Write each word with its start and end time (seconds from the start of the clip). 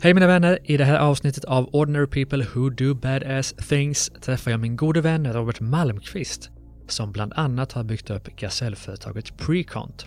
Hej 0.00 0.14
mina 0.14 0.26
vänner! 0.26 0.58
I 0.64 0.76
det 0.76 0.84
här 0.84 0.98
avsnittet 0.98 1.44
av 1.44 1.68
Ordinary 1.72 2.06
People 2.06 2.46
Who 2.54 2.70
Do 2.70 2.94
Badass 2.94 3.52
Things 3.52 4.10
träffar 4.20 4.50
jag 4.50 4.60
min 4.60 4.76
gode 4.76 5.00
vän 5.00 5.32
Robert 5.32 5.60
Malmqvist 5.60 6.50
som 6.88 7.12
bland 7.12 7.32
annat 7.32 7.72
har 7.72 7.84
byggt 7.84 8.10
upp 8.10 8.36
gasellföretaget 8.36 9.36
Precont. 9.36 10.06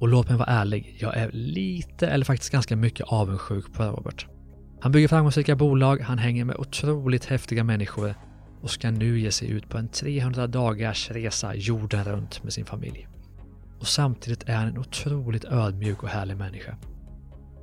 Och 0.00 0.08
låt 0.08 0.28
mig 0.28 0.38
vara 0.38 0.48
ärlig, 0.48 0.96
jag 1.00 1.16
är 1.16 1.30
lite, 1.32 2.08
eller 2.08 2.24
faktiskt 2.24 2.52
ganska 2.52 2.76
mycket 2.76 3.06
avundsjuk 3.06 3.72
på 3.72 3.82
Robert. 3.82 4.26
Han 4.80 4.92
bygger 4.92 5.08
framgångsrika 5.08 5.56
bolag, 5.56 6.00
han 6.00 6.18
hänger 6.18 6.44
med 6.44 6.56
otroligt 6.56 7.24
häftiga 7.24 7.64
människor 7.64 8.14
och 8.62 8.70
ska 8.70 8.90
nu 8.90 9.20
ge 9.20 9.30
sig 9.30 9.50
ut 9.50 9.68
på 9.68 9.78
en 9.78 9.88
300 9.88 10.46
dagars 10.46 11.10
resa 11.10 11.54
jorden 11.54 12.04
runt 12.04 12.42
med 12.42 12.52
sin 12.52 12.64
familj. 12.64 13.08
Och 13.80 13.86
samtidigt 13.86 14.48
är 14.48 14.56
han 14.56 14.68
en 14.68 14.78
otroligt 14.78 15.44
ödmjuk 15.44 16.02
och 16.02 16.08
härlig 16.08 16.36
människa. 16.36 16.76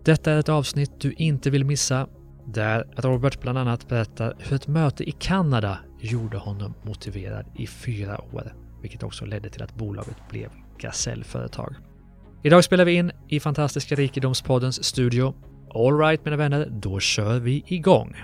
Detta 0.04 0.31
är 0.31 0.39
ett 0.39 0.50
avsnitt 0.50 0.91
du 1.00 1.13
inte 1.13 1.50
vill 1.50 1.66
missa, 1.66 2.07
där 2.45 2.88
Robert 2.95 3.41
bland 3.41 3.57
annat 3.57 3.88
berättar 3.88 4.35
hur 4.40 4.55
ett 4.55 4.67
möte 4.67 5.09
i 5.09 5.12
Kanada 5.12 5.80
gjorde 5.99 6.38
honom 6.38 6.73
motiverad 6.84 7.45
i 7.55 7.67
fyra 7.67 8.21
år, 8.34 8.54
vilket 8.81 9.04
också 9.04 9.26
ledde 9.26 9.49
till 9.49 9.63
att 9.63 9.76
bolaget 9.76 10.17
blev 10.30 10.49
Gasellföretag. 10.77 11.76
Idag 12.43 12.63
spelar 12.63 12.85
vi 12.85 12.93
in 12.93 13.12
i 13.27 13.40
fantastiska 13.40 13.95
Rikedomspoddens 13.95 14.84
studio. 14.84 15.34
Alright 15.76 16.26
mina 16.26 16.38
vänner, 16.38 16.68
då 16.71 16.99
kör 16.99 17.40
vi 17.40 17.63
igång! 17.68 18.16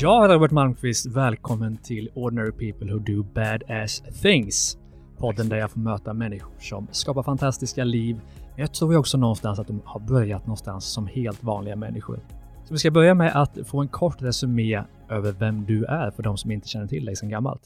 Ja, 0.00 0.28
Robert 0.30 0.50
Malmqvist, 0.50 1.06
välkommen 1.06 1.76
till 1.76 2.10
Ordinary 2.14 2.52
People 2.52 2.92
Who 2.92 2.98
Do 2.98 3.22
Badass 3.22 4.02
Things. 4.22 4.78
Podden 5.16 5.48
där 5.48 5.56
jag 5.56 5.70
får 5.70 5.80
möta 5.80 6.14
människor 6.14 6.58
som 6.58 6.88
skapar 6.92 7.22
fantastiska 7.22 7.84
liv. 7.84 8.20
Men 8.36 8.60
jag 8.60 8.74
tror 8.74 8.96
också 8.96 9.18
någonstans 9.18 9.58
att 9.58 9.66
de 9.66 9.82
har 9.84 10.00
börjat 10.00 10.42
någonstans 10.42 10.84
som 10.84 11.06
helt 11.06 11.42
vanliga 11.42 11.76
människor. 11.76 12.20
Så 12.64 12.74
vi 12.74 12.78
ska 12.78 12.90
börja 12.90 13.14
med 13.14 13.42
att 13.42 13.58
få 13.66 13.80
en 13.80 13.88
kort 13.88 14.22
resumé 14.22 14.82
över 15.10 15.32
vem 15.32 15.64
du 15.64 15.84
är 15.84 16.10
för 16.10 16.22
de 16.22 16.36
som 16.36 16.50
inte 16.50 16.68
känner 16.68 16.86
till 16.86 17.04
dig 17.04 17.16
sedan 17.16 17.28
gammalt. 17.28 17.62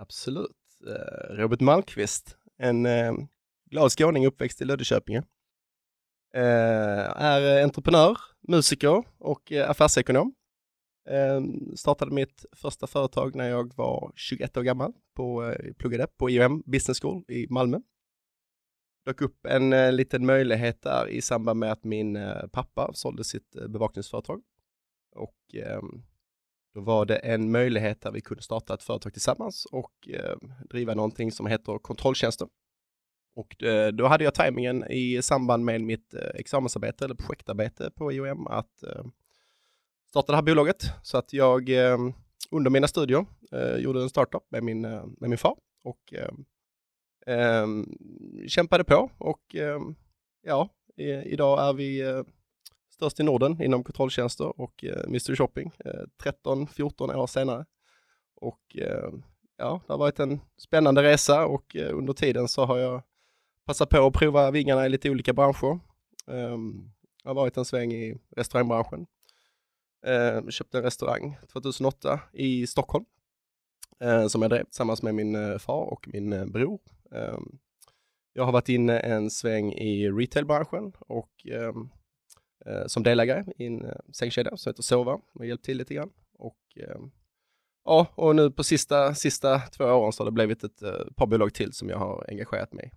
Absolut. 0.00 0.56
Eh, 0.86 1.34
Robert 1.34 1.60
Malmqvist, 1.60 2.36
en 2.58 2.86
eh, 2.86 3.12
glad 3.70 3.92
skåning 3.92 4.26
uppväxt 4.26 4.62
i 4.62 4.64
Löddeköpinge. 4.64 5.22
Eh, 6.34 7.22
är 7.22 7.62
entreprenör, 7.62 8.16
musiker 8.48 9.04
och 9.18 9.52
affärsekonom. 9.52 10.34
Ehm, 11.10 11.76
startade 11.76 12.14
mitt 12.14 12.44
första 12.52 12.86
företag 12.86 13.34
när 13.34 13.48
jag 13.48 13.76
var 13.76 14.12
21 14.16 14.56
år 14.56 14.62
gammal, 14.62 14.92
på, 15.14 15.44
eh, 15.44 15.72
pluggade 15.78 16.06
på 16.06 16.30
IOM 16.30 16.62
Business 16.66 17.00
School 17.00 17.24
i 17.28 17.46
Malmö 17.50 17.80
dök 19.08 19.20
upp 19.20 19.46
en 19.46 19.72
eh, 19.72 19.92
liten 19.92 20.26
möjlighet 20.26 20.82
där 20.82 21.08
i 21.08 21.20
samband 21.20 21.60
med 21.60 21.72
att 21.72 21.84
min 21.84 22.16
eh, 22.16 22.46
pappa 22.52 22.90
sålde 22.94 23.24
sitt 23.24 23.56
eh, 23.56 23.68
bevakningsföretag. 23.68 24.42
Och 25.14 25.54
eh, 25.54 25.80
då 26.74 26.80
var 26.80 27.06
det 27.06 27.16
en 27.16 27.50
möjlighet 27.50 28.00
där 28.00 28.12
vi 28.12 28.20
kunde 28.20 28.42
starta 28.42 28.74
ett 28.74 28.82
företag 28.82 29.12
tillsammans 29.12 29.64
och 29.64 30.08
eh, 30.08 30.36
driva 30.70 30.94
någonting 30.94 31.32
som 31.32 31.46
heter 31.46 31.78
kontrolltjänster. 31.78 32.48
Och 33.36 33.62
eh, 33.62 33.92
då 33.92 34.06
hade 34.06 34.24
jag 34.24 34.34
tajmingen 34.34 34.84
i 34.90 35.22
samband 35.22 35.64
med 35.64 35.80
mitt 35.80 36.14
eh, 36.14 36.30
examensarbete 36.34 37.04
eller 37.04 37.14
projektarbete 37.14 37.90
på 37.94 38.12
IOM 38.12 38.46
att 38.46 38.84
startade 40.10 40.32
det 40.32 40.36
här 40.36 40.42
bolaget. 40.42 40.82
Så 41.02 41.18
att 41.18 41.32
jag 41.32 41.68
eh, 41.68 41.98
under 42.50 42.70
mina 42.70 42.88
studier 42.88 43.26
eh, 43.52 43.76
gjorde 43.76 44.02
en 44.02 44.08
startup 44.08 44.42
med 44.50 44.62
min, 44.62 44.84
eh, 44.84 45.06
med 45.20 45.30
min 45.30 45.38
far 45.38 45.56
och 45.84 46.14
eh, 46.14 46.32
kämpade 48.48 48.84
på 48.84 49.10
och 49.18 49.54
eh, 49.54 49.80
ja, 50.42 50.68
i, 50.96 51.10
idag 51.12 51.68
är 51.68 51.72
vi 51.72 52.00
eh, 52.00 52.22
störst 52.90 53.20
i 53.20 53.22
Norden 53.22 53.62
inom 53.62 53.84
kontrolltjänster 53.84 54.60
och 54.60 54.84
eh, 54.84 55.08
Mystery 55.08 55.36
Shopping 55.36 55.72
13-14 56.44 57.14
år 57.14 57.26
senare. 57.26 57.64
Och 58.40 58.76
ja, 59.58 59.80
det 59.86 59.92
har 59.92 59.98
varit 59.98 60.20
en 60.20 60.40
spännande 60.56 61.02
resa 61.02 61.46
och 61.46 61.76
eh, 61.76 61.96
under 61.98 62.12
tiden 62.12 62.48
så 62.48 62.64
har 62.64 62.78
jag 62.78 63.02
passat 63.64 63.88
på 63.88 64.06
att 64.06 64.12
prova 64.12 64.50
vingarna 64.50 64.86
i 64.86 64.88
lite 64.88 65.10
olika 65.10 65.32
branscher. 65.32 65.78
Ehm, 66.26 66.52
um, 66.52 66.92
jag 67.22 67.30
har 67.30 67.34
varit 67.34 67.56
en 67.56 67.64
sväng 67.64 67.92
i 67.92 68.18
restaurangbranschen. 68.36 69.06
Eh, 70.06 70.48
köpte 70.48 70.78
en 70.78 70.84
restaurang 70.84 71.38
2008 71.52 72.20
i 72.32 72.66
Stockholm 72.66 73.04
eh, 74.00 74.26
som 74.26 74.42
jag 74.42 74.50
drev 74.50 74.64
tillsammans 74.64 75.02
med 75.02 75.14
min 75.14 75.34
eh, 75.34 75.58
far 75.58 75.92
och 75.92 76.08
min 76.08 76.32
eh, 76.32 76.46
bror. 76.46 76.80
Eh, 77.12 77.38
jag 78.32 78.44
har 78.44 78.52
varit 78.52 78.68
inne 78.68 78.98
en 78.98 79.30
sväng 79.30 79.72
i 79.72 80.10
retailbranschen 80.10 80.92
och 80.98 81.46
ehm, 81.46 81.88
eh, 82.66 82.86
som 82.86 83.02
delägare 83.02 83.44
i 83.56 83.66
en 83.66 83.84
eh, 83.84 83.96
sängkedja 84.12 84.56
som 84.56 84.70
heter 84.70 84.82
Sova 84.82 85.20
och 85.34 85.46
hjälpt 85.46 85.64
till 85.64 85.78
lite 85.78 85.94
grann. 85.94 86.10
Och, 86.38 86.58
ehm, 86.76 87.10
ja, 87.84 88.06
och 88.14 88.36
nu 88.36 88.50
på 88.50 88.64
sista, 88.64 89.14
sista 89.14 89.58
två 89.58 89.84
åren 89.84 90.12
så 90.12 90.22
har 90.22 90.30
det 90.30 90.34
blivit 90.34 90.64
ett 90.64 90.82
eh, 90.82 91.04
par 91.16 91.26
bolag 91.26 91.54
till 91.54 91.72
som 91.72 91.88
jag 91.88 91.98
har 91.98 92.24
engagerat 92.28 92.72
mig 92.72 92.86
i. 92.86 92.96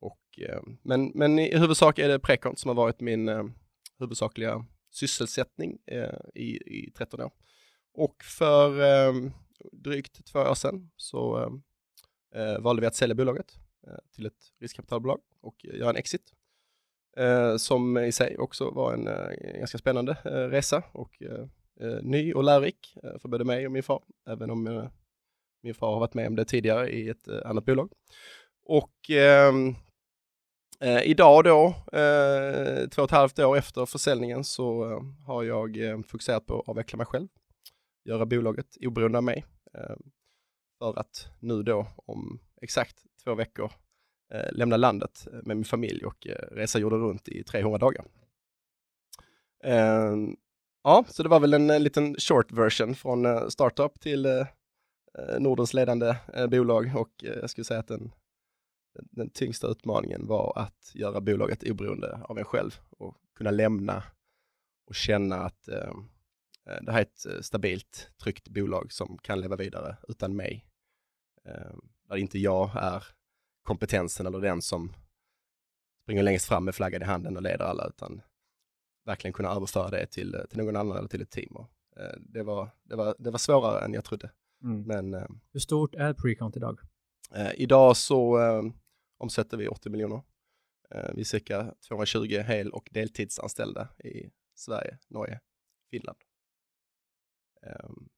Och, 0.00 0.40
ehm, 0.48 0.78
men, 0.82 1.12
men 1.14 1.38
i 1.38 1.58
huvudsak 1.58 1.98
är 1.98 2.08
det 2.08 2.18
Precont 2.18 2.58
som 2.58 2.68
har 2.68 2.74
varit 2.74 3.00
min 3.00 3.28
eh, 3.28 3.44
huvudsakliga 3.98 4.66
sysselsättning 4.90 5.78
eh, 5.86 6.18
i, 6.34 6.56
i 6.56 6.90
13 6.96 7.20
år. 7.20 7.32
Och 7.92 8.24
för 8.24 8.80
eh, 8.80 9.30
drygt 9.72 10.26
två 10.26 10.38
år 10.38 10.54
sedan 10.54 10.90
så 10.96 11.38
eh, 12.34 12.42
eh, 12.42 12.60
valde 12.60 12.80
vi 12.80 12.86
att 12.86 12.94
sälja 12.94 13.14
bolaget 13.14 13.58
eh, 13.86 13.94
till 14.14 14.26
ett 14.26 14.52
riskkapitalbolag 14.60 15.20
och 15.40 15.64
göra 15.64 15.90
en 15.90 15.96
exit. 15.96 16.34
Eh, 17.16 17.56
som 17.56 17.98
i 17.98 18.12
sig 18.12 18.38
också 18.38 18.70
var 18.70 18.92
en 18.92 19.08
eh, 19.08 19.58
ganska 19.58 19.78
spännande 19.78 20.16
eh, 20.24 20.30
resa 20.30 20.82
och 20.92 21.22
eh, 21.22 21.46
ny 22.02 22.32
och 22.32 22.44
lärorik 22.44 22.96
för 23.18 23.28
både 23.28 23.44
mig 23.44 23.66
och 23.66 23.72
min 23.72 23.82
far, 23.82 24.02
även 24.28 24.50
om 24.50 24.90
min 25.62 25.74
far 25.74 25.92
har 25.92 26.00
varit 26.00 26.14
med 26.14 26.26
om 26.26 26.36
det 26.36 26.44
tidigare 26.44 26.90
i 26.90 27.08
ett 27.08 27.28
annat 27.28 27.64
bolag. 27.64 27.92
Och 28.64 29.10
ehm, 29.10 29.74
Eh, 30.82 31.02
idag 31.02 31.44
då, 31.44 31.66
eh, 31.98 32.88
två 32.88 33.02
och 33.02 33.08
ett 33.08 33.10
halvt 33.10 33.38
år 33.38 33.56
efter 33.56 33.86
försäljningen, 33.86 34.44
så 34.44 34.90
eh, 34.90 35.00
har 35.26 35.42
jag 35.42 35.76
eh, 35.76 36.00
fokuserat 36.02 36.46
på 36.46 36.60
att 36.60 36.68
avveckla 36.68 36.96
mig 36.96 37.06
själv, 37.06 37.28
göra 38.04 38.26
bolaget 38.26 38.76
oberoende 38.80 39.18
av 39.18 39.24
mig. 39.24 39.44
Eh, 39.74 39.96
för 40.78 40.98
att 40.98 41.28
nu 41.40 41.62
då 41.62 41.86
om 42.06 42.40
exakt 42.62 42.96
två 43.24 43.34
veckor 43.34 43.72
eh, 44.34 44.52
lämna 44.52 44.76
landet 44.76 45.26
eh, 45.32 45.38
med 45.42 45.56
min 45.56 45.64
familj 45.64 46.04
och 46.04 46.26
eh, 46.26 46.54
resa 46.54 46.78
jorden 46.78 47.00
runt 47.00 47.28
i 47.28 47.44
300 47.44 47.78
dagar. 47.78 48.04
Eh, 49.64 50.16
ja, 50.82 51.04
så 51.08 51.22
det 51.22 51.28
var 51.28 51.40
väl 51.40 51.54
en, 51.54 51.70
en 51.70 51.82
liten 51.82 52.14
short 52.14 52.52
version 52.52 52.94
från 52.94 53.26
eh, 53.26 53.48
startup 53.48 54.00
till 54.00 54.26
eh, 54.26 54.46
Nordens 55.38 55.74
ledande 55.74 56.16
bolag 56.50 56.92
och 56.96 57.10
jag 57.18 57.50
skulle 57.50 57.64
säga 57.64 57.80
att 57.80 57.88
den, 57.88 58.12
den, 58.98 59.30
tyngsta 59.30 59.66
utmaningen 59.66 60.26
var 60.26 60.52
att 60.56 60.92
göra 60.94 61.20
bolaget 61.20 61.70
oberoende 61.70 62.20
av 62.24 62.38
en 62.38 62.44
själv 62.44 62.80
och 62.90 63.16
kunna 63.34 63.50
lämna 63.50 64.02
och 64.86 64.94
känna 64.94 65.36
att 65.36 65.62
det 66.82 66.92
här 66.92 66.98
är 66.98 67.02
ett 67.02 67.44
stabilt, 67.44 68.10
tryggt 68.22 68.48
bolag 68.48 68.92
som 68.92 69.18
kan 69.18 69.40
leva 69.40 69.56
vidare 69.56 69.96
utan 70.08 70.36
mig 70.36 70.70
Eh, 71.44 71.74
där 72.08 72.16
inte 72.16 72.38
jag 72.38 72.70
är 72.74 73.04
kompetensen 73.62 74.26
eller 74.26 74.40
den 74.40 74.62
som 74.62 74.92
springer 76.02 76.22
längst 76.22 76.48
fram 76.48 76.64
med 76.64 76.74
flaggan 76.74 77.02
i 77.02 77.04
handen 77.04 77.36
och 77.36 77.42
leder 77.42 77.64
alla, 77.64 77.86
utan 77.86 78.22
verkligen 79.04 79.32
kunna 79.32 79.50
överföra 79.50 79.90
det 79.90 80.06
till, 80.06 80.36
till 80.48 80.58
någon 80.58 80.76
annan 80.76 80.96
eller 80.96 81.08
till 81.08 81.22
ett 81.22 81.30
team. 81.30 81.56
Och, 81.56 81.70
eh, 81.96 82.16
det, 82.20 82.42
var, 82.42 82.70
det, 82.82 82.96
var, 82.96 83.14
det 83.18 83.30
var 83.30 83.38
svårare 83.38 83.84
än 83.84 83.94
jag 83.94 84.04
trodde. 84.04 84.30
Mm. 84.62 84.82
Men, 84.82 85.14
eh, 85.14 85.28
Hur 85.52 85.60
stort 85.60 85.94
är 85.94 86.12
Precount 86.12 86.56
idag? 86.56 86.80
Eh, 87.34 87.52
idag 87.54 87.96
så 87.96 88.38
eh, 88.38 88.62
omsätter 89.20 89.56
vi 89.56 89.68
80 89.68 89.90
miljoner. 89.90 90.22
Eh, 90.90 91.10
vi 91.14 91.20
är 91.20 91.24
cirka 91.24 91.74
220 91.88 92.42
hel 92.46 92.70
och 92.70 92.88
deltidsanställda 92.92 93.88
i 94.04 94.30
Sverige, 94.54 94.98
Norge, 95.08 95.40
Finland. 95.90 96.18
Ehm, 97.62 98.08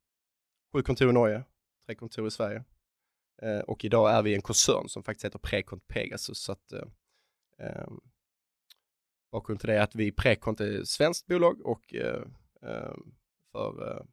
sju 0.73 0.83
kontor 0.83 1.09
i 1.11 1.13
Norge, 1.13 1.45
tre 1.87 1.95
kontor 1.95 2.27
i 2.27 2.31
Sverige. 2.31 2.65
Eh, 3.43 3.61
och 3.61 3.85
idag 3.85 4.11
är 4.11 4.23
vi 4.23 4.35
en 4.35 4.43
koncern 4.43 4.89
som 4.89 5.03
faktiskt 5.03 5.25
heter 5.25 5.39
Precont 5.39 5.89
Pegasus. 5.89 6.39
Så 6.39 6.53
att, 6.53 6.73
eh, 6.73 6.89
ehm, 7.59 8.01
bakgrunden 9.31 9.61
till 9.61 9.69
det 9.69 9.77
är 9.77 9.83
att 9.83 9.95
vi 9.95 10.13
Precont 10.13 10.61
är 10.61 10.81
ett 10.81 10.89
svenskt 10.89 11.27
bolag 11.27 11.67
och 11.67 11.95
eh, 11.95 12.23
ehm, 12.63 13.15
för 13.53 13.97
eh, 13.97 14.05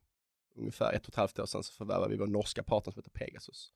ungefär 0.55 0.93
ett 0.93 1.03
och 1.03 1.09
ett 1.09 1.15
halvt 1.15 1.39
år 1.39 1.45
sedan 1.45 1.63
så 1.63 1.73
förvärvade 1.73 2.11
vi 2.11 2.17
vår 2.17 2.27
norska 2.27 2.63
partner 2.63 2.91
som 2.91 2.99
heter 2.99 3.25
Pegasus. 3.25 3.71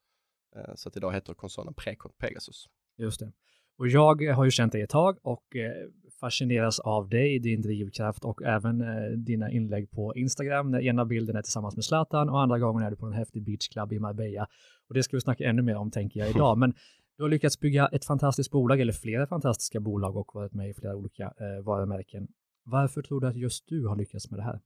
Eh, 0.55 0.75
så 0.75 0.89
att 0.89 0.97
idag 0.97 1.13
heter 1.13 1.33
koncernen 1.33 1.73
Precont 1.73 2.17
Pegasus. 2.17 2.69
Just 2.97 3.19
det. 3.19 3.31
Och 3.77 3.87
jag 3.87 4.21
har 4.35 4.45
ju 4.45 4.51
känt 4.51 4.71
dig 4.71 4.81
ett 4.81 4.89
tag 4.89 5.17
och 5.21 5.55
eh, 5.55 5.89
fascineras 6.19 6.79
av 6.79 7.09
dig, 7.09 7.39
din 7.39 7.61
drivkraft 7.61 8.25
och 8.25 8.43
även 8.43 8.81
eh, 8.81 9.11
dina 9.17 9.51
inlägg 9.51 9.91
på 9.91 10.15
Instagram. 10.15 10.71
När 10.71 10.81
ena 10.81 11.05
bilden 11.05 11.35
är 11.35 11.41
tillsammans 11.41 11.75
med 11.75 11.85
Zlatan 11.85 12.29
och 12.29 12.41
andra 12.41 12.59
gången 12.59 12.83
är 12.83 12.89
du 12.89 12.95
på 12.95 13.05
en 13.05 13.13
häftig 13.13 13.43
beachclub 13.43 13.93
i 13.93 13.99
Marbella. 13.99 14.47
Och 14.87 14.93
det 14.93 15.03
ska 15.03 15.17
vi 15.17 15.21
snacka 15.21 15.43
ännu 15.43 15.61
mer 15.61 15.75
om 15.75 15.91
tänker 15.91 16.19
jag 16.19 16.29
idag. 16.29 16.57
Men 16.61 16.73
du 17.17 17.23
har 17.23 17.29
lyckats 17.29 17.59
bygga 17.59 17.87
ett 17.87 18.05
fantastiskt 18.05 18.51
bolag, 18.51 18.79
eller 18.79 18.93
flera 18.93 19.27
fantastiska 19.27 19.79
bolag 19.79 20.17
och 20.17 20.31
varit 20.33 20.53
med 20.53 20.69
i 20.69 20.73
flera 20.73 20.95
olika 20.95 21.23
eh, 21.23 21.63
varumärken. 21.65 22.27
Varför 22.63 23.01
tror 23.01 23.21
du 23.21 23.27
att 23.27 23.35
just 23.35 23.67
du 23.67 23.87
har 23.87 23.95
lyckats 23.95 24.31
med 24.31 24.39
det 24.39 24.43
här? 24.43 24.59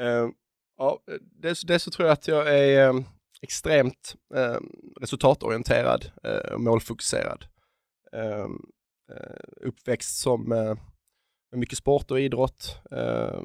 Uh, 0.00 0.30
ja, 0.76 1.00
dels, 1.20 1.62
dels 1.62 1.82
så 1.82 1.90
tror 1.90 2.08
jag 2.08 2.12
att 2.12 2.28
jag 2.28 2.58
är 2.58 3.04
extremt 3.42 4.16
ehm, 4.34 4.40
eh, 4.40 4.60
resultatorienterad 5.00 6.10
uh, 6.26 6.52
och 6.54 6.60
målfokuserad. 6.60 7.44
Ehm, 8.12 8.70
eh, 9.12 9.40
uppväxt 9.60 10.18
som 10.18 10.52
eh, 10.52 10.74
med 11.50 11.60
mycket 11.60 11.78
sport 11.78 12.10
och 12.10 12.20
idrott. 12.20 12.80
eh, 12.90 13.42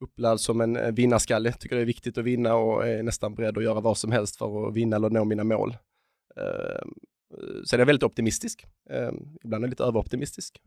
upplärd 0.00 0.40
som 0.40 0.60
en 0.60 0.76
eh, 0.76 0.92
vinnarskalle, 0.92 1.52
tycker 1.52 1.76
det 1.76 1.82
är 1.82 1.86
viktigt 1.86 2.18
att 2.18 2.24
vinna 2.24 2.54
och 2.54 2.88
är 2.88 3.02
nästan 3.02 3.34
beredd 3.34 3.58
att 3.58 3.64
göra 3.64 3.80
vad 3.80 3.98
som 3.98 4.12
helst 4.12 4.36
för 4.36 4.68
att 4.68 4.74
vinna 4.74 4.96
eller 4.96 5.10
nå 5.10 5.24
mina 5.24 5.44
mål. 5.44 5.76
Ehm, 6.36 6.94
Sen 7.66 7.76
är 7.76 7.78
jag 7.78 7.86
väldigt 7.86 8.02
optimistisk, 8.02 8.66
ibland 9.44 9.64
är 9.64 9.66
jag 9.66 9.70
lite 9.70 9.84
överoptimistisk. 9.84 10.62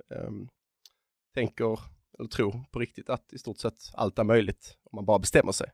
Tänker 1.35 1.79
eller 2.19 2.29
tror 2.29 2.63
på 2.71 2.79
riktigt 2.79 3.09
att 3.09 3.33
i 3.33 3.37
stort 3.37 3.57
sett 3.57 3.91
allt 3.93 4.19
är 4.19 4.23
möjligt 4.23 4.77
om 4.83 4.95
man 4.95 5.05
bara 5.05 5.19
bestämmer 5.19 5.51
sig. 5.51 5.71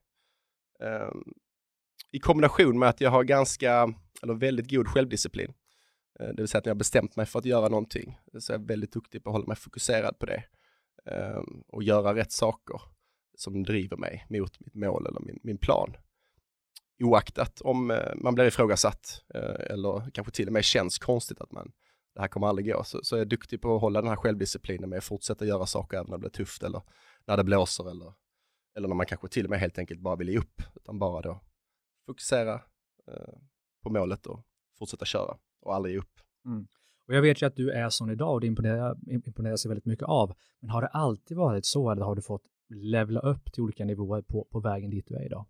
I 2.12 2.20
kombination 2.20 2.80
med 2.80 2.90
att 2.90 3.02
jag 3.02 3.12
har 3.12 3.24
ganska, 3.24 3.94
eller 4.24 4.34
väldigt 4.34 4.72
god 4.72 4.88
självdisciplin. 4.88 5.54
Eh, 6.20 6.28
det 6.28 6.38
vill 6.38 6.48
säga 6.48 6.60
att 6.60 6.66
när 6.66 6.70
jag 6.70 6.78
bestämt 6.78 7.16
mig 7.16 7.26
för 7.26 7.40
att 7.40 7.46
göra 7.46 7.70
någonting 7.70 8.20
så 8.40 8.54
är 8.54 8.58
jag 8.58 8.68
väldigt 8.68 8.92
duktig 8.92 9.24
på 9.24 9.30
att 9.30 9.34
hålla 9.34 9.48
mig 9.48 9.58
fokuserad 9.58 10.20
på 10.20 10.26
det. 10.26 10.44
Ehm, 11.06 11.64
och 11.68 11.84
göra 11.84 12.16
rätt 12.16 12.32
saker 12.32 12.82
som 13.38 13.64
driver 13.64 13.98
mig 13.98 14.26
mot 14.30 14.60
mitt 14.60 14.76
mål 14.76 15.08
eller 15.08 15.20
min, 15.20 15.40
min 15.44 15.58
plan. 15.58 15.96
Oaktat 17.04 17.62
om 17.62 17.92
eh, 17.92 18.16
man 18.16 18.36
blir 18.36 18.46
ifrågasatt 18.46 19.24
eh, 19.34 19.74
eller 19.74 20.12
kanske 20.14 20.34
till 20.34 20.48
och 20.48 20.54
med 20.54 20.64
känns 20.64 21.00
konstigt 21.00 21.42
att 21.42 21.52
man 21.52 21.72
det 22.16 22.22
här 22.22 22.28
kommer 22.28 22.48
aldrig 22.48 22.74
gå. 22.74 22.84
Så, 22.84 23.00
så 23.04 23.16
är 23.16 23.20
jag 23.20 23.30
duktig 23.30 23.62
på 23.62 23.76
att 23.76 23.82
hålla 23.82 24.02
den 24.02 24.10
här 24.10 24.16
självdisciplinen 24.16 24.90
med 24.90 24.98
att 24.98 25.04
fortsätta 25.04 25.46
göra 25.46 25.66
saker 25.66 25.98
även 25.98 26.10
när 26.10 26.18
det 26.18 26.20
blir 26.20 26.30
tufft 26.30 26.64
eller 26.64 26.82
när 27.26 27.38
det 27.38 27.44
blåser 27.44 27.90
eller, 27.92 28.14
eller 28.78 28.88
när 28.88 28.96
man 28.96 29.06
kanske 29.06 29.28
till 29.28 29.46
och 29.46 29.50
med 29.50 29.60
helt 29.60 29.78
enkelt 29.78 30.00
bara 30.00 30.16
vill 30.16 30.30
ge 30.30 30.38
upp. 30.38 30.62
Utan 30.76 31.00
bara 31.00 31.22
då 31.22 31.42
fokusera 32.08 32.54
eh, 33.08 33.34
på 33.84 33.90
målet 33.90 34.26
och 34.26 34.46
fortsätta 34.80 35.06
köra 35.06 35.38
och 35.62 35.76
aldrig 35.76 35.94
ge 35.94 36.00
upp. 36.00 36.20
Mm. 36.46 36.68
Och 37.08 37.16
jag 37.16 37.22
vet 37.22 37.42
ju 37.42 37.46
att 37.46 37.56
du 37.56 37.72
är 37.72 37.90
sån 37.90 38.10
idag 38.10 38.34
och 38.34 38.42
det 38.42 38.48
imponerar, 38.48 38.98
imponerar 39.08 39.56
sig 39.56 39.70
väldigt 39.70 39.86
mycket 39.86 40.06
av. 40.06 40.36
Men 40.60 40.70
har 40.70 40.82
det 40.82 40.88
alltid 40.88 41.38
varit 41.38 41.66
så 41.66 41.92
eller 41.92 42.06
har 42.06 42.16
du 42.16 42.22
fått 42.22 42.44
levla 42.70 43.20
upp 43.20 43.54
till 43.54 43.64
olika 43.64 43.86
nivåer 43.86 44.22
på, 44.22 44.48
på 44.52 44.60
vägen 44.60 44.90
dit 44.90 45.06
du 45.08 45.16
är 45.16 45.26
idag? 45.26 45.46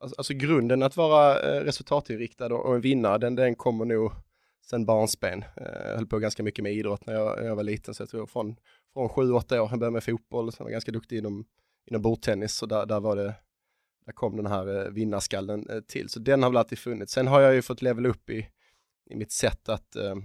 Alltså, 0.00 0.14
alltså 0.18 0.34
grunden 0.34 0.82
att 0.82 0.96
vara 0.96 1.40
eh, 1.40 1.64
resultatinriktad 1.64 2.54
och, 2.54 2.66
och 2.66 2.74
en 2.74 2.80
vinnare, 2.80 3.18
den, 3.18 3.34
den 3.34 3.54
kommer 3.54 3.84
nog 3.84 4.12
sen 4.62 4.86
barnsben. 4.86 5.44
Jag 5.56 5.90
eh, 5.90 5.96
höll 5.96 6.06
på 6.06 6.18
ganska 6.18 6.42
mycket 6.42 6.62
med 6.62 6.72
idrott 6.72 7.06
när 7.06 7.14
jag, 7.14 7.38
när 7.38 7.46
jag 7.46 7.56
var 7.56 7.62
liten, 7.62 7.94
så 7.94 8.02
jag 8.02 8.08
tror 8.08 8.26
från, 8.26 8.56
från 8.92 9.08
7-8 9.08 9.52
år, 9.52 9.58
jag 9.58 9.68
började 9.68 9.90
med 9.90 10.04
fotboll, 10.04 10.52
sen 10.52 10.64
var 10.64 10.70
jag 10.70 10.72
ganska 10.72 10.92
duktig 10.92 11.18
inom, 11.18 11.44
inom 11.86 12.02
bordtennis, 12.02 12.52
så 12.52 12.66
där, 12.66 12.86
där 12.86 13.00
var 13.00 13.16
det, 13.16 13.34
där 14.06 14.12
kom 14.12 14.36
den 14.36 14.46
här 14.46 14.84
eh, 14.86 14.90
vinnarskallen 14.90 15.66
eh, 15.70 15.80
till. 15.80 16.08
Så 16.08 16.20
den 16.20 16.42
har 16.42 16.50
väl 16.50 16.56
alltid 16.56 16.78
funnits. 16.78 17.12
Sen 17.12 17.26
har 17.26 17.40
jag 17.40 17.54
ju 17.54 17.62
fått 17.62 17.82
levela 17.82 18.08
upp 18.08 18.30
i, 18.30 18.48
i 19.10 19.16
mitt 19.16 19.32
sätt 19.32 19.68
att, 19.68 19.96
eh, 19.96 20.16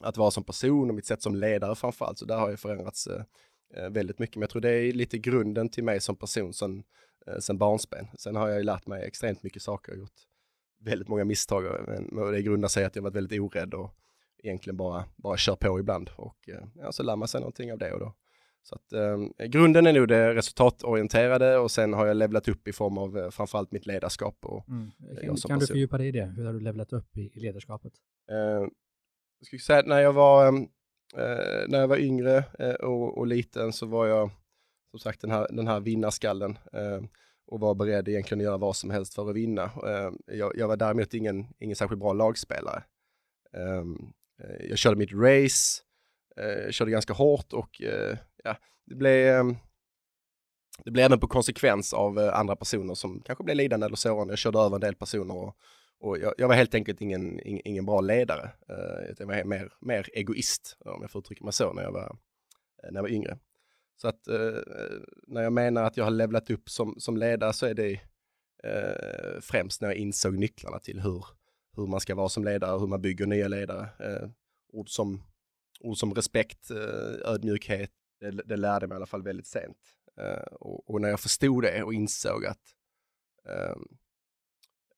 att 0.00 0.16
vara 0.16 0.30
som 0.30 0.44
person 0.44 0.88
och 0.88 0.94
mitt 0.94 1.06
sätt 1.06 1.22
som 1.22 1.34
ledare 1.34 1.74
framförallt, 1.74 2.18
så 2.18 2.24
där 2.24 2.36
har 2.36 2.50
jag 2.50 2.60
förändrats 2.60 3.06
eh, 3.06 3.22
eh, 3.74 3.90
väldigt 3.90 4.18
mycket. 4.18 4.36
Men 4.36 4.42
jag 4.42 4.50
tror 4.50 4.62
det 4.62 4.70
är 4.70 4.92
lite 4.92 5.18
grunden 5.18 5.68
till 5.68 5.84
mig 5.84 6.00
som 6.00 6.16
person 6.16 6.54
sen, 6.54 6.84
sen 7.38 7.58
barnsben. 7.58 8.06
Sen 8.18 8.36
har 8.36 8.48
jag 8.48 8.58
ju 8.58 8.64
lärt 8.64 8.86
mig 8.86 9.04
extremt 9.04 9.42
mycket 9.42 9.62
saker 9.62 9.92
och 9.92 9.98
gjort 9.98 10.20
väldigt 10.80 11.08
många 11.08 11.24
misstag. 11.24 11.64
Men 11.86 12.32
det 12.32 12.42
grundar 12.42 12.68
sig 12.68 12.84
att 12.84 12.96
jag 12.96 13.02
varit 13.02 13.16
väldigt 13.16 13.40
orädd 13.40 13.74
och 13.74 13.90
egentligen 14.44 14.76
bara, 14.76 15.04
bara 15.16 15.36
kör 15.36 15.56
på 15.56 15.80
ibland. 15.80 16.10
Och 16.16 16.48
eh, 16.48 16.64
ja, 16.74 16.92
så 16.92 17.02
lär 17.02 17.16
man 17.16 17.28
sig 17.28 17.40
någonting 17.40 17.72
av 17.72 17.78
det. 17.78 17.92
Och 17.92 18.00
då. 18.00 18.14
Så 18.68 18.74
att, 18.74 18.92
eh, 18.92 19.46
grunden 19.46 19.86
är 19.86 19.92
nog 19.92 20.08
det 20.08 20.34
resultatorienterade 20.34 21.58
och 21.58 21.70
sen 21.70 21.92
har 21.92 22.06
jag 22.06 22.16
levlat 22.16 22.48
upp 22.48 22.68
i 22.68 22.72
form 22.72 22.98
av 22.98 23.18
eh, 23.18 23.30
framförallt 23.30 23.72
mitt 23.72 23.86
ledarskap. 23.86 24.36
Och 24.44 24.68
mm. 24.68 24.90
Kan, 25.22 25.36
kan 25.36 25.58
du 25.58 25.66
fördjupa 25.66 25.98
dig 25.98 26.08
i 26.08 26.12
det? 26.12 26.24
Hur 26.24 26.44
har 26.44 26.52
du 26.52 26.60
levlat 26.60 26.92
upp 26.92 27.16
i, 27.16 27.20
i 27.34 27.40
ledarskapet? 27.40 27.92
Eh, 28.30 28.36
jag 29.38 29.46
skulle 29.46 29.60
säga 29.60 29.78
att 29.78 29.86
när 29.86 30.00
jag 30.00 30.12
var, 30.12 30.46
eh, 30.46 31.68
när 31.68 31.80
jag 31.80 31.88
var 31.88 31.98
yngre 31.98 32.44
eh, 32.58 32.74
och, 32.74 33.18
och, 33.18 33.26
liten 33.26 33.72
så 33.72 33.86
var 33.86 34.06
jag 34.06 34.30
som 34.90 35.00
sagt 35.00 35.20
den 35.20 35.30
här, 35.30 35.46
den 35.50 35.66
här 35.66 35.80
vinnarskallen 35.80 36.58
och 37.46 37.60
var 37.60 37.74
beredd 37.74 38.08
egentligen 38.08 38.40
att 38.40 38.44
göra 38.44 38.56
vad 38.56 38.76
som 38.76 38.90
helst 38.90 39.14
för 39.14 39.30
att 39.30 39.36
vinna. 39.36 39.62
Eh, 39.62 40.36
jag, 40.36 40.52
jag 40.56 40.68
var 40.68 40.76
däremot 40.76 41.14
ingen, 41.14 41.46
ingen 41.58 41.76
särskilt 41.76 42.00
bra 42.00 42.12
lagspelare. 42.12 42.82
Ehm, 43.56 43.96
eh, 44.42 44.66
jag 44.68 44.78
körde 44.78 44.96
mitt 44.96 45.12
race, 45.12 45.82
eh, 46.36 46.64
jag 46.64 46.74
körde 46.74 46.90
ganska 46.90 47.12
hårt 47.12 47.52
och 47.52 47.82
ja, 48.44 48.56
det 48.84 48.94
blev 48.94 49.28
ehm, 49.28 49.56
det 50.78 50.90
blev 50.90 51.06
även 51.06 51.20
på 51.20 51.28
konsekvens 51.28 51.92
av 51.92 52.18
eh, 52.18 52.38
andra 52.38 52.56
personer 52.56 52.94
som 52.94 53.20
kanske 53.20 53.44
blev 53.44 53.56
lidande 53.56 53.86
eller 53.86 53.96
sårande. 53.96 54.32
Jag 54.32 54.38
körde 54.38 54.58
över 54.58 54.74
en 54.74 54.80
del 54.80 54.94
personer 54.94 55.34
och, 55.34 55.56
och 56.00 56.18
jag, 56.18 56.34
jag, 56.38 56.48
var 56.48 56.54
helt 56.54 56.74
enkelt 56.74 57.00
ingen, 57.00 57.40
ingen, 57.40 57.62
ingen 57.64 57.86
bra 57.86 58.00
ledare. 58.00 58.50
Eh, 58.68 59.14
jag 59.18 59.26
var 59.26 59.44
mer, 59.44 59.72
mer 59.80 60.08
egoist, 60.12 60.76
om 60.84 61.02
jag 61.02 61.10
får 61.10 61.18
uttrycka 61.18 61.44
mig 61.44 61.52
så, 61.52 61.72
när 61.72 61.82
jag 61.82 61.92
var, 61.92 62.16
eh, 62.82 62.90
när 62.90 62.94
jag 62.94 63.02
var 63.02 63.10
yngre. 63.10 63.38
Så 63.96 64.08
att 64.08 64.28
när 65.26 65.42
jag 65.42 65.52
menar 65.52 65.84
att 65.84 65.96
jag 65.96 66.04
har 66.04 66.10
levlat 66.10 66.50
upp 66.50 66.70
som, 66.70 66.94
som 66.98 67.16
ledare 67.16 67.52
så 67.52 67.66
är 67.66 67.74
det 67.74 68.00
främst 69.40 69.80
när 69.80 69.88
jag 69.88 69.96
insåg 69.96 70.38
nycklarna 70.38 70.78
till 70.78 71.00
hur, 71.00 71.24
hur 71.76 71.86
man 71.86 72.00
ska 72.00 72.14
vara 72.14 72.28
som 72.28 72.44
ledare, 72.44 72.78
hur 72.78 72.86
man 72.86 73.02
bygger 73.02 73.26
nya 73.26 73.48
ledare. 73.48 73.88
Ord, 74.72 74.88
som, 74.88 75.22
ord 75.80 75.96
som 75.96 76.14
respekt, 76.14 76.70
ödmjukhet, 77.24 77.90
det, 78.20 78.30
det 78.30 78.56
lärde 78.56 78.86
mig 78.86 78.94
i 78.94 78.96
alla 78.96 79.06
fall 79.06 79.22
väldigt 79.22 79.46
sent. 79.46 79.78
Uh, 80.20 80.54
och, 80.60 80.90
och, 80.90 81.00
när 81.00 81.08
jag 81.08 81.20
förstod 81.20 81.62
det 81.62 81.82
och 81.82 81.94
insåg 81.94 82.46
att 82.46 82.74
ehm, 83.48 83.84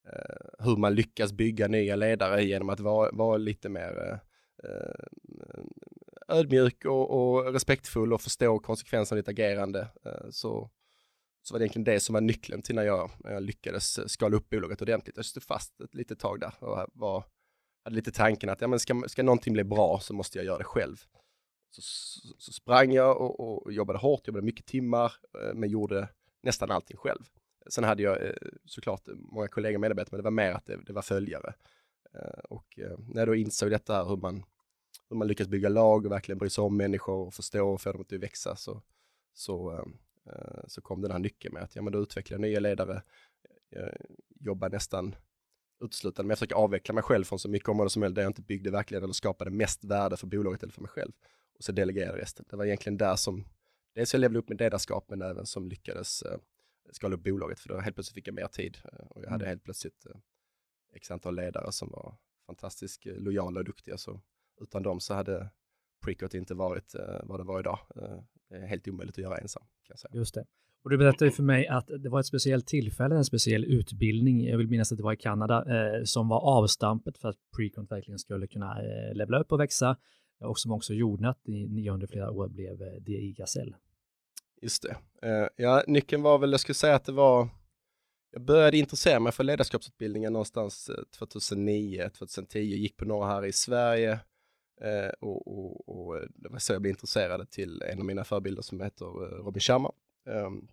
uh, 0.06 0.64
hur 0.66 0.76
man 0.76 0.94
lyckas 0.94 1.32
bygga 1.32 1.68
nya 1.68 1.96
ledare 1.96 2.44
genom 2.44 2.68
att 2.68 2.80
vara, 2.80 3.10
vara 3.12 3.36
lite 3.36 3.68
mer 3.68 4.20
eh, 4.64 5.04
ödmjuk 6.28 6.84
och, 6.84 7.10
och 7.10 7.52
respektfull 7.52 8.12
och 8.12 8.20
förstå 8.20 8.58
konsekvenserna 8.58 9.16
av 9.16 9.22
ditt 9.22 9.28
agerande 9.28 9.88
så, 10.30 10.70
så 11.42 11.54
var 11.54 11.58
det 11.58 11.64
egentligen 11.64 11.84
det 11.84 12.00
som 12.00 12.12
var 12.12 12.20
nyckeln 12.20 12.62
till 12.62 12.74
när 12.74 12.82
jag, 12.82 13.10
när 13.18 13.32
jag 13.32 13.42
lyckades 13.42 14.12
skala 14.12 14.36
upp 14.36 14.48
bolaget 14.48 14.82
ordentligt. 14.82 15.16
Jag 15.16 15.24
stod 15.24 15.42
fast 15.42 15.80
ett 15.80 15.94
litet 15.94 16.18
tag 16.18 16.40
där 16.40 16.52
och 16.58 16.86
var, 16.92 17.24
hade 17.84 17.96
lite 17.96 18.12
tanken 18.12 18.48
att 18.50 18.60
ja, 18.60 18.68
men 18.68 18.80
ska, 18.80 19.02
ska 19.06 19.22
någonting 19.22 19.52
bli 19.52 19.64
bra 19.64 20.00
så 20.00 20.14
måste 20.14 20.38
jag 20.38 20.44
göra 20.44 20.58
det 20.58 20.64
själv. 20.64 20.96
Så, 21.76 21.82
så, 21.82 22.34
så 22.38 22.52
sprang 22.52 22.92
jag 22.92 23.20
och, 23.20 23.66
och, 23.66 23.72
jobbade 23.72 23.98
hårt, 23.98 24.26
jobbade 24.26 24.44
mycket 24.44 24.66
timmar, 24.66 25.12
eh, 25.42 25.54
men 25.54 25.70
gjorde 25.70 26.08
nästan 26.42 26.70
allting 26.70 26.96
själv. 26.96 27.24
Sen 27.70 27.84
hade 27.84 28.02
jag 28.02 28.26
eh, 28.26 28.32
såklart 28.64 29.02
många 29.06 29.48
kollegor 29.48 29.76
och 29.76 29.80
medarbetare, 29.80 30.08
men 30.10 30.18
det 30.18 30.24
var 30.24 30.30
mer 30.30 30.52
att 30.52 30.66
det, 30.66 30.76
det 30.86 30.92
var 30.92 31.02
följare. 31.02 31.54
Eh, 32.14 32.44
och 32.48 32.78
när 32.98 33.20
jag 33.20 33.28
då 33.28 33.34
insåg 33.34 33.70
detta 33.70 33.94
här, 33.94 34.04
hur 34.04 34.16
man 34.16 34.44
hur 35.08 35.16
man 35.16 35.28
lyckas 35.28 35.48
bygga 35.48 35.68
lag 35.68 36.06
och 36.06 36.12
verkligen 36.12 36.38
bry 36.38 36.50
sig 36.50 36.62
om 36.62 36.76
människor 36.76 37.26
och 37.26 37.34
förstå 37.34 37.68
och 37.68 37.80
få 37.80 37.92
dem 37.92 38.00
att 38.00 38.12
växa 38.12 38.56
så, 38.56 38.82
så, 39.34 39.84
så 40.66 40.80
kom 40.80 41.02
den 41.02 41.10
här 41.10 41.18
nyckeln 41.18 41.54
med 41.54 41.62
att 41.62 41.76
ja, 41.76 41.82
men 41.82 41.92
då 41.92 41.98
utvecklar 41.98 42.34
jag 42.34 42.40
nya 42.40 42.60
ledare, 42.60 43.02
jobbar 44.40 44.70
nästan 44.70 45.16
uteslutande 45.80 46.26
men 46.26 46.30
jag 46.30 46.38
försöker 46.38 46.54
avveckla 46.54 46.94
mig 46.94 47.02
själv 47.02 47.24
från 47.24 47.38
så 47.38 47.48
mycket 47.48 47.68
områden 47.68 47.90
som 47.90 48.00
möjligt 48.00 48.14
där 48.14 48.22
jag 48.22 48.30
inte 48.30 48.42
byggde 48.42 48.70
verkligen 48.70 49.04
eller 49.04 49.12
skapade 49.12 49.50
mest 49.50 49.84
värde 49.84 50.16
för 50.16 50.26
bolaget 50.26 50.62
eller 50.62 50.72
för 50.72 50.82
mig 50.82 50.90
själv. 50.90 51.12
Och 51.58 51.64
så 51.64 51.72
delegera 51.72 52.16
resten. 52.16 52.44
Det 52.50 52.56
var 52.56 52.64
egentligen 52.64 52.96
där 52.96 53.16
som, 53.16 53.44
dels 53.94 54.14
jag 54.14 54.20
levde 54.20 54.38
upp 54.38 54.48
med 54.48 54.60
ledarskap 54.60 55.04
men 55.08 55.22
även 55.22 55.46
som 55.46 55.68
lyckades 55.68 56.22
äh, 56.22 56.38
skala 56.90 57.14
upp 57.16 57.22
bolaget 57.22 57.60
för 57.60 57.68
då 57.68 57.78
helt 57.78 57.96
plötsligt 57.96 58.14
fick 58.14 58.28
jag 58.28 58.34
mer 58.34 58.46
tid 58.46 58.78
äh, 58.92 59.06
och 59.06 59.24
jag 59.24 59.30
hade 59.30 59.44
mm. 59.44 59.48
helt 59.48 59.64
plötsligt 59.64 60.06
äh, 60.06 60.16
x 60.94 61.10
antal 61.10 61.36
ledare 61.36 61.72
som 61.72 61.90
var 61.90 62.16
fantastiskt 62.46 63.04
lojala 63.04 63.60
och 63.60 63.64
duktiga. 63.64 63.98
Så 63.98 64.20
utan 64.60 64.82
dem 64.82 65.00
så 65.00 65.14
hade 65.14 65.50
Precoat 66.04 66.34
inte 66.34 66.54
varit 66.54 66.94
eh, 66.94 67.20
vad 67.22 67.40
det 67.40 67.44
var 67.44 67.60
idag. 67.60 67.78
Eh, 67.96 68.18
det 68.48 68.56
är 68.56 68.66
helt 68.66 68.88
omöjligt 68.88 69.18
att 69.18 69.22
göra 69.22 69.38
ensam. 69.38 69.62
Kan 69.86 69.96
säga. 69.96 70.10
Just 70.14 70.34
det. 70.34 70.44
Och 70.84 70.90
du 70.90 70.98
berättade 70.98 71.30
för 71.30 71.42
mig 71.42 71.66
att 71.66 71.90
det 71.98 72.08
var 72.08 72.20
ett 72.20 72.26
speciellt 72.26 72.66
tillfälle, 72.66 73.16
en 73.16 73.24
speciell 73.24 73.64
utbildning, 73.64 74.44
jag 74.44 74.58
vill 74.58 74.68
minnas 74.68 74.92
att 74.92 74.98
det 74.98 75.04
var 75.04 75.12
i 75.12 75.16
Kanada, 75.16 75.64
eh, 75.76 76.04
som 76.04 76.28
var 76.28 76.40
avstampet 76.40 77.18
för 77.18 77.28
att 77.28 77.36
Precont 77.56 77.90
verkligen 77.90 78.18
skulle 78.18 78.46
kunna 78.46 78.82
eh, 78.82 79.14
levla 79.14 79.38
upp 79.38 79.52
och 79.52 79.60
växa 79.60 79.96
och 80.40 80.58
som 80.58 80.72
också 80.72 80.94
gjorde 80.94 81.28
att 81.28 81.46
ni 81.46 81.90
under 81.90 82.06
flera 82.06 82.30
år 82.30 82.48
blev 82.48 82.82
eh, 82.82 82.92
DI 83.00 83.32
Gasell. 83.32 83.76
Just 84.62 84.82
det. 84.82 84.96
Eh, 85.28 85.48
ja, 85.56 85.84
nyckeln 85.86 86.22
var 86.22 86.38
väl, 86.38 86.50
jag 86.50 86.60
skulle 86.60 86.74
säga 86.74 86.94
att 86.94 87.04
det 87.04 87.12
var 87.12 87.48
jag 88.30 88.42
började 88.42 88.76
intressera 88.76 89.20
mig 89.20 89.32
för 89.32 89.44
ledarskapsutbildningen 89.44 90.32
någonstans 90.32 90.88
eh, 90.88 91.04
2009, 91.18 92.10
2010, 92.10 92.58
gick 92.58 92.96
på 92.96 93.04
några 93.04 93.26
här 93.26 93.44
i 93.44 93.52
Sverige 93.52 94.20
och, 95.20 95.48
och, 95.48 95.88
och, 95.88 96.20
det 96.34 96.48
var 96.48 96.58
så 96.58 96.72
jag 96.72 96.82
blev 96.82 96.90
intresserad 96.90 97.50
till 97.50 97.82
en 97.82 97.98
av 97.98 98.04
mina 98.04 98.24
förebilder 98.24 98.62
som 98.62 98.80
heter 98.80 99.04
Robin 99.44 99.60
Sharma. 99.60 99.92
Um, 100.24 100.68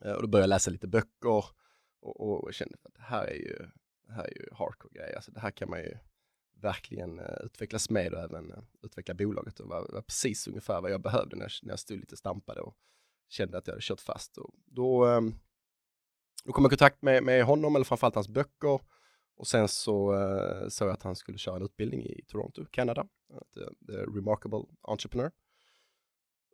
och 0.00 0.22
då 0.22 0.28
började 0.28 0.42
jag 0.42 0.48
läsa 0.48 0.70
lite 0.70 0.86
böcker 0.86 1.44
och, 2.00 2.44
och 2.44 2.54
kände 2.54 2.76
att 2.82 2.94
det 2.94 3.02
här 3.02 3.24
är 3.24 3.34
ju, 3.34 3.58
det 4.06 4.12
här 4.12 4.24
är 4.24 4.38
ju 4.38 4.48
hardcore 4.52 4.94
grejer, 4.94 5.16
alltså 5.16 5.32
det 5.32 5.40
här 5.40 5.50
kan 5.50 5.70
man 5.70 5.78
ju 5.78 5.96
verkligen 6.64 7.18
eh, 7.18 7.44
utvecklas 7.44 7.90
med 7.90 8.14
och 8.14 8.20
även 8.20 8.50
eh, 8.50 8.58
utveckla 8.82 9.14
bolaget 9.14 9.60
och 9.60 9.68
var, 9.68 9.88
var 9.92 10.02
precis 10.02 10.48
ungefär 10.48 10.80
vad 10.80 10.90
jag 10.90 11.02
behövde 11.02 11.36
när, 11.36 11.52
när 11.62 11.72
jag 11.72 11.78
stod 11.78 11.98
lite 12.00 12.16
stampade 12.16 12.60
och 12.60 12.76
kände 13.28 13.58
att 13.58 13.66
jag 13.66 13.74
hade 13.74 13.82
kört 13.82 14.00
fast. 14.00 14.38
Och 14.38 14.54
då, 14.66 15.04
ehm, 15.04 15.34
då 16.44 16.52
kom 16.52 16.64
jag 16.64 16.72
i 16.72 16.76
kontakt 16.76 17.02
med, 17.02 17.22
med 17.22 17.44
honom, 17.44 17.76
eller 17.76 17.84
framförallt 17.84 18.14
hans 18.14 18.28
böcker. 18.28 18.80
Och 19.36 19.46
sen 19.46 19.68
så 19.68 20.14
uh, 20.14 20.68
såg 20.68 20.88
jag 20.88 20.94
att 20.94 21.02
han 21.02 21.16
skulle 21.16 21.38
köra 21.38 21.56
en 21.56 21.62
utbildning 21.62 22.06
i 22.06 22.22
Toronto, 22.26 22.64
Kanada. 22.70 23.06
The, 23.54 23.92
the 23.92 23.98
Remarkable 23.98 24.64
Entrepreneur. 24.82 25.30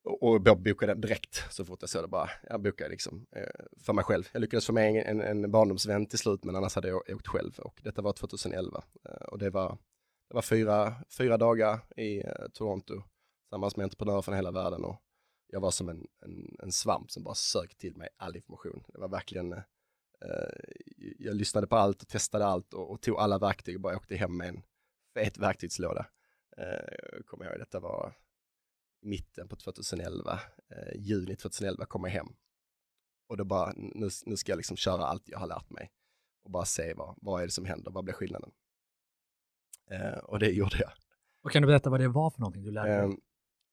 Och, 0.05 0.23
och 0.23 0.43
jag 0.45 0.63
bokade 0.63 0.95
direkt 0.95 1.45
så 1.51 1.65
fort 1.65 1.79
jag 1.81 1.91
såg 1.91 2.05
det 2.05 2.09
bara. 2.09 2.31
Jag 2.49 2.63
bokade 2.63 2.91
liksom 2.91 3.27
uh, 3.37 3.83
för 3.85 3.93
mig 3.93 4.05
själv. 4.05 4.29
Jag 4.33 4.41
lyckades 4.41 4.67
få 4.67 4.73
med 4.73 4.97
en, 4.97 5.21
en, 5.21 5.45
en 5.45 5.51
barndomsvän 5.51 6.07
till 6.07 6.19
slut, 6.19 6.45
men 6.45 6.57
annars 6.57 6.75
hade 6.75 6.89
jag 6.89 7.03
åkt 7.11 7.27
själv. 7.27 7.59
Och 7.59 7.81
detta 7.83 8.03
var 8.03 8.13
2011. 8.13 8.83
Uh, 9.09 9.15
och 9.15 9.39
det 9.39 9.51
var, 9.51 9.79
det 10.31 10.35
var 10.35 10.43
fyra, 10.43 10.95
fyra 11.19 11.37
dagar 11.37 11.81
i 11.97 12.21
eh, 12.21 12.49
Toronto 12.53 13.03
tillsammans 13.43 13.77
med 13.77 13.85
entreprenörer 13.85 14.23
från 14.23 14.35
hela 14.35 14.51
världen. 14.51 14.85
Och 14.85 15.03
jag 15.47 15.61
var 15.61 15.71
som 15.71 15.89
en, 15.89 16.07
en, 16.23 16.57
en 16.63 16.73
svamp 16.73 17.11
som 17.11 17.25
bara 17.25 17.35
sökte 17.35 17.77
till 17.77 17.97
mig 17.97 18.09
all 18.17 18.37
information. 18.37 18.85
Det 18.89 18.99
var 18.99 19.09
verkligen 19.09 19.53
eh, 19.53 19.63
eh, 20.25 20.83
jag 21.19 21.37
lyssnade 21.37 21.67
på 21.67 21.77
allt 21.77 22.03
och 22.03 22.09
testade 22.09 22.47
allt 22.47 22.75
och, 22.75 22.91
och, 22.91 23.03
tog 23.03 23.19
alla 23.19 23.39
verktyg 23.39 23.75
och 23.75 23.81
bara 23.81 23.97
åkte 23.97 24.17
hem 24.17 24.37
med 24.37 24.49
en 24.49 24.63
fet 25.15 25.39
verktygslåda. 25.39 26.07
Eh, 26.57 27.23
kommer 27.27 27.45
jag 27.45 27.53
ihåg, 27.53 27.61
detta 27.61 27.81
var 27.81 28.17
mitten 29.03 29.49
på 29.49 29.57
2011, 29.57 30.41
eh, 30.69 31.01
juni 31.01 31.37
2011 31.37 31.87
kom 31.87 32.05
jag 32.05 32.11
hem. 32.11 32.29
Och 33.29 33.37
då 33.37 33.45
bara, 33.45 33.73
nu, 33.77 34.09
nu 34.27 34.37
ska 34.37 34.53
jag 34.53 34.57
liksom 34.57 34.77
köra 34.77 35.07
allt 35.07 35.29
jag 35.29 35.39
har 35.39 35.47
lärt 35.47 35.71
mig 35.71 35.93
och 36.45 36.51
bara 36.51 36.65
se 36.65 36.95
vad, 36.95 37.19
vad 37.21 37.43
är 37.43 37.47
det 37.47 37.53
som 37.53 37.65
händer, 37.65 37.91
vad 37.91 38.05
blir 38.05 38.15
skillnaden? 38.15 38.53
Uh, 39.93 40.19
och 40.19 40.39
det 40.39 40.51
gjorde 40.51 40.79
jag. 40.79 40.91
Och 41.43 41.51
kan 41.51 41.63
du 41.63 41.69
berätta 41.69 41.91
vad 41.91 42.01
det 42.01 42.09
var 42.09 42.31
för 42.31 42.41
någonting 42.41 42.63
du 42.63 42.71
lärde 42.71 42.91
dig? 42.91 43.05
Um, 43.05 43.21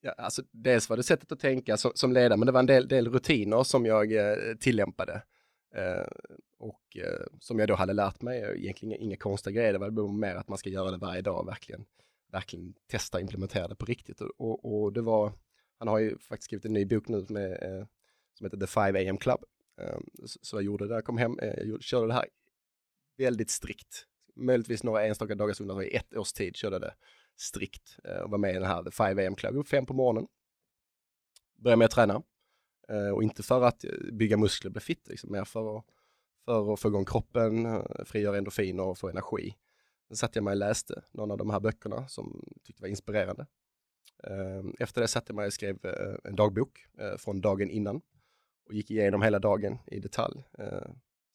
ja, 0.02 0.12
alltså, 0.12 0.44
dels 0.52 0.90
var 0.90 0.98
det 0.98 1.04
sättet 1.04 1.32
att 1.32 1.40
tänka 1.40 1.78
som, 1.78 1.92
som 1.96 2.14
ledare, 2.14 2.38
men 2.38 2.46
det 2.46 2.52
var 2.52 2.60
en 2.60 2.66
del, 2.66 2.88
del 2.88 3.12
rutiner 3.12 3.64
som 3.64 3.86
jag 3.86 4.10
tillämpade. 4.60 5.22
Eh, 5.76 6.08
och 6.58 6.98
eh, 6.98 7.26
som 7.40 7.60
jag 7.60 7.68
då 7.68 7.76
hade 7.76 7.94
lärt 7.94 8.22
mig, 8.22 8.58
egentligen 8.58 9.02
inga 9.02 9.18
konstiga 9.18 9.54
grejer, 9.54 9.74
det 9.74 9.80
var 9.80 10.08
mer 10.08 10.36
att 10.36 10.48
man 10.48 10.58
ska 10.58 10.70
göra 10.70 10.92
det 10.92 10.98
varje 10.98 11.22
dag, 11.22 11.46
verkligen, 11.46 11.86
verkligen 12.32 12.74
testa 12.88 13.18
och 13.18 13.22
implementera 13.22 13.68
det 13.68 13.76
på 13.76 13.86
riktigt. 13.86 14.22
Och, 14.22 14.84
och 14.84 14.94
det 14.94 15.02
var, 15.02 15.34
han 15.80 15.88
har 15.88 16.00
ju 16.00 16.18
faktiskt 16.18 16.46
skrivit 16.46 16.66
en 16.66 16.74
ny 16.74 16.86
bok 16.86 17.08
nu 17.08 17.26
med, 17.30 17.52
eh, 17.52 17.86
som 18.34 18.46
heter 18.46 18.58
The 18.58 18.68
5 18.68 18.96
AM 18.96 19.18
Club. 19.18 19.44
Så 20.42 20.56
jag 20.56 20.64
gjorde 20.64 20.88
det, 20.88 20.94
jag 20.94 21.06
kom 21.06 21.18
hem, 21.18 21.40
jag 21.42 21.84
körde 21.84 22.08
det 22.08 22.14
här 22.14 22.26
väldigt 23.18 23.50
strikt. 23.50 24.06
Möjligtvis 24.38 24.84
några 24.84 25.06
enstaka 25.06 25.36
dagars 25.36 25.62
undantag, 25.62 25.86
i 25.86 25.96
ett 25.96 26.17
års 26.17 26.34
tid 26.34 26.56
körde 26.56 26.79
det 26.79 26.94
strikt 27.36 28.00
eh, 28.03 28.17
och 28.17 28.29
var 28.29 28.38
med 28.38 28.51
i 28.51 28.53
den 28.53 28.63
här 28.63 28.84
The 28.84 28.91
5 28.91 29.20
AM 29.20 29.36
Club, 29.36 29.56
upp 29.56 29.67
fem 29.67 29.86
på 29.86 29.94
morgonen. 29.94 30.27
Började 31.56 31.77
med 31.77 31.86
att 31.86 31.91
träna, 31.91 32.24
eh, 32.89 33.10
och 33.10 33.24
inte 33.24 33.44
för 33.44 33.63
att 33.63 33.86
bygga 34.12 34.38
muskler 34.38 34.70
och 34.70 34.74
bli 34.74 34.82
fit, 34.82 35.08
liksom, 35.08 35.32
mer 35.32 35.46
för 35.46 35.77
att, 35.77 35.86
för 36.46 36.74
att 36.74 36.79
få 36.79 36.88
igång 36.88 37.06
kroppen, 37.06 37.65
eh, 37.65 37.84
frigöra 38.06 38.38
endorfiner 38.38 38.84
och 38.84 38.98
få 38.98 39.10
energi. 39.10 39.56
Sen 40.08 40.17
satte 40.17 40.38
jag 40.39 40.44
mig 40.44 40.51
och 40.51 40.58
läste 40.58 41.03
någon 41.12 41.32
av 41.32 41.38
de 41.38 41.50
här 41.50 41.60
böckerna 41.60 42.08
som 42.08 42.44
tyckte 42.63 42.82
var 42.82 42.89
inspirerande. 42.89 43.46
Efter 44.79 45.01
det 45.01 45.08
satte 45.08 45.32
jag 45.32 45.36
mig 45.36 45.48
och 45.48 45.53
skrev 45.53 45.77
en 46.24 46.36
dagbok 46.36 46.88
från 47.17 47.41
dagen 47.41 47.70
innan 47.70 48.01
och 48.65 48.74
gick 48.74 48.91
igenom 48.91 49.22
hela 49.22 49.39
dagen 49.39 49.77
i 49.88 50.00
detalj. 50.00 50.44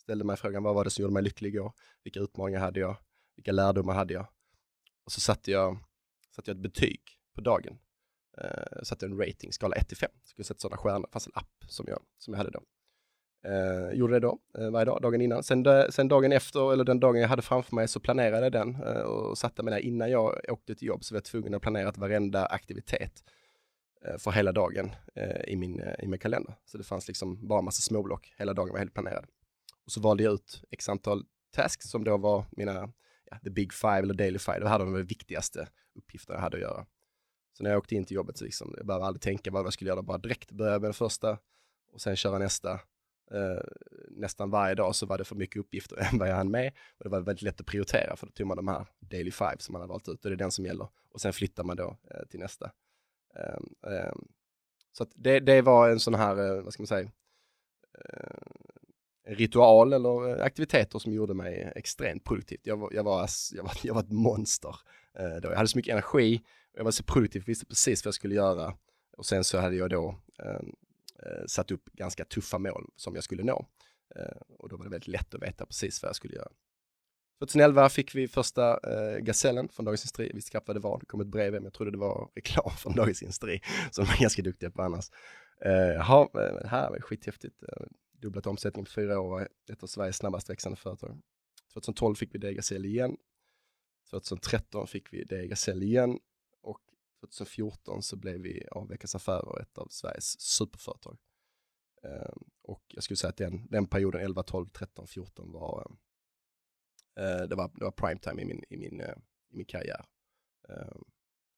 Ställde 0.02 0.25
mig 0.25 0.37
frågan 0.37 0.62
vad 0.62 0.75
var 0.75 0.85
det 0.85 0.90
som 0.90 1.02
gjorde 1.02 1.14
mig 1.14 1.23
lycklig 1.23 1.54
igår? 1.54 1.73
Vilka 2.04 2.21
utmaningar 2.21 2.61
hade 2.61 2.80
jag? 2.80 2.97
Vilka 3.37 3.52
lärdomar 3.52 3.94
hade 3.94 4.14
jag? 4.14 4.26
Och 5.04 5.12
så 5.12 5.21
satte 5.21 5.50
jag, 5.50 5.78
satte 6.37 6.50
jag 6.50 6.56
ett 6.56 6.62
betyg 6.62 7.00
på 7.35 7.40
dagen 7.40 7.78
eh, 8.38 8.82
satte 8.82 9.06
en 9.06 9.18
rating, 9.18 9.52
skala 9.52 9.76
1 9.76 9.88
till 9.88 9.97
5. 9.97 10.11
Skulle 10.25 10.44
sätta 10.44 10.61
sådana 10.61 10.76
stjärnor, 10.76 11.09
fast 11.12 11.26
en 11.26 11.32
app 11.35 11.64
som 11.68 11.87
jag, 11.88 11.99
som 12.18 12.35
jag 12.35 12.38
hade 12.38 12.50
då. 12.50 12.62
Eh, 13.44 13.99
gjorde 13.99 14.12
det 14.12 14.21
då 14.21 14.38
eh, 14.59 14.71
varje 14.71 14.85
dag, 14.85 15.02
dagen 15.02 15.21
innan. 15.21 15.42
Sen, 15.42 15.64
sen 15.90 16.09
dagen 16.09 16.32
efter, 16.32 16.73
eller 16.73 16.85
den 16.85 17.00
dagen 17.00 17.21
jag 17.21 17.28
hade 17.28 17.42
framför 17.42 17.75
mig, 17.76 17.88
så 17.88 18.00
planerade 18.00 18.47
jag 18.47 18.52
den 18.52 18.75
eh, 18.75 19.02
och 19.02 19.38
satte 19.38 19.62
mig 19.62 19.75
där. 19.75 19.80
Innan 19.80 20.11
jag 20.11 20.40
åkte 20.49 20.75
till 20.75 20.88
jobb 20.88 21.04
så 21.04 21.14
var 21.14 21.16
jag 21.16 21.25
tvungen 21.25 21.54
att 21.54 21.62
planera 21.62 21.92
varenda 21.97 22.47
aktivitet 22.47 23.25
eh, 24.04 24.18
för 24.18 24.30
hela 24.30 24.52
dagen 24.52 24.90
eh, 25.14 25.52
i, 25.52 25.56
min, 25.56 25.80
eh, 25.80 26.04
i 26.04 26.06
min 26.06 26.18
kalender. 26.18 26.54
Så 26.64 26.78
det 26.78 26.85
fanns 26.85 27.09
liksom 27.09 27.49
bara 27.49 27.62
massa 27.62 27.82
småblock, 27.82 28.35
hela 28.38 28.54
dagen 28.54 28.73
var 28.73 28.78
helt 28.78 28.94
planerad. 28.94 29.26
Och 29.85 29.93
så 29.93 30.01
valde 30.01 30.23
jag 30.23 30.35
ut 30.35 30.62
x 30.71 30.89
antal 30.89 31.25
tasks 31.51 31.91
som 31.91 32.05
då 32.05 32.17
var 32.17 32.45
mina, 32.51 32.93
ja, 33.31 33.39
the 33.45 33.51
big 33.51 33.73
five 33.73 33.99
eller 33.99 34.15
daily 34.15 34.39
five, 34.39 34.59
det 34.59 34.69
här 34.69 34.79
var 34.79 34.87
de 34.87 35.03
viktigaste 35.03 35.69
uppgifterna 35.95 36.37
jag 36.37 36.43
hade 36.43 36.57
att 36.57 36.62
göra. 36.62 36.87
Så 37.53 37.62
när 37.62 37.71
jag 37.71 37.79
åkte 37.79 37.95
in 37.95 38.05
till 38.05 38.15
jobbet 38.15 38.39
så 38.39 38.45
liksom, 38.45 38.75
jag 38.77 38.87
behövde 38.87 39.07
aldrig 39.07 39.23
tänka 39.23 39.51
vad 39.51 39.65
jag 39.65 39.73
skulle 39.73 39.91
göra, 39.91 40.03
bara 40.03 40.19
direkt 40.19 40.53
börja 40.53 40.73
med 40.73 40.83
den 40.83 40.95
första 40.95 41.39
och 41.93 42.01
sen 42.01 42.17
köra 42.17 42.39
nästa. 42.39 42.73
Eh, 43.31 43.62
nästan 44.11 44.51
varje 44.51 44.75
dag 44.75 44.95
så 44.95 45.07
var 45.07 45.19
det 45.19 45.25
för 45.25 45.37
mycket 45.37 45.61
uppgifter 45.61 45.97
än 46.12 46.19
vad 46.19 46.29
jag 46.29 46.37
hann 46.37 46.51
med 46.51 46.73
och 46.99 47.05
det 47.05 47.09
var 47.11 47.21
väldigt 47.21 47.43
lätt 47.43 47.61
att 47.61 47.67
prioritera 47.67 48.17
för 48.17 48.27
då 48.27 48.33
tog 48.33 48.47
man 48.47 48.57
de 48.57 48.69
här 48.69 48.87
daily 48.99 49.31
five 49.31 49.57
som 49.59 49.73
man 49.73 49.81
hade 49.81 49.91
valt 49.91 50.09
ut 50.09 50.25
och 50.25 50.31
det 50.31 50.35
är 50.35 50.39
den 50.39 50.51
som 50.51 50.65
gäller 50.65 50.89
och 51.12 51.21
sen 51.21 51.33
flyttar 51.33 51.65
man 51.65 51.77
då 51.77 51.97
eh, 52.11 52.27
till 52.31 52.41
nästa. 52.41 52.73
Eh, 53.37 54.12
så 54.93 55.07
det, 55.15 55.41
det 55.41 55.62
var 55.62 55.91
en 55.91 56.01
sån 56.01 56.15
här, 56.15 56.57
eh, 56.57 56.62
vad 56.62 56.73
ska 56.73 56.83
man 56.83 56.87
säga, 56.87 57.11
eh, 57.99 58.41
ritual 59.26 59.93
eller 59.93 60.29
eh, 60.29 60.45
aktiviteter 60.45 60.99
som 60.99 61.12
gjorde 61.12 61.35
mig 61.35 61.73
extremt 61.76 62.25
produktiv. 62.25 62.61
Jag 62.62 62.76
var, 62.76 62.93
jag 62.93 63.05
var, 63.05 63.29
jag 63.52 63.62
var, 63.62 63.73
jag 63.83 63.95
var 63.95 64.00
ett 64.00 64.12
monster. 64.12 64.76
Eh, 65.19 65.41
då. 65.43 65.49
Jag 65.49 65.57
hade 65.57 65.69
så 65.69 65.79
mycket 65.79 65.93
energi, 65.93 66.43
jag 66.76 66.85
var 66.85 66.91
så 66.91 67.02
produktiv, 67.02 67.45
visste 67.47 67.67
precis 67.67 68.05
vad 68.05 68.09
jag 68.09 68.14
skulle 68.14 68.35
göra. 68.35 68.75
Och 69.17 69.26
sen 69.26 69.45
så 69.45 69.59
hade 69.59 69.76
jag 69.76 69.91
då 69.91 70.19
ehm, 70.38 70.73
eh, 71.23 71.47
satt 71.47 71.71
upp 71.71 71.85
ganska 71.93 72.25
tuffa 72.25 72.59
mål 72.59 72.91
som 72.97 73.14
jag 73.14 73.25
skulle 73.25 73.43
nå. 73.43 73.67
Eh, 74.17 74.43
och 74.59 74.69
då 74.69 74.76
var 74.76 74.85
det 74.85 74.91
väldigt 74.91 75.09
lätt 75.09 75.35
att 75.35 75.43
veta 75.43 75.67
precis 75.67 76.02
vad 76.02 76.09
jag 76.09 76.17
skulle 76.17 76.35
göra. 76.35 76.49
2011 77.38 77.88
fick 77.88 78.14
vi 78.14 78.29
första 78.29 78.73
eh, 78.73 79.19
Gazellen 79.19 79.69
från 79.69 79.85
Dagens 79.85 80.02
Industri. 80.02 80.26
Vi 80.26 80.33
visste 80.33 80.61
vad 80.67 80.76
det 80.76 80.81
var. 80.81 80.99
Det 81.00 81.07
kom 81.07 81.21
ett 81.21 81.26
brev 81.26 81.52
men 81.52 81.64
jag 81.64 81.73
trodde 81.73 81.91
det 81.91 81.99
var 81.99 82.31
reklam 82.35 82.71
från 82.79 82.95
Dagens 82.95 83.23
Industri 83.23 83.62
som 83.91 84.05
de 84.05 84.11
är 84.11 84.21
ganska 84.21 84.43
duktiga 84.43 84.71
på 84.71 84.83
annars. 84.83 85.11
Eh, 85.64 85.73
jaha, 85.73 86.23
eh, 86.23 86.61
det 86.62 86.69
här 86.69 86.91
var 86.91 87.00
skithäftigt. 87.00 87.62
Dubblat 88.23 88.47
omsättningen 88.47 88.85
på 88.85 88.91
fyra 88.91 89.21
år, 89.21 89.49
ett 89.73 89.83
av 89.83 89.87
Sveriges 89.87 90.17
snabbast 90.17 90.50
växande 90.50 90.76
företag. 90.76 91.23
2012 91.73 92.14
fick 92.14 92.35
vi 92.35 92.38
det 92.38 92.71
igen. 92.71 93.17
2013 94.11 94.87
fick 94.87 95.12
vi 95.12 95.25
det 95.25 95.69
igen 95.83 96.19
och 96.61 96.81
2014 97.21 98.02
så 98.02 98.17
blev 98.17 98.41
vi 98.41 98.67
av 98.71 98.88
Veckans 98.88 99.14
Affärer 99.14 99.61
ett 99.61 99.79
av 99.79 99.88
Sveriges 99.91 100.41
superföretag. 100.41 101.19
Ehm, 102.02 102.45
och 102.62 102.85
jag 102.88 103.02
skulle 103.02 103.17
säga 103.17 103.29
att 103.29 103.37
den, 103.37 103.67
den 103.71 103.87
perioden 103.87 104.21
11, 104.21 104.43
12, 104.43 104.69
13, 104.69 105.07
14 105.07 105.52
var, 105.52 105.97
eh, 107.19 107.49
det 107.49 107.55
var, 107.55 107.71
det 107.75 107.85
var 107.85 107.91
prime 107.91 108.21
time 108.21 108.43
i 108.43 108.45
min, 108.45 108.64
i 108.71 108.76
min, 108.76 109.00
eh, 109.00 109.14
i 109.50 109.57
min 109.57 109.67
karriär. 109.67 110.05
Ehm, 110.69 111.05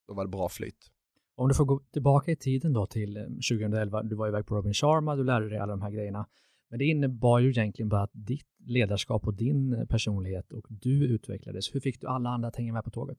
då 0.06 0.14
var 0.14 0.24
det 0.24 0.30
bra 0.30 0.48
flyt. 0.48 0.90
Om 1.36 1.48
du 1.48 1.54
får 1.54 1.64
gå 1.64 1.78
tillbaka 1.78 2.30
i 2.30 2.36
tiden 2.36 2.72
då 2.72 2.86
till 2.86 3.16
eh, 3.16 3.22
2011, 3.22 4.02
du 4.02 4.16
var 4.16 4.28
iväg 4.28 4.46
på 4.46 4.56
Robin 4.56 4.74
Sharma, 4.74 5.16
du 5.16 5.24
lärde 5.24 5.48
dig 5.48 5.58
alla 5.58 5.72
de 5.72 5.82
här 5.82 5.90
grejerna. 5.90 6.28
Men 6.74 6.78
det 6.78 6.84
innebar 6.84 7.38
ju 7.38 7.50
egentligen 7.50 7.88
bara 7.88 8.02
att 8.02 8.10
ditt 8.12 8.46
ledarskap 8.66 9.26
och 9.26 9.34
din 9.34 9.74
eh, 9.74 9.86
personlighet 9.86 10.52
och 10.52 10.66
du 10.68 11.04
utvecklades. 11.04 11.74
Hur 11.74 11.80
fick 11.80 12.00
du 12.00 12.06
alla 12.06 12.30
andra 12.30 12.48
att 12.48 12.56
hänga 12.56 12.72
med 12.72 12.84
på 12.84 12.90
tåget? 12.90 13.18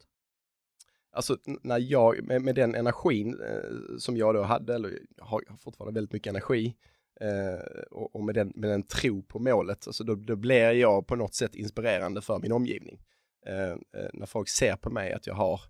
Alltså 1.12 1.38
när 1.62 1.80
jag, 1.80 2.24
med, 2.24 2.42
med 2.42 2.56
den 2.56 2.76
energin 2.76 3.40
eh, 3.42 3.98
som 3.98 4.18
jag 4.18 4.36
då 4.36 4.42
hade, 4.42 4.76
eller 4.76 5.00
har, 5.18 5.42
har 5.48 5.58
fortfarande 5.58 5.98
väldigt 5.98 6.14
mycket 6.14 6.30
energi, 6.30 6.76
eh, 7.22 7.84
och, 7.92 8.16
och, 8.16 8.24
med, 8.24 8.36
den, 8.36 8.54
med 8.56 8.70
den 8.70 8.84
tro 8.84 9.24
på 9.24 9.40
målet, 9.40 9.88
alltså 9.88 10.04
då, 10.04 10.16
då 10.16 10.36
blir 10.36 10.72
jag 10.72 11.08
på 11.08 11.16
något 11.16 11.34
sätt 11.34 11.56
inspirerande 11.56 12.22
för 12.22 12.40
min 12.40 12.52
omgivning. 12.52 13.02
Eh, 13.46 13.72
eh 13.72 14.10
när 14.14 14.26
folk 14.26 14.50
ser 14.50 14.76
på 14.76 14.90
mig 14.90 15.14
att 15.14 15.28
jag 15.28 15.36
har 15.36 15.62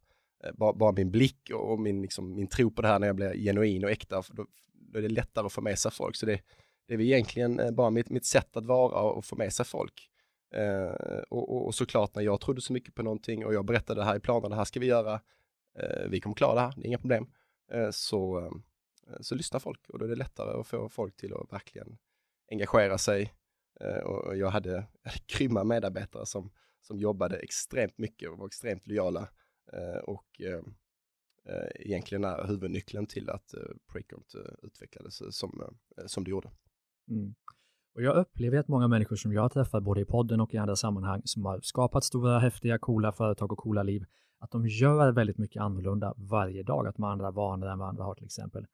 eh, 0.43 0.51
bara, 0.53 0.73
bara, 0.73 0.91
min 0.91 1.11
blick 1.11 1.51
och, 1.53 1.71
och 1.71 1.79
min, 1.79 2.01
liksom, 2.01 2.35
min 2.35 2.47
tro 2.47 2.71
på 2.71 2.81
det 2.81 2.87
här 2.87 2.99
när 2.99 3.07
jag 3.07 3.15
blir 3.15 3.33
genuin 3.33 3.83
och 3.83 3.91
äkta, 3.91 4.23
då, 4.31 4.45
då 4.73 4.99
är 4.99 5.01
det 5.01 5.09
lättare 5.09 5.45
att 5.45 5.53
få 5.53 5.61
med 5.61 5.79
sig 5.79 5.91
folk. 5.91 6.15
Så 6.15 6.25
det, 6.25 6.41
det 6.87 6.93
är 6.93 7.01
egentligen 7.01 7.59
eh, 7.59 7.71
bara 7.71 7.89
mitt, 7.89 8.09
mitt 8.09 8.25
sätt 8.25 8.57
att 8.57 8.65
vara 8.65 9.01
och 9.01 9.25
få 9.25 9.35
med 9.35 9.53
sig 9.53 9.65
folk. 9.65 10.09
Eh, 10.55 11.21
och, 11.29 11.55
och, 11.55 11.65
och, 11.65 11.75
såklart 11.75 12.15
när 12.15 12.23
jag 12.23 12.41
trodde 12.41 12.61
så 12.61 12.73
mycket 12.73 12.95
på 12.95 13.03
någonting 13.03 13.45
och 13.45 13.53
jag 13.53 13.65
berättade 13.65 14.01
det 14.01 14.05
här 14.05 14.15
i 14.15 14.19
planen, 14.19 14.49
det 14.49 14.55
här 14.55 14.65
ska 14.65 14.79
vi 14.79 14.85
göra, 14.85 15.13
eh, 15.79 16.09
vi 16.09 16.19
kommer 16.19 16.35
klara 16.35 16.55
det 16.55 16.61
här, 16.61 16.73
det 16.75 16.81
är 16.81 16.87
inga 16.87 16.97
problem. 16.97 17.27
eh, 17.71 17.89
så, 17.91 18.39
eh, 18.39 18.51
så 19.21 19.35
lyssnar 19.35 19.59
folk 19.59 19.89
och 19.89 19.99
då 19.99 20.05
är 20.05 20.09
det 20.09 20.15
lättare 20.15 20.59
att 20.59 20.67
få 20.67 20.89
folk 20.89 21.17
till 21.17 21.33
att 21.33 21.53
verkligen 21.53 21.97
engagera 22.51 22.97
sig 22.97 23.33
Eh, 23.81 24.03
och 24.03 24.37
jag 24.37 24.49
hade, 24.49 24.69
jag 24.69 24.85
hade 25.11 25.23
grymma 25.27 25.63
medarbetare 25.63 26.25
som, 26.25 26.51
som 26.81 26.99
jobbade 26.99 27.37
extremt 27.37 27.97
mycket 27.97 28.29
och 28.29 28.37
var 28.37 28.47
extremt 28.47 28.87
lojala. 28.87 29.29
Eh, 29.73 29.97
och 29.97 30.41
eh, 30.41 30.61
eh 31.45 31.69
egentligen 31.75 32.23
är 32.23 32.47
huvudnyckeln 32.47 33.05
till 33.05 33.29
att 33.29 33.53
Precont 33.91 34.35
utvecklades 34.63 35.37
som, 35.37 35.77
som 36.05 36.23
det 36.23 36.29
gjorde. 36.29 36.51
Mm. 37.09 37.35
Och 37.95 38.01
jag 38.01 38.15
upplever 38.15 38.57
att 38.57 38.67
många 38.67 38.87
människor 38.87 39.15
som 39.15 39.33
jag 39.33 39.41
har 39.41 39.49
träffat 39.49 39.83
både 39.83 40.01
i 40.01 40.05
podden 40.05 40.41
och 40.41 40.53
i 40.53 40.57
andra 40.57 40.75
sammanhang 40.75 41.21
som 41.25 41.45
har 41.45 41.59
skapat 41.61 42.03
stora, 42.03 42.39
häftiga, 42.39 42.77
coola 42.77 43.11
företag 43.11 43.51
och 43.51 43.57
coola 43.57 43.83
liv, 43.83 44.05
att 44.39 44.51
de 44.51 44.67
gör 44.67 45.11
väldigt 45.11 45.37
mycket 45.37 45.61
annorlunda 45.61 46.13
varje 46.17 46.63
dag, 46.63 46.87
att 46.87 46.95
de 46.95 47.03
har 47.03 47.11
andra 47.11 47.31
vanor 47.31 47.67
än 47.67 47.79
vad 47.79 47.89
andra 47.89 48.03
har 48.03 48.15
till 48.15 48.25
exempel. 48.25 48.65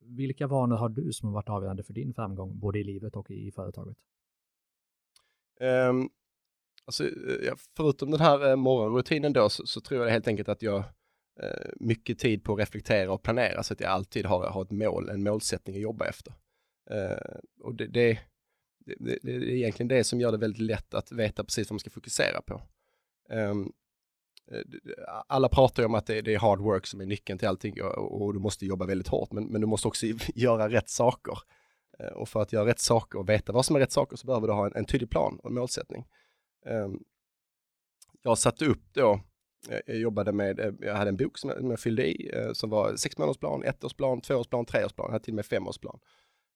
Vilka 0.00 0.46
vanor 0.46 0.76
har 0.76 0.88
du 0.88 1.12
som 1.12 1.28
har 1.28 1.34
varit 1.34 1.48
avgörande 1.48 1.82
för 1.82 1.92
din 1.92 2.14
framgång, 2.14 2.58
både 2.58 2.78
i 2.78 2.84
livet 2.84 3.16
och 3.16 3.30
i 3.30 3.50
företaget? 3.50 3.96
Um, 5.60 6.10
alltså, 6.84 7.04
eh, 7.04 7.54
förutom 7.76 8.10
den 8.10 8.20
här 8.20 8.50
eh, 8.50 8.56
morgonrutinen 8.56 9.32
då 9.32 9.48
så, 9.48 9.66
så, 9.66 9.80
tror 9.80 10.04
jag 10.04 10.12
helt 10.12 10.28
enkelt 10.28 10.48
att 10.48 10.62
jag 10.62 10.78
eh, 11.42 11.70
mycket 11.80 12.18
tid 12.18 12.44
på 12.44 12.52
att 12.52 12.58
reflektera 12.58 13.12
och 13.12 13.22
planera 13.22 13.62
så 13.62 13.72
att 13.72 13.80
jag 13.80 13.90
alltid 13.90 14.26
har, 14.26 14.46
har 14.46 14.62
ett 14.62 14.70
mål, 14.70 15.08
en 15.08 15.22
målsättning 15.22 15.76
att 15.76 15.82
jobba 15.82 16.06
efter. 16.06 16.34
Uh, 16.90 17.38
och 17.60 17.74
det, 17.74 17.86
det, 17.86 18.18
det, 18.78 19.18
det, 19.22 19.32
är 19.32 19.42
egentligen 19.42 19.88
det 19.88 20.04
som 20.04 20.20
gör 20.20 20.32
det 20.32 20.38
väldigt 20.38 20.62
lätt 20.62 20.94
att 20.94 21.12
veta 21.12 21.44
precis 21.44 21.70
vad 21.70 21.74
man 21.74 21.80
ska 21.80 21.90
fokusera 21.90 22.42
på. 22.42 22.62
Um, 23.30 23.72
alla 25.26 25.48
pratar 25.48 25.82
ju 25.82 25.86
om 25.86 25.94
att 25.94 26.06
det, 26.06 26.20
det, 26.20 26.34
är 26.34 26.38
hard 26.38 26.60
work 26.60 26.86
som 26.86 27.00
är 27.00 27.06
nyckeln 27.06 27.38
till 27.38 27.48
allting 27.48 27.82
och, 27.82 28.22
och 28.22 28.34
du 28.34 28.40
måste 28.40 28.66
jobba 28.66 28.86
väldigt 28.86 29.08
hårt, 29.08 29.32
men, 29.32 29.44
men 29.44 29.60
du 29.60 29.66
måste 29.66 29.88
också 29.88 30.06
göra 30.34 30.68
rätt 30.68 30.88
saker. 30.88 31.38
Eh, 31.98 32.12
och 32.12 32.28
för 32.28 32.42
att 32.42 32.52
göra 32.52 32.66
rätt 32.66 32.80
saker 32.80 33.18
och 33.18 33.28
veta 33.28 33.52
vad 33.52 33.64
som 33.64 33.76
är 33.76 33.80
rätt 33.80 33.92
saker 33.92 34.16
så 34.16 34.26
behöver 34.26 34.46
du 34.46 34.52
ha 34.52 34.66
en, 34.66 34.72
en 34.74 34.84
tydlig 34.84 35.10
plan 35.10 35.38
och 35.42 35.50
en 35.50 35.54
målsättning. 35.54 36.06
Um, 36.66 37.04
jag 38.22 38.38
satte 38.38 38.64
upp 38.64 38.82
då, 38.92 39.20
jag 39.86 39.96
jobbade 39.96 40.32
med, 40.32 40.76
jag 40.80 40.94
hade 40.94 41.08
en 41.08 41.16
bok 41.16 41.38
som 41.38 41.50
jag, 41.50 41.58
som 41.58 41.70
jag 41.70 41.80
fyllde 41.80 42.06
i 42.06 42.32
som 42.52 42.70
var 42.70 42.96
sex 42.96 43.18
månadersplan, 43.18 43.64
ettårsplan, 43.64 44.20
tvåårsplan, 44.20 44.66
treårsplan, 44.66 45.06
jag 45.06 45.12
hade 45.12 45.24
till 45.24 45.34
och 45.34 45.36
med 45.36 45.46
femårsplan. 45.46 45.98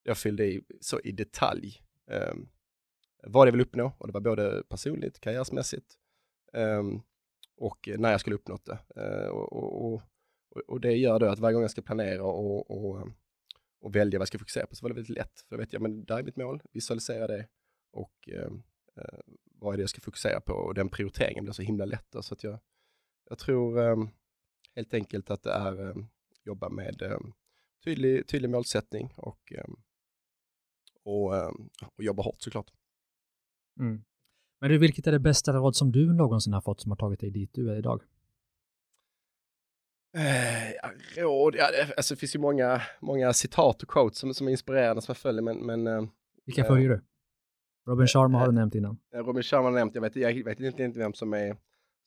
Jag 0.03 0.19
fyllde 0.19 0.45
i 0.47 0.63
så 0.81 1.01
i 1.01 1.13
detalj 1.13 1.83
um, 2.07 2.49
vad 3.25 3.47
jag 3.47 3.53
vill 3.53 3.61
uppnå 3.61 3.93
och 3.99 4.07
det 4.07 4.13
var 4.13 4.21
både 4.21 4.63
personligt, 4.69 5.21
karriärsmässigt 5.21 5.95
um, 6.53 7.03
och 7.57 7.89
när 7.99 8.11
jag 8.11 8.21
skulle 8.21 8.37
uppnå 8.37 8.59
det. 8.65 8.79
Uh, 9.01 9.29
och, 9.29 9.53
och, 9.53 9.95
och, 9.95 10.03
och, 10.67 10.81
det 10.81 10.93
gör 10.93 11.19
då 11.19 11.27
att 11.27 11.39
varje 11.39 11.55
gång 11.55 11.63
jag 11.63 11.71
ska 11.71 11.83
planera 11.83 12.25
och, 12.25 12.71
och 12.71 13.09
och 13.83 13.97
välja 13.97 14.19
vad 14.19 14.23
jag 14.23 14.29
ska 14.29 14.39
fokusera 14.39 14.67
på 14.67 14.77
så 14.77 14.83
var 14.85 14.91
det 14.91 14.95
väldigt 14.95 15.17
lätt. 15.17 15.41
För 15.41 15.57
då 15.57 15.61
vet 15.61 15.73
jag, 15.73 15.83
men 15.83 16.05
där 16.05 16.19
är 16.19 16.23
mitt 16.23 16.37
mål, 16.37 16.63
visualisera 16.73 17.27
det 17.27 17.49
och 17.93 18.29
ehm, 18.29 18.63
eh, 18.97 19.19
vad 19.45 19.75
är 19.75 19.77
det 19.77 19.83
jag 19.83 19.91
ska 19.91 20.01
fokusera 20.01 20.41
på 20.41 20.53
och 20.53 20.75
den 20.75 20.89
prioriteringen 20.89 21.45
blir 21.45 21.53
så 21.53 21.63
himla 21.63 21.85
lätt. 21.85 22.07
då, 22.11 22.23
Så 22.23 22.35
att 22.35 22.45
jag, 22.45 22.59
jag 23.29 23.39
tror 23.39 24.11
helt 24.75 24.95
enkelt 24.95 25.31
att 25.31 25.43
det 25.43 25.53
är 25.53 25.89
eh, 25.89 25.95
jobba 26.45 26.69
med 26.69 27.23
tydlig, 27.85 28.27
tydlig 28.29 28.51
målsättning 28.51 29.13
och, 29.17 29.53
um, 29.65 29.83
och, 31.05 31.37
eh, 31.37 31.51
och 31.97 32.05
jobba 32.05 32.23
hårt 32.23 32.43
såklart. 32.43 32.71
Mm. 33.81 34.05
Men 34.61 34.71
du, 34.71 34.79
vilket 34.79 35.07
är 35.07 35.13
det 35.13 35.19
bästa 35.19 35.53
råd 35.53 35.77
som 35.77 35.93
du 35.93 36.13
någonsin 36.13 36.53
har 36.53 36.61
fått 36.61 36.81
som 36.81 36.91
har 36.91 36.97
tagit 36.97 37.21
dig 37.21 37.31
dit 37.31 37.51
du 37.55 37.71
är 37.71 37.77
idag? 37.77 38.03
Eh, 40.17 41.23
råd, 41.23 41.55
ja, 41.57 41.71
det, 41.71 41.95
alltså, 41.97 42.15
det 42.15 42.19
finns 42.19 42.35
ju 42.35 42.39
många, 42.39 42.83
många 43.01 43.33
citat 43.33 43.83
och 43.83 43.89
quotes 43.89 44.19
som, 44.19 44.35
som 44.35 44.47
är 44.47 44.51
inspirerande 44.51 45.03
som 45.03 45.13
jag 45.13 45.17
följer, 45.17 45.43
men... 45.43 45.59
men 45.59 45.87
eh, 45.87 46.09
Vilka 46.45 46.65
följer 46.65 46.89
du? 46.89 47.01
Robin 47.87 48.07
Sharma 48.07 48.39
har 48.39 48.47
du 48.47 48.53
nämnt 48.53 48.75
innan. 48.75 48.99
Robin 49.15 49.43
Sharma 49.43 49.65
har 49.65 49.73
nämnt, 49.73 49.95
jag 49.95 50.03
vet, 50.03 50.17
jag 50.17 50.45
vet 50.45 50.61
inte, 50.61 50.83
inte 50.83 50.99
vem 50.99 51.13
som 51.13 51.33
är 51.33 51.57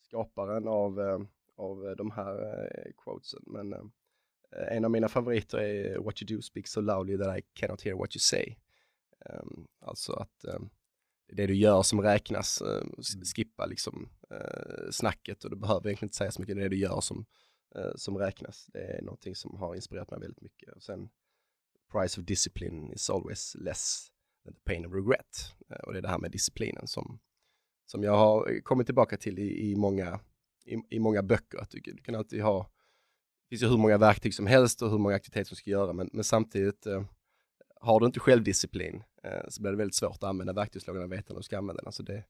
skaparen 0.02 0.68
av, 0.68 1.00
eh, 1.00 1.20
av 1.58 1.96
de 1.98 2.12
här 2.12 2.64
eh, 2.64 2.92
quotesen, 2.98 3.44
men 3.46 3.74
eh, 3.74 4.78
en 4.78 4.86
av 4.86 4.92
mina 4.92 5.08
favoriter 5.08 5.58
är 5.58 6.00
What 6.00 6.22
you 6.22 6.38
do 6.38 6.42
speaks 6.42 6.72
so 6.72 6.82
loudly 6.82 7.18
that 7.18 7.38
I 7.38 7.42
cannot 7.54 7.82
hear 7.82 7.96
what 7.96 8.16
you 8.16 8.20
say. 8.20 8.56
Um, 9.29 9.67
alltså 9.82 10.13
att 10.13 10.46
um, 10.55 10.70
det 11.27 11.48
du 11.48 11.55
gör 11.55 11.84
som 11.84 12.01
räknas, 12.01 12.62
uh, 12.62 13.03
skippa 13.36 13.65
liksom 13.65 14.10
uh, 14.32 14.91
snacket 14.91 15.44
och 15.44 15.50
du 15.50 15.55
behöver 15.55 15.88
egentligen 15.88 16.08
inte 16.08 16.17
säga 16.17 16.32
så 16.32 16.41
mycket, 16.41 16.55
det 16.55 16.62
är 16.62 16.70
det 16.70 16.75
du 16.75 16.82
gör 16.82 17.01
som, 17.01 17.25
eh, 17.75 17.91
som 17.96 18.18
räknas. 18.18 18.70
Det 18.74 18.79
är 18.79 19.01
någonting 19.01 19.35
som 19.35 19.57
har 19.57 19.75
inspirerat 19.75 20.11
mig 20.11 20.20
väldigt 20.20 20.42
mycket. 20.42 20.74
Och 20.74 20.83
sen, 20.83 21.09
price 21.92 22.22
of 22.22 22.25
discipline 22.25 22.94
is 22.94 23.09
always 23.09 23.55
less 23.55 24.11
than 24.44 24.53
the 24.53 24.59
pain 24.59 24.85
of 24.85 24.94
regret. 24.94 25.53
Eh, 25.70 25.77
och 25.77 25.94
det 25.94 26.00
är 26.00 26.01
det 26.01 26.09
här 26.09 26.20
med 26.20 26.31
disciplinen 26.31 26.88
som, 26.88 27.20
som 27.85 28.03
jag 28.03 28.18
har 28.18 28.61
kommit 28.64 28.88
tillbaka 28.88 29.18
till 29.18 29.40
i, 29.40 29.72
i 29.72 29.75
många, 29.75 30.20
i, 30.66 30.96
i, 30.96 31.00
många 31.00 31.24
böcker. 31.24 31.57
Att 31.57 31.72
du, 31.72 31.79
du, 31.79 31.98
kan 31.98 32.16
alltid 32.16 32.42
ha, 32.42 32.64
det 33.44 33.50
finns 33.50 33.64
ju 33.64 33.68
hur 33.68 33.77
många 33.77 33.98
verktyg 33.98 34.33
som 34.33 34.48
helst 34.48 34.81
och 34.81 34.92
hur 34.92 34.98
många 34.98 35.16
aktiviteter 35.16 35.48
som 35.48 35.57
ska 35.57 35.70
göra, 35.70 35.94
men, 35.94 36.09
men 36.14 36.24
samtidigt 36.24 36.85
eh, 36.85 37.05
har 37.81 38.00
du 38.00 38.05
inte 38.05 38.20
självdisciplin 38.20 38.96
eh, 38.96 39.15
så 39.48 39.61
blir 39.61 39.72
det 39.72 39.77
väldigt 39.77 39.96
svårt 39.96 40.16
att 40.16 40.24
använda 40.24 40.53
verktygslådan 40.53 41.03
och 41.03 41.11
veta 41.11 41.33
när 41.33 41.40
du 41.40 41.44
ska 41.44 41.57
använda 41.57 41.81
den. 41.81 41.88
Alltså 41.88 42.03
det, 42.03 42.24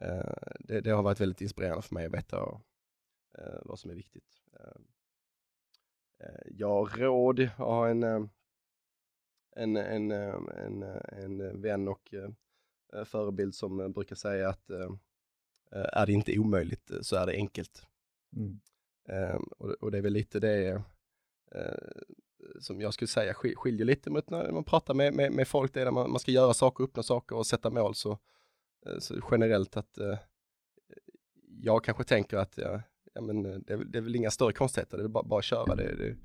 eh, 0.00 0.32
det, 0.60 0.80
det, 0.80 0.90
har 0.90 1.02
varit 1.02 1.20
väldigt 1.20 1.40
inspirerande 1.40 1.82
för 1.82 1.94
mig 1.94 2.06
att 2.06 2.14
veta 2.14 2.36
eh, 3.38 3.60
vad 3.64 3.78
som 3.78 3.90
är 3.90 3.94
viktigt. 3.94 4.42
Eh, 4.52 4.80
eh, 6.26 6.46
ja, 6.50 6.88
råd, 6.96 7.38
jag 7.38 7.48
har 7.48 7.88
en, 7.88 8.02
eh, 8.02 8.24
en, 9.56 9.76
en, 9.76 10.10
en, 10.10 10.82
en 11.12 11.60
vän 11.60 11.88
och 11.88 12.14
förebild 13.04 13.54
som 13.54 13.92
brukar 13.92 14.16
säga 14.16 14.48
att 14.48 14.70
är 15.70 16.06
det 16.06 16.12
inte 16.12 16.38
omöjligt 16.38 16.90
så 17.02 17.16
är 17.16 17.26
det 17.26 17.32
enkelt. 17.32 17.86
Mm. 18.36 18.60
Och, 19.58 19.90
det 19.90 19.98
är 19.98 20.02
väl 20.02 20.12
lite 20.12 20.40
det 20.40 20.82
som 22.60 22.80
jag 22.80 22.94
skulle 22.94 23.08
säga 23.08 23.34
skiljer 23.34 23.86
lite 23.86 24.10
mot 24.10 24.30
när 24.30 24.52
man 24.52 24.64
pratar 24.64 24.94
med, 24.94 25.14
med, 25.14 25.32
med 25.32 25.48
folk, 25.48 25.74
det 25.74 25.80
är 25.80 25.84
när 25.84 25.92
man, 25.92 26.10
man, 26.10 26.20
ska 26.20 26.30
göra 26.30 26.54
saker, 26.54 26.84
uppnå 26.84 27.02
saker 27.02 27.36
och 27.36 27.46
sätta 27.46 27.70
mål 27.70 27.94
så, 27.94 28.18
eh, 28.86 28.98
så 28.98 29.14
generellt 29.30 29.76
att 29.76 29.98
eh, 29.98 30.18
jag 31.60 31.84
kanske 31.84 32.04
tänker 32.04 32.36
att 32.36 32.58
ja, 32.58 32.82
ja, 33.14 33.20
men 33.20 33.46
eh, 33.46 33.58
det, 33.58 33.72
är, 33.72 33.84
det 33.84 33.98
är 33.98 34.02
väl 34.02 34.16
inga 34.16 34.30
större 34.30 34.52
konstigheter, 34.52 34.98
det 34.98 35.04
är 35.04 35.08
bara, 35.08 35.24
bara 35.24 35.38
att 35.38 35.44
köra. 35.44 35.74
Det, 35.74 35.96
det, 35.96 36.16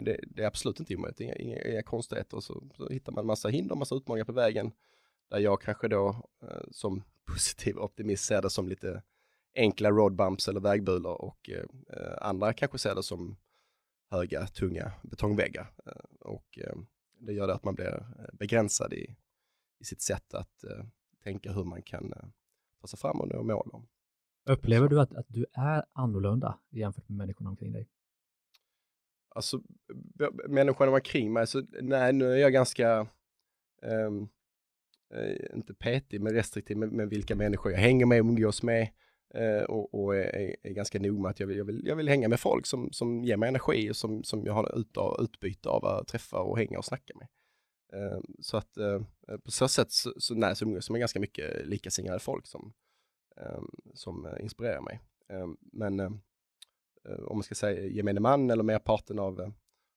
det, 0.00 0.20
det 0.26 0.42
är 0.42 0.46
absolut 0.46 0.80
inte 0.80 0.96
omöjligt, 0.96 1.20
inga, 1.20 1.34
inga, 1.34 1.62
inga 1.62 1.82
konstigheter. 1.82 2.36
Och 2.36 2.44
så, 2.44 2.62
så 2.76 2.88
hittar 2.88 3.12
man 3.12 3.26
massa 3.26 3.48
hinder, 3.48 3.74
massa 3.74 3.94
utmaningar 3.94 4.24
på 4.24 4.32
vägen. 4.32 4.72
Där 5.30 5.38
jag 5.38 5.60
kanske 5.60 5.88
då 5.88 6.08
eh, 6.42 6.62
som 6.70 7.02
positiv 7.26 7.78
optimist 7.78 8.24
ser 8.24 8.42
det 8.42 8.50
som 8.50 8.68
lite 8.68 9.02
enkla 9.54 9.90
roadbumps 9.90 10.48
eller 10.48 10.60
vägbulor 10.60 11.22
och 11.22 11.50
eh, 11.50 11.64
andra 12.20 12.52
kanske 12.52 12.78
ser 12.78 12.94
det 12.94 13.02
som 13.02 13.36
höga, 14.12 14.46
tunga 14.46 14.92
betongväggar. 15.02 15.72
Eh, 15.86 16.16
och 16.20 16.58
eh, 16.58 16.76
det 17.18 17.32
gör 17.32 17.46
det 17.46 17.54
att 17.54 17.64
man 17.64 17.74
blir 17.74 17.94
eh, 18.18 18.24
begränsad 18.32 18.92
i, 18.92 19.16
i 19.78 19.84
sitt 19.84 20.02
sätt 20.02 20.34
att 20.34 20.64
tänka 21.24 21.52
hur 21.52 21.64
man 21.64 21.82
kan 21.82 22.12
ta 22.80 22.86
sig 22.86 22.98
fram 22.98 23.20
och 23.20 23.28
nå 23.28 23.42
mål. 23.42 23.86
Upplever 24.44 24.88
du 24.88 25.00
att, 25.00 25.14
att 25.14 25.26
du 25.28 25.46
är 25.52 25.84
annorlunda 25.92 26.58
jämfört 26.70 27.08
med 27.08 27.16
människorna 27.16 27.50
omkring 27.50 27.72
dig? 27.72 27.88
Alltså, 29.28 29.62
människorna 30.48 30.92
omkring 30.92 31.32
mig, 31.32 31.46
så 31.46 31.62
nej, 31.82 32.12
nu 32.12 32.32
är 32.32 32.36
jag 32.36 32.52
ganska, 32.52 33.06
um, 33.82 34.28
inte 35.54 35.74
petig, 35.74 36.20
men 36.20 36.32
restriktiv 36.32 36.76
med, 36.76 36.92
med, 36.92 37.08
vilka 37.08 37.36
människor 37.36 37.72
jag 37.72 37.78
hänger 37.78 38.06
med 38.06 38.20
och 38.20 38.26
umgås 38.26 38.62
med. 38.62 38.88
Uh, 39.38 39.62
och, 39.62 39.94
och 39.94 40.16
är, 40.16 40.56
är, 40.62 40.72
ganska 40.72 40.98
nog 40.98 41.20
med 41.20 41.30
att 41.30 41.40
jag 41.40 41.46
vill, 41.46 41.56
jag 41.56 41.64
vill, 41.64 41.86
jag 41.86 41.96
vill 41.96 42.08
hänga 42.08 42.28
med 42.28 42.40
folk 42.40 42.66
som, 42.66 42.92
som 42.92 43.24
ger 43.24 43.36
mig 43.36 43.48
energi 43.48 43.90
och 43.90 43.96
som, 43.96 44.24
som 44.24 44.46
jag 44.46 44.52
har 44.52 44.78
ut, 44.78 44.96
utbyte 45.18 45.68
av 45.68 45.84
att 45.84 46.08
träffa 46.08 46.38
och 46.38 46.58
hänga 46.58 46.78
och 46.78 46.84
snacka 46.84 47.14
med. 47.14 47.28
Uh, 48.02 48.20
så 48.40 48.56
att 48.56 48.78
uh, 48.78 49.02
på 49.44 49.50
så 49.50 49.68
sätt 49.68 49.92
så, 49.92 50.12
så, 50.16 50.34
nej, 50.34 50.56
så 50.56 50.64
umgås 50.64 50.88
jag 50.88 50.92
med 50.92 51.00
ganska 51.00 51.20
mycket 51.20 51.66
likasinnade 51.66 52.18
folk 52.18 52.46
som, 52.46 52.72
som 53.94 54.26
eh, 54.26 54.42
inspirerar 54.42 54.80
mig. 54.80 55.00
Men 55.72 56.00
eh, 56.00 56.10
eh, 57.08 57.20
om 57.24 57.36
man 57.36 57.42
ska 57.42 57.54
säga 57.54 57.86
gemene 57.86 58.20
man 58.20 58.50
eller 58.50 58.62
merparten 58.62 59.18
av, 59.18 59.52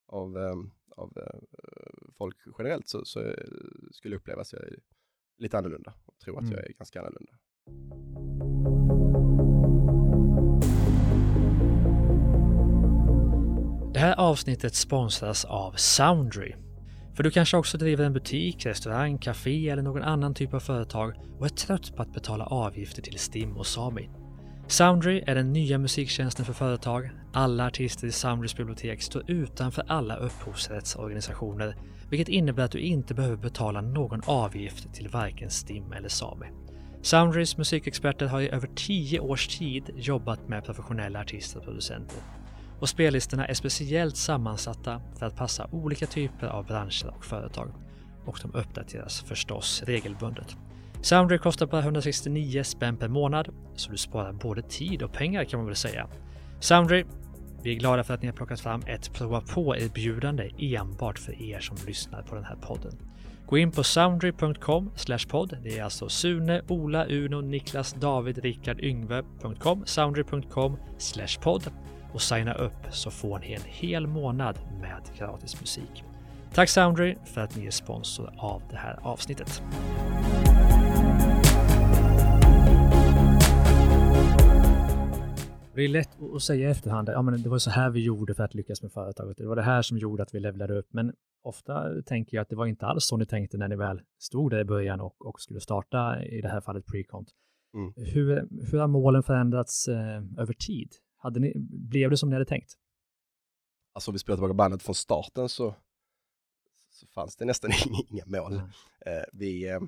av, 0.07 0.37
av 0.89 1.13
folk 2.17 2.37
generellt 2.57 2.87
så, 2.87 3.05
så 3.05 3.33
skulle 3.91 4.15
jag 4.15 4.19
uppleva 4.19 4.41
att 4.41 4.53
jag 4.53 4.61
är 4.61 4.79
lite 5.37 5.57
annorlunda 5.57 5.93
och 6.05 6.19
tror 6.19 6.37
att 6.37 6.43
mm. 6.43 6.53
jag 6.53 6.65
är 6.65 6.73
ganska 6.73 6.99
annorlunda. 6.99 7.33
Här 14.05 14.19
avsnittet 14.19 14.75
sponsras 14.75 15.45
av 15.45 15.71
Soundry 15.71 16.53
för 17.15 17.23
du 17.23 17.31
kanske 17.31 17.57
också 17.57 17.77
driver 17.77 18.05
en 18.05 18.13
butik, 18.13 18.65
restaurang, 18.65 19.17
café 19.17 19.69
eller 19.69 19.81
någon 19.81 20.03
annan 20.03 20.33
typ 20.33 20.53
av 20.53 20.59
företag 20.59 21.13
och 21.39 21.45
är 21.45 21.49
trött 21.49 21.95
på 21.95 22.01
att 22.01 22.13
betala 22.13 22.45
avgifter 22.45 23.01
till 23.01 23.19
STIM 23.19 23.57
och 23.57 23.65
Sami. 23.65 24.09
Soundry 24.67 25.23
är 25.27 25.35
den 25.35 25.53
nya 25.53 25.77
musiktjänsten 25.77 26.45
för 26.45 26.53
företag. 26.53 27.09
Alla 27.33 27.65
artister 27.67 28.07
i 28.07 28.11
Soundrys 28.11 28.57
bibliotek 28.57 29.01
står 29.01 29.31
utanför 29.31 29.83
alla 29.87 30.15
upphovsrättsorganisationer, 30.15 31.75
vilket 32.09 32.29
innebär 32.29 32.63
att 32.63 32.71
du 32.71 32.79
inte 32.79 33.13
behöver 33.13 33.37
betala 33.37 33.81
någon 33.81 34.21
avgift 34.25 34.93
till 34.93 35.09
varken 35.09 35.49
STIM 35.49 35.91
eller 35.91 36.09
Sami. 36.09 36.47
Soundrys 37.01 37.57
musikexperter 37.57 38.25
har 38.25 38.41
i 38.41 38.49
över 38.49 38.69
10 38.75 39.19
års 39.19 39.47
tid 39.47 39.83
jobbat 39.95 40.47
med 40.47 40.65
professionella 40.65 41.19
artister 41.19 41.59
och 41.59 41.65
producenter. 41.65 42.19
Och 42.79 42.89
spellistorna 42.89 43.45
är 43.45 43.53
speciellt 43.53 44.17
sammansatta 44.17 45.01
för 45.19 45.25
att 45.25 45.35
passa 45.35 45.67
olika 45.71 46.05
typer 46.07 46.47
av 46.47 46.65
branscher 46.65 47.13
och 47.17 47.25
företag. 47.25 47.71
Och 48.25 48.39
de 48.41 48.53
uppdateras 48.53 49.21
förstås 49.21 49.83
regelbundet. 49.85 50.55
Soundry 51.01 51.37
kostar 51.37 51.65
bara 51.67 51.81
169 51.81 52.63
spänn 52.63 52.97
per 52.97 53.07
månad, 53.07 53.49
så 53.75 53.91
du 53.91 53.97
sparar 53.97 54.33
både 54.33 54.61
tid 54.61 55.03
och 55.03 55.13
pengar 55.13 55.43
kan 55.43 55.59
man 55.59 55.67
väl 55.67 55.75
säga. 55.75 56.07
Soundry, 56.59 57.05
vi 57.63 57.71
är 57.71 57.79
glada 57.79 58.03
för 58.03 58.13
att 58.13 58.21
ni 58.21 58.27
har 58.27 58.35
plockat 58.35 58.59
fram 58.59 58.81
ett 58.87 59.13
prova 59.13 59.41
på-erbjudande 59.41 60.51
enbart 60.57 61.19
för 61.19 61.41
er 61.41 61.59
som 61.59 61.77
lyssnar 61.87 62.21
på 62.21 62.35
den 62.35 62.43
här 62.43 62.55
podden. 62.55 62.91
Gå 63.45 63.57
in 63.57 63.71
på 63.71 63.83
soundry.com 63.83 64.91
podd. 65.29 65.57
Det 65.63 65.79
är 65.79 65.83
alltså 65.83 66.09
Sune, 66.09 66.61
Ola, 66.67 67.05
Uno, 67.05 67.41
Niklas, 67.41 67.93
David, 67.93 68.37
Rickard, 68.37 68.79
Yngve.com, 68.79 69.85
soundry.com 69.85 70.77
podd 71.41 71.71
och 72.15 72.21
signa 72.21 72.53
upp 72.53 72.85
så 72.91 73.11
får 73.11 73.39
ni 73.39 73.53
en 73.53 73.61
hel 73.65 74.07
månad 74.07 74.59
med 74.81 75.01
gratis 75.17 75.61
musik. 75.61 76.03
Tack 76.53 76.69
Soundry 76.69 77.15
för 77.25 77.41
att 77.41 77.55
ni 77.55 77.65
är 77.65 77.71
sponsor 77.71 78.33
av 78.37 78.61
det 78.69 78.77
här 78.77 78.99
avsnittet. 79.01 79.63
Det 85.75 85.81
är 85.81 85.87
lätt 85.87 86.09
att 86.35 86.41
säga 86.41 86.67
i 86.67 86.71
efterhand, 86.71 87.09
ja 87.09 87.21
men 87.21 87.41
det 87.41 87.49
var 87.49 87.57
så 87.57 87.69
här 87.69 87.89
vi 87.89 88.03
gjorde 88.03 88.33
för 88.33 88.43
att 88.43 88.55
lyckas 88.55 88.81
med 88.81 88.91
företaget. 88.91 89.37
Det 89.37 89.47
var 89.47 89.55
det 89.55 89.63
här 89.63 89.81
som 89.81 89.97
gjorde 89.97 90.23
att 90.23 90.35
vi 90.35 90.39
levlade 90.39 90.77
upp. 90.77 90.87
Men 90.93 91.13
ofta 91.43 92.01
tänker 92.05 92.37
jag 92.37 92.41
att 92.41 92.49
det 92.49 92.55
var 92.55 92.65
inte 92.65 92.85
alls 92.85 93.05
så 93.05 93.17
ni 93.17 93.25
tänkte 93.25 93.57
när 93.57 93.67
ni 93.67 93.75
väl 93.75 94.01
stod 94.19 94.51
där 94.51 94.59
i 94.59 94.65
början 94.65 95.01
och, 95.01 95.25
och 95.25 95.41
skulle 95.41 95.59
starta, 95.59 96.23
i 96.23 96.41
det 96.41 96.49
här 96.49 96.61
fallet 96.61 96.85
Precont. 96.85 97.27
Mm. 97.73 97.93
Hur, 97.95 98.47
hur 98.71 98.79
har 98.79 98.87
målen 98.87 99.23
förändrats 99.23 99.87
eh, 99.87 100.23
över 100.37 100.53
tid? 100.53 100.89
Hade 101.25 101.39
ni, 101.39 101.53
blev 101.69 102.09
det 102.09 102.17
som 102.17 102.29
ni 102.29 102.35
hade 102.35 102.45
tänkt? 102.45 102.73
Alltså 103.93 104.11
om 104.11 104.13
vi 104.13 104.19
spelar 104.19 104.37
tillbaka 104.37 104.53
bandet 104.53 104.83
från 104.83 104.95
starten 104.95 105.49
så, 105.49 105.75
så 106.91 107.07
fanns 107.07 107.35
det 107.35 107.45
nästan 107.45 107.71
inga 108.09 108.25
mål. 108.25 108.53
Mm. 108.53 108.67
Eh, 109.05 109.23
vi, 109.33 109.69
eh, 109.69 109.79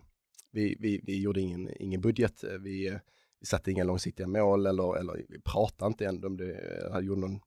vi, 0.52 0.78
vi, 0.80 1.02
vi 1.04 1.22
gjorde 1.22 1.42
ingen, 1.42 1.70
ingen 1.80 2.02
budget. 2.02 2.44
Vi, 2.44 3.00
vi 3.40 3.46
satte 3.46 3.72
inga 3.72 3.84
långsiktiga 3.84 4.28
mål 4.28 4.66
eller, 4.66 4.98
eller 4.98 5.26
vi 5.30 5.42
pratade 5.42 5.88
inte 5.88 6.06
ändå 6.06 6.28
om 6.28 6.38
det. 6.38 6.80
Jag 6.92 7.04
gjorde 7.04 7.22
någon 7.22 7.40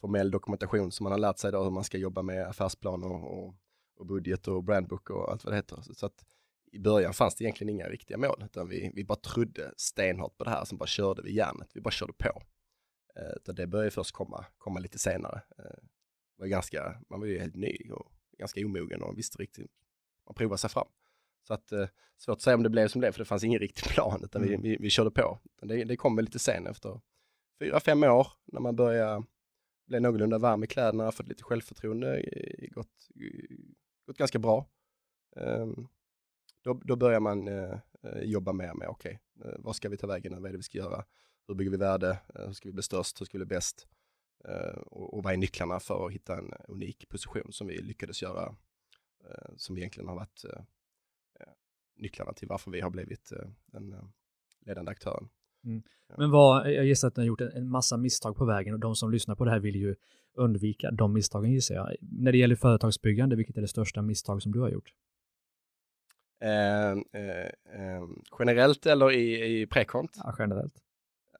formell 0.00 0.30
dokumentation 0.30 0.92
som 0.92 1.04
man 1.04 1.12
har 1.12 1.18
lärt 1.18 1.38
sig 1.38 1.52
då 1.52 1.62
hur 1.62 1.70
man 1.70 1.84
ska 1.84 1.98
jobba 1.98 2.22
med 2.22 2.46
affärsplan 2.48 3.04
och, 3.04 3.38
och, 3.38 3.54
och 3.96 4.06
budget 4.06 4.48
och 4.48 4.64
brandbook 4.64 5.10
och 5.10 5.30
allt 5.30 5.44
vad 5.44 5.52
det 5.52 5.56
heter. 5.56 5.80
Så, 5.82 5.94
så 5.94 6.06
att 6.06 6.24
i 6.72 6.78
början 6.78 7.12
fanns 7.12 7.34
det 7.34 7.44
egentligen 7.44 7.70
inga 7.70 7.88
riktiga 7.88 8.18
mål, 8.18 8.42
utan 8.44 8.68
vi, 8.68 8.90
vi 8.94 9.04
bara 9.04 9.18
trodde 9.18 9.74
stenhårt 9.76 10.36
på 10.36 10.44
det 10.44 10.50
här, 10.50 10.64
som 10.64 10.78
bara 10.78 10.86
körde 10.86 11.22
vi 11.22 11.34
järnet, 11.34 11.70
vi 11.74 11.80
bara 11.80 11.90
körde 11.90 12.12
på. 12.12 12.42
Eh, 13.16 13.54
det 13.54 13.66
började 13.66 13.90
först 13.90 14.12
komma, 14.12 14.46
komma 14.58 14.80
lite 14.80 14.98
senare. 14.98 15.42
Eh, 15.58 15.84
var 16.36 16.46
ganska, 16.46 17.00
man 17.10 17.20
var 17.20 17.26
ju 17.26 17.38
helt 17.38 17.54
ny 17.54 17.90
och 17.90 18.12
ganska 18.38 18.66
omogen 18.66 19.02
och 19.02 19.18
visste 19.18 19.38
riktigt, 19.38 19.72
man 20.26 20.34
provade 20.34 20.58
sig 20.58 20.70
fram. 20.70 20.88
Så 21.42 21.54
att 21.54 21.72
eh, 21.72 21.88
svårt 22.16 22.36
att 22.36 22.42
säga 22.42 22.56
om 22.56 22.62
det 22.62 22.70
blev 22.70 22.88
som 22.88 23.00
det 23.00 23.12
för 23.12 23.18
det 23.18 23.24
fanns 23.24 23.44
ingen 23.44 23.60
riktig 23.60 23.84
plan, 23.94 24.20
utan 24.24 24.42
mm. 24.44 24.62
vi, 24.62 24.68
vi, 24.68 24.76
vi, 24.80 24.90
körde 24.90 25.10
på. 25.10 25.38
Det, 25.62 25.84
det 25.84 25.96
kom 25.96 26.16
väl 26.16 26.24
lite 26.24 26.38
sen 26.38 26.66
efter 26.66 27.00
fyra, 27.58 27.80
fem 27.80 28.02
år, 28.02 28.26
när 28.44 28.60
man 28.60 28.76
började 28.76 29.24
bli 29.86 30.00
någorlunda 30.00 30.38
varm 30.38 30.64
i 30.64 30.66
kläderna, 30.66 31.12
fått 31.12 31.28
lite 31.28 31.42
självförtroende, 31.42 32.22
gått, 32.70 33.08
gått 34.06 34.18
ganska 34.18 34.38
bra. 34.38 34.66
Um, 35.36 35.88
då, 36.62 36.80
då 36.84 36.96
börjar 36.96 37.20
man 37.20 37.48
jobba 38.22 38.52
mer 38.52 38.74
med, 38.74 38.88
okej, 38.88 39.20
okay, 39.34 39.54
vad 39.58 39.76
ska 39.76 39.88
vi 39.88 39.96
ta 39.96 40.06
vägen, 40.06 40.42
vad 40.42 40.46
är 40.46 40.52
det 40.52 40.56
vi 40.56 40.62
ska 40.62 40.78
göra, 40.78 41.04
hur 41.48 41.54
bygger 41.54 41.70
vi 41.70 41.76
värde, 41.76 42.08
uh, 42.08 42.46
hur 42.46 42.52
ska 42.52 42.68
vi 42.68 42.72
bli 42.72 42.82
störst, 42.82 43.20
hur 43.20 43.26
ska 43.26 43.38
vi 43.38 43.44
bli 43.44 43.56
bäst, 43.56 43.86
och, 44.86 45.14
och 45.14 45.22
vad 45.22 45.32
är 45.32 45.36
nycklarna 45.36 45.80
för 45.80 46.06
att 46.06 46.12
hitta 46.12 46.38
en 46.38 46.52
unik 46.68 47.08
position 47.08 47.52
som 47.52 47.66
vi 47.66 47.82
lyckades 47.82 48.22
göra, 48.22 48.56
som 49.56 49.78
egentligen 49.78 50.08
har 50.08 50.14
varit 50.14 50.44
nycklarna 51.96 52.32
till 52.32 52.48
varför 52.48 52.70
vi 52.70 52.80
har 52.80 52.90
blivit 52.90 53.32
eh, 53.32 53.48
den 53.66 53.92
eh, 53.92 54.04
ledande 54.66 54.90
aktören. 54.90 55.28
Mm. 55.64 55.82
Men 56.16 56.30
vad, 56.30 56.72
jag 56.72 56.84
gissar 56.84 57.08
att 57.08 57.16
ni 57.16 57.22
har 57.22 57.26
gjort 57.26 57.40
en 57.40 57.68
massa 57.68 57.96
misstag 57.96 58.36
på 58.36 58.44
vägen 58.44 58.74
och 58.74 58.80
de 58.80 58.96
som 58.96 59.10
lyssnar 59.10 59.34
på 59.34 59.44
det 59.44 59.50
här 59.50 59.60
vill 59.60 59.76
ju 59.76 59.96
undvika 60.34 60.90
de 60.90 61.12
misstagen 61.12 61.52
gissar 61.52 61.74
jag. 61.74 61.96
När 62.00 62.32
det 62.32 62.38
gäller 62.38 62.56
företagsbyggande, 62.56 63.36
vilket 63.36 63.56
är 63.56 63.60
det 63.60 63.68
största 63.68 64.02
misstag 64.02 64.42
som 64.42 64.52
du 64.52 64.60
har 64.60 64.70
gjort? 64.70 64.92
Eh, 66.40 66.90
eh, 66.90 67.46
eh, 67.80 68.08
generellt 68.38 68.86
eller 68.86 69.12
i, 69.12 69.60
i 69.60 69.66
prekont? 69.66 70.16
Ja, 70.24 70.34
generellt. 70.38 70.83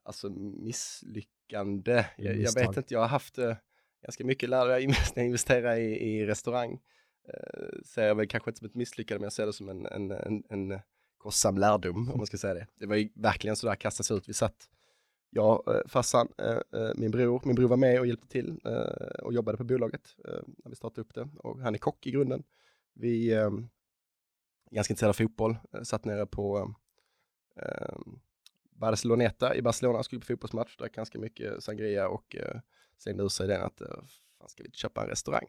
Alltså 0.05 0.29
misslyckande. 0.31 2.07
Jag, 2.17 2.37
jag, 2.37 2.55
vet 2.55 2.77
inte, 2.77 2.95
jag 2.95 3.01
har 3.01 3.09
haft 3.09 3.39
eh, 3.39 3.57
ganska 4.03 4.25
mycket 4.25 4.49
lära 4.49 4.81
investera 5.17 5.79
i, 5.79 6.17
i 6.17 6.27
restaurang 6.27 6.81
eh, 7.29 7.83
ser 7.85 8.07
jag 8.07 8.15
väl 8.15 8.29
kanske 8.29 8.51
inte 8.51 8.59
som 8.59 8.67
ett 8.67 8.75
misslyckande, 8.75 9.19
men 9.19 9.25
jag 9.25 9.33
ser 9.33 9.47
det 9.47 9.53
som 9.53 9.69
en, 9.69 9.87
en, 9.87 10.11
en, 10.11 10.43
en 10.49 10.81
kostsam 11.25 11.59
lärdom, 11.59 12.11
om 12.11 12.19
man 12.19 12.27
ska 12.27 12.37
säga 12.37 12.55
det. 12.55 12.67
Det 12.75 12.87
var 12.87 12.97
ju 12.97 13.09
verkligen 13.15 13.57
sådär 13.57 13.75
kastas 13.75 14.11
ut. 14.11 14.29
Vi 14.29 14.33
satt, 14.33 14.69
jag, 15.31 15.75
eh, 15.75 15.81
farsan, 15.87 16.29
eh, 16.39 16.81
eh, 16.81 16.91
min 16.95 17.11
bror, 17.11 17.43
min 17.45 17.55
bror 17.55 17.69
var 17.69 17.77
med 17.77 18.01
och 18.01 18.07
hjälpte 18.07 18.29
till 18.29 18.59
och 19.23 19.33
jobbade 19.33 19.59
på 19.59 19.65
bolaget 19.65 20.17
när 20.65 20.71
vi 20.71 20.77
startade 20.77 21.01
upp 21.01 21.15
det. 21.15 21.29
Och 21.39 21.61
han 21.61 21.75
är 21.75 21.79
kock 21.79 22.07
i 22.07 22.11
grunden. 22.11 22.43
Vi 22.95 23.33
är 23.33 23.51
ganska 24.71 24.93
intresserade 24.93 25.11
av 25.11 25.15
fotboll, 25.15 25.57
satt 25.83 26.05
nere 26.05 26.27
på 26.27 26.75
Barceloneta 28.85 29.55
i 29.55 29.63
Barcelona, 29.63 30.03
skulle 30.03 30.21
på 30.21 30.27
fotbollsmatch, 30.27 30.77
drack 30.77 30.93
ganska 30.93 31.19
mycket 31.19 31.63
sangria 31.63 32.09
och 32.09 32.37
eh, 32.37 32.61
slängde 32.99 33.23
ur 33.23 33.29
sig 33.29 33.49
den 33.49 33.63
att 33.63 33.81
eh, 33.81 33.89
fan 34.39 34.49
ska 34.49 34.63
vi 34.63 34.67
inte 34.67 34.79
köpa 34.79 35.03
en 35.03 35.09
restaurang? 35.09 35.47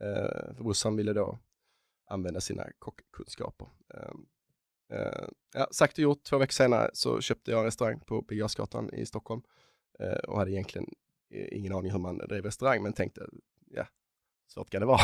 Eh, 0.00 0.54
för 0.54 0.64
brorsan 0.64 0.96
ville 0.96 1.12
då 1.12 1.38
använda 2.06 2.40
sina 2.40 2.66
kockkunskaper. 2.78 3.68
Eh, 3.94 4.98
eh, 4.98 5.28
ja, 5.54 5.68
sagt 5.70 5.92
och 5.92 5.98
gjort, 6.02 6.24
två 6.24 6.38
veckor 6.38 6.52
senare 6.52 6.90
så 6.92 7.20
köpte 7.20 7.50
jag 7.50 7.58
en 7.58 7.64
restaurang 7.64 8.00
på 8.00 8.22
Birger 8.22 8.94
i 8.94 9.06
Stockholm 9.06 9.42
eh, 9.98 10.12
och 10.12 10.38
hade 10.38 10.50
egentligen 10.50 10.88
eh, 11.30 11.58
ingen 11.58 11.72
aning 11.72 11.92
hur 11.92 11.98
man 11.98 12.18
drev 12.18 12.44
restaurang, 12.44 12.82
men 12.82 12.92
tänkte, 12.92 13.26
ja, 13.70 13.86
svårt 14.46 14.70
kan 14.70 14.80
det 14.80 14.86
vara. 14.86 15.00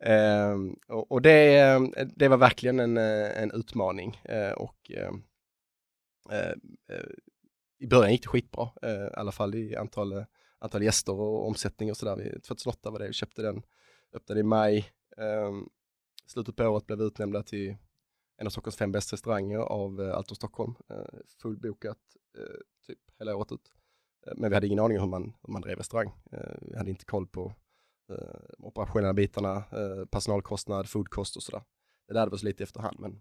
eh, 0.12 0.56
och, 0.88 1.12
och 1.12 1.22
det, 1.22 1.58
eh, 1.58 1.80
det 2.16 2.28
var 2.28 2.36
verkligen 2.36 2.80
en, 2.80 2.96
en 2.96 3.50
utmaning 3.50 4.20
eh, 4.24 4.52
och 4.52 4.90
eh, 4.90 5.12
Eh, 6.30 6.96
eh, 6.96 7.06
i 7.78 7.86
början 7.86 8.12
gick 8.12 8.22
det 8.22 8.28
skitbra, 8.28 8.68
eh, 8.82 8.90
i 8.90 9.14
alla 9.14 9.32
fall 9.32 9.54
i 9.54 9.76
antal 9.76 10.24
antal 10.58 10.82
gäster 10.82 11.12
och 11.12 11.46
omsättning 11.46 11.90
och 11.90 11.96
sådär. 11.96 12.40
2008 12.46 12.90
var 12.90 12.98
det, 12.98 13.06
vi 13.06 13.12
köpte 13.12 13.42
den, 13.42 13.62
öppnade 14.12 14.40
i 14.40 14.42
maj. 14.42 14.92
Ehm, 15.16 15.68
slutet 16.26 16.56
på 16.56 16.64
året 16.64 16.86
blev 16.86 16.98
vi 16.98 17.04
utnämnda 17.04 17.42
till 17.42 17.76
en 18.36 18.46
av 18.46 18.50
Stockholms 18.50 18.76
fem 18.76 18.92
bästa 18.92 19.14
restauranger 19.14 19.58
av 19.58 20.00
eh, 20.00 20.16
Alto 20.16 20.34
Stockholm. 20.34 20.74
Eh, 20.90 21.18
fullbokat 21.42 21.98
eh, 22.38 22.86
typ 22.86 22.98
hela 23.18 23.36
året 23.36 23.52
ut. 23.52 23.72
Men 24.36 24.50
vi 24.50 24.54
hade 24.54 24.66
ingen 24.66 24.78
aning 24.78 24.98
om 24.98 25.02
hur 25.02 25.10
man, 25.10 25.34
hur 25.42 25.52
man 25.52 25.62
drev 25.62 25.78
restaurang. 25.78 26.12
vi 26.60 26.76
hade 26.76 26.90
inte 26.90 27.04
koll 27.04 27.26
på 27.26 27.54
eh, 28.10 28.40
operationella 28.58 29.14
bitarna, 29.14 29.64
personalkostnad, 30.10 30.88
foodkost 30.88 31.36
och 31.36 31.42
sådär. 31.42 31.62
Det 32.08 32.14
lärde 32.14 32.30
vi 32.30 32.36
oss 32.36 32.42
lite 32.42 32.62
efterhand, 32.62 32.96
men 33.00 33.20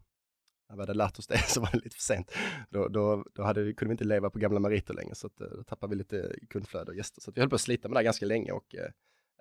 när 0.69 0.75
vi 0.75 0.81
hade 0.81 0.93
lärt 0.93 1.19
oss 1.19 1.27
det 1.27 1.37
så 1.47 1.61
var 1.61 1.69
det 1.71 1.77
lite 1.77 1.95
för 1.95 2.03
sent. 2.03 2.31
Då, 2.69 2.87
då, 2.87 3.25
då 3.33 3.43
hade 3.43 3.63
vi, 3.63 3.73
kunde 3.73 3.89
vi 3.89 3.93
inte 3.93 4.03
leva 4.03 4.29
på 4.29 4.39
gamla 4.39 4.59
meriter 4.59 4.93
längre, 4.93 5.15
så 5.15 5.27
att, 5.27 5.41
eh, 5.41 5.47
då 5.47 5.63
tappade 5.63 5.89
vi 5.89 5.95
lite 5.95 6.35
kundflöde 6.49 6.91
och 6.91 6.97
gäster. 6.97 7.21
Så 7.21 7.31
vi 7.31 7.41
höll 7.41 7.49
på 7.49 7.55
att 7.55 7.61
slita 7.61 7.89
med 7.89 7.97
det 7.97 8.03
ganska 8.03 8.25
länge 8.25 8.51
och 8.51 8.75
eh, 8.75 8.91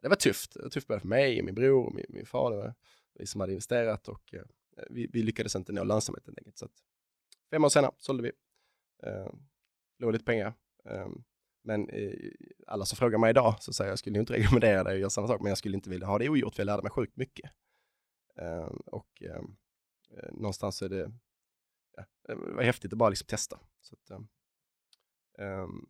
det 0.03 0.09
var 0.09 0.17
tufft. 0.17 0.55
Det 0.55 0.63
var 0.63 0.71
tufft 0.71 0.89
både 0.89 1.01
för 1.01 1.09
mig, 1.09 1.39
och 1.39 1.45
min 1.45 1.55
bror 1.55 1.87
och 1.87 1.95
min, 1.95 2.07
min 2.09 2.27
far. 2.27 2.51
Det 2.51 2.57
var 2.57 2.75
vi 3.15 3.27
som 3.27 3.41
hade 3.41 3.53
investerat 3.53 4.09
och 4.09 4.35
eh, 4.35 4.43
vi, 4.91 5.11
vi, 5.13 5.23
lyckades 5.23 5.57
inte 5.57 5.73
nå 5.73 5.85
lönsamhet 5.85 6.27
helt 6.27 6.39
enkelt. 6.39 6.59
Så 6.59 6.65
att, 6.65 6.73
fem 7.51 7.65
år 7.65 7.69
senare 7.69 7.93
sålde 7.99 8.23
vi. 8.23 8.33
Eh, 9.09 9.33
låg 9.99 10.13
lite 10.13 10.25
pengar. 10.25 10.55
Eh, 10.91 11.09
men 11.65 11.91
eh, 11.91 12.13
alla 12.67 12.85
som 12.85 12.97
frågar 12.97 13.19
mig 13.19 13.31
idag 13.31 13.57
så 13.61 13.73
säger 13.73 13.89
jag, 13.89 13.93
jag 13.93 13.99
skulle 13.99 14.19
inte 14.19 14.33
rekommendera 14.33 14.85
dig 14.85 14.95
att 14.95 15.01
göra 15.01 15.11
samma 15.11 15.29
sak, 15.29 15.41
men 15.41 15.49
jag 15.49 15.59
skulle 15.59 15.77
inte 15.77 15.91
vilja 15.91 16.07
ha 16.07 16.19
det 16.19 16.29
ogjort, 16.29 16.55
för 16.55 16.61
jag 16.61 16.67
lärde 16.67 16.83
mig 16.83 16.91
sjukt 16.91 17.17
mycket. 17.17 17.51
Eh, 18.37 18.73
och 18.87 19.23
eh, 19.23 19.43
någonstans 20.33 20.83
är 20.83 20.89
det, 20.89 21.13
ja, 21.97 22.05
det 22.27 22.35
var 22.35 22.63
häftigt 22.63 22.93
att 22.93 22.99
bara 22.99 23.09
liksom 23.09 23.27
testa. 23.27 23.61
Så 23.81 23.95
att, 23.95 24.21
um, 25.39 25.87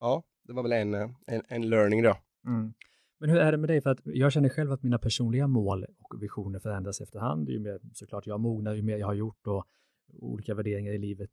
ja, 0.00 0.24
det 0.42 0.52
var 0.52 0.62
väl 0.62 0.72
en, 0.72 0.94
en, 1.26 1.42
en 1.48 1.68
learning 1.68 2.02
då. 2.02 2.16
Mm. 2.46 2.74
Men 3.18 3.30
hur 3.30 3.38
är 3.38 3.52
det 3.52 3.58
med 3.58 3.70
dig? 3.70 3.80
För 3.80 3.90
att 3.90 4.00
jag 4.04 4.32
känner 4.32 4.48
själv 4.48 4.72
att 4.72 4.82
mina 4.82 4.98
personliga 4.98 5.46
mål 5.46 5.86
och 5.98 6.22
visioner 6.22 6.58
förändras 6.58 7.00
efterhand. 7.00 7.48
Ju 7.48 7.60
mer 7.60 7.80
såklart 7.92 8.26
jag 8.26 8.40
mognar, 8.40 8.74
ju 8.74 8.82
mer 8.82 8.98
jag 8.98 9.06
har 9.06 9.14
gjort 9.14 9.46
och 9.46 9.66
olika 10.12 10.54
värderingar 10.54 10.92
i 10.92 10.98
livet 10.98 11.30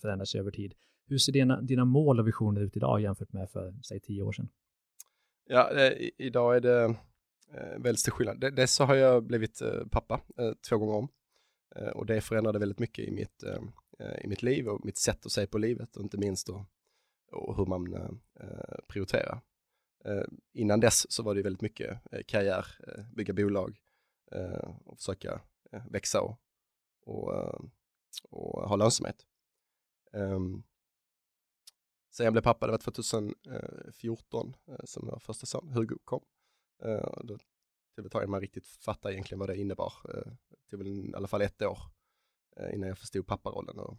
förändras 0.00 0.34
över 0.34 0.50
tid. 0.50 0.74
Hur 1.06 1.18
ser 1.18 1.32
dina, 1.32 1.60
dina 1.60 1.84
mål 1.84 2.20
och 2.20 2.26
visioner 2.26 2.60
ut 2.60 2.76
idag 2.76 3.00
jämfört 3.00 3.32
med 3.32 3.50
för, 3.50 3.74
säg, 3.88 4.00
tio 4.00 4.22
år 4.22 4.32
sedan? 4.32 4.48
Ja, 5.46 5.70
eh, 5.70 6.10
idag 6.18 6.56
är 6.56 6.60
det 6.60 6.84
eh, 7.54 7.78
väldigt 7.78 7.98
stor 7.98 8.12
skillnad. 8.12 8.40
Dels 8.40 8.72
så 8.72 8.84
har 8.84 8.94
jag 8.94 9.24
blivit 9.26 9.62
eh, 9.62 9.86
pappa 9.90 10.20
eh, 10.38 10.52
två 10.68 10.78
gånger 10.78 10.94
om 10.94 11.04
eh, 11.04 11.08
Eh, 11.76 11.88
och 11.88 12.06
det 12.06 12.20
förändrade 12.20 12.58
väldigt 12.58 12.78
mycket 12.78 13.08
i 13.08 13.10
mitt, 13.10 13.42
eh, 13.42 13.62
eh, 13.98 14.24
i 14.24 14.28
mitt 14.28 14.42
liv 14.42 14.68
och 14.68 14.84
mitt 14.84 14.96
sätt 14.96 15.26
att 15.26 15.32
se 15.32 15.46
på 15.46 15.58
livet 15.58 15.96
och 15.96 16.02
inte 16.02 16.18
minst 16.18 16.46
då, 16.46 16.66
och 17.32 17.56
hur 17.56 17.66
man 17.66 18.20
prioriterar. 18.88 19.40
innan 20.52 20.80
dess 20.80 21.12
så 21.12 21.22
var 21.22 21.34
det 21.34 21.42
väldigt 21.42 21.62
mycket 21.62 21.98
karriär, 22.26 22.66
bygga 23.14 23.34
bolag 23.34 23.80
och 24.84 24.98
försöka 24.98 25.40
växa 25.90 26.20
och, 26.20 26.40
och, 27.00 27.54
och 28.22 28.68
ha 28.68 28.76
lönsamhet. 28.76 29.26
Ehm, 30.12 30.62
sen 32.10 32.24
jag 32.24 32.32
blev 32.32 32.42
pappa, 32.42 32.66
det 32.66 32.72
var 32.72 32.78
2014 32.78 34.56
som 34.84 35.08
jag 35.08 35.22
första 35.22 35.46
son, 35.46 35.72
Hugo, 35.72 35.98
kom. 36.04 36.24
Då 37.24 37.38
tog 37.94 38.04
det 38.04 38.08
tag 38.08 38.22
innan 38.22 38.30
man 38.30 38.40
riktigt 38.40 38.66
fattade 38.66 39.14
egentligen 39.14 39.38
vad 39.38 39.48
det 39.48 39.56
innebar. 39.56 39.92
Eh, 40.08 40.32
det 40.48 40.70
tog 40.70 40.78
väl 40.78 40.88
i 40.88 41.12
alla 41.14 41.28
fall 41.28 41.42
ett 41.42 41.62
år 41.62 41.78
innan 42.72 42.88
jag 42.88 42.98
förstod 42.98 43.26
papparollen. 43.26 43.78
Och, 43.78 43.98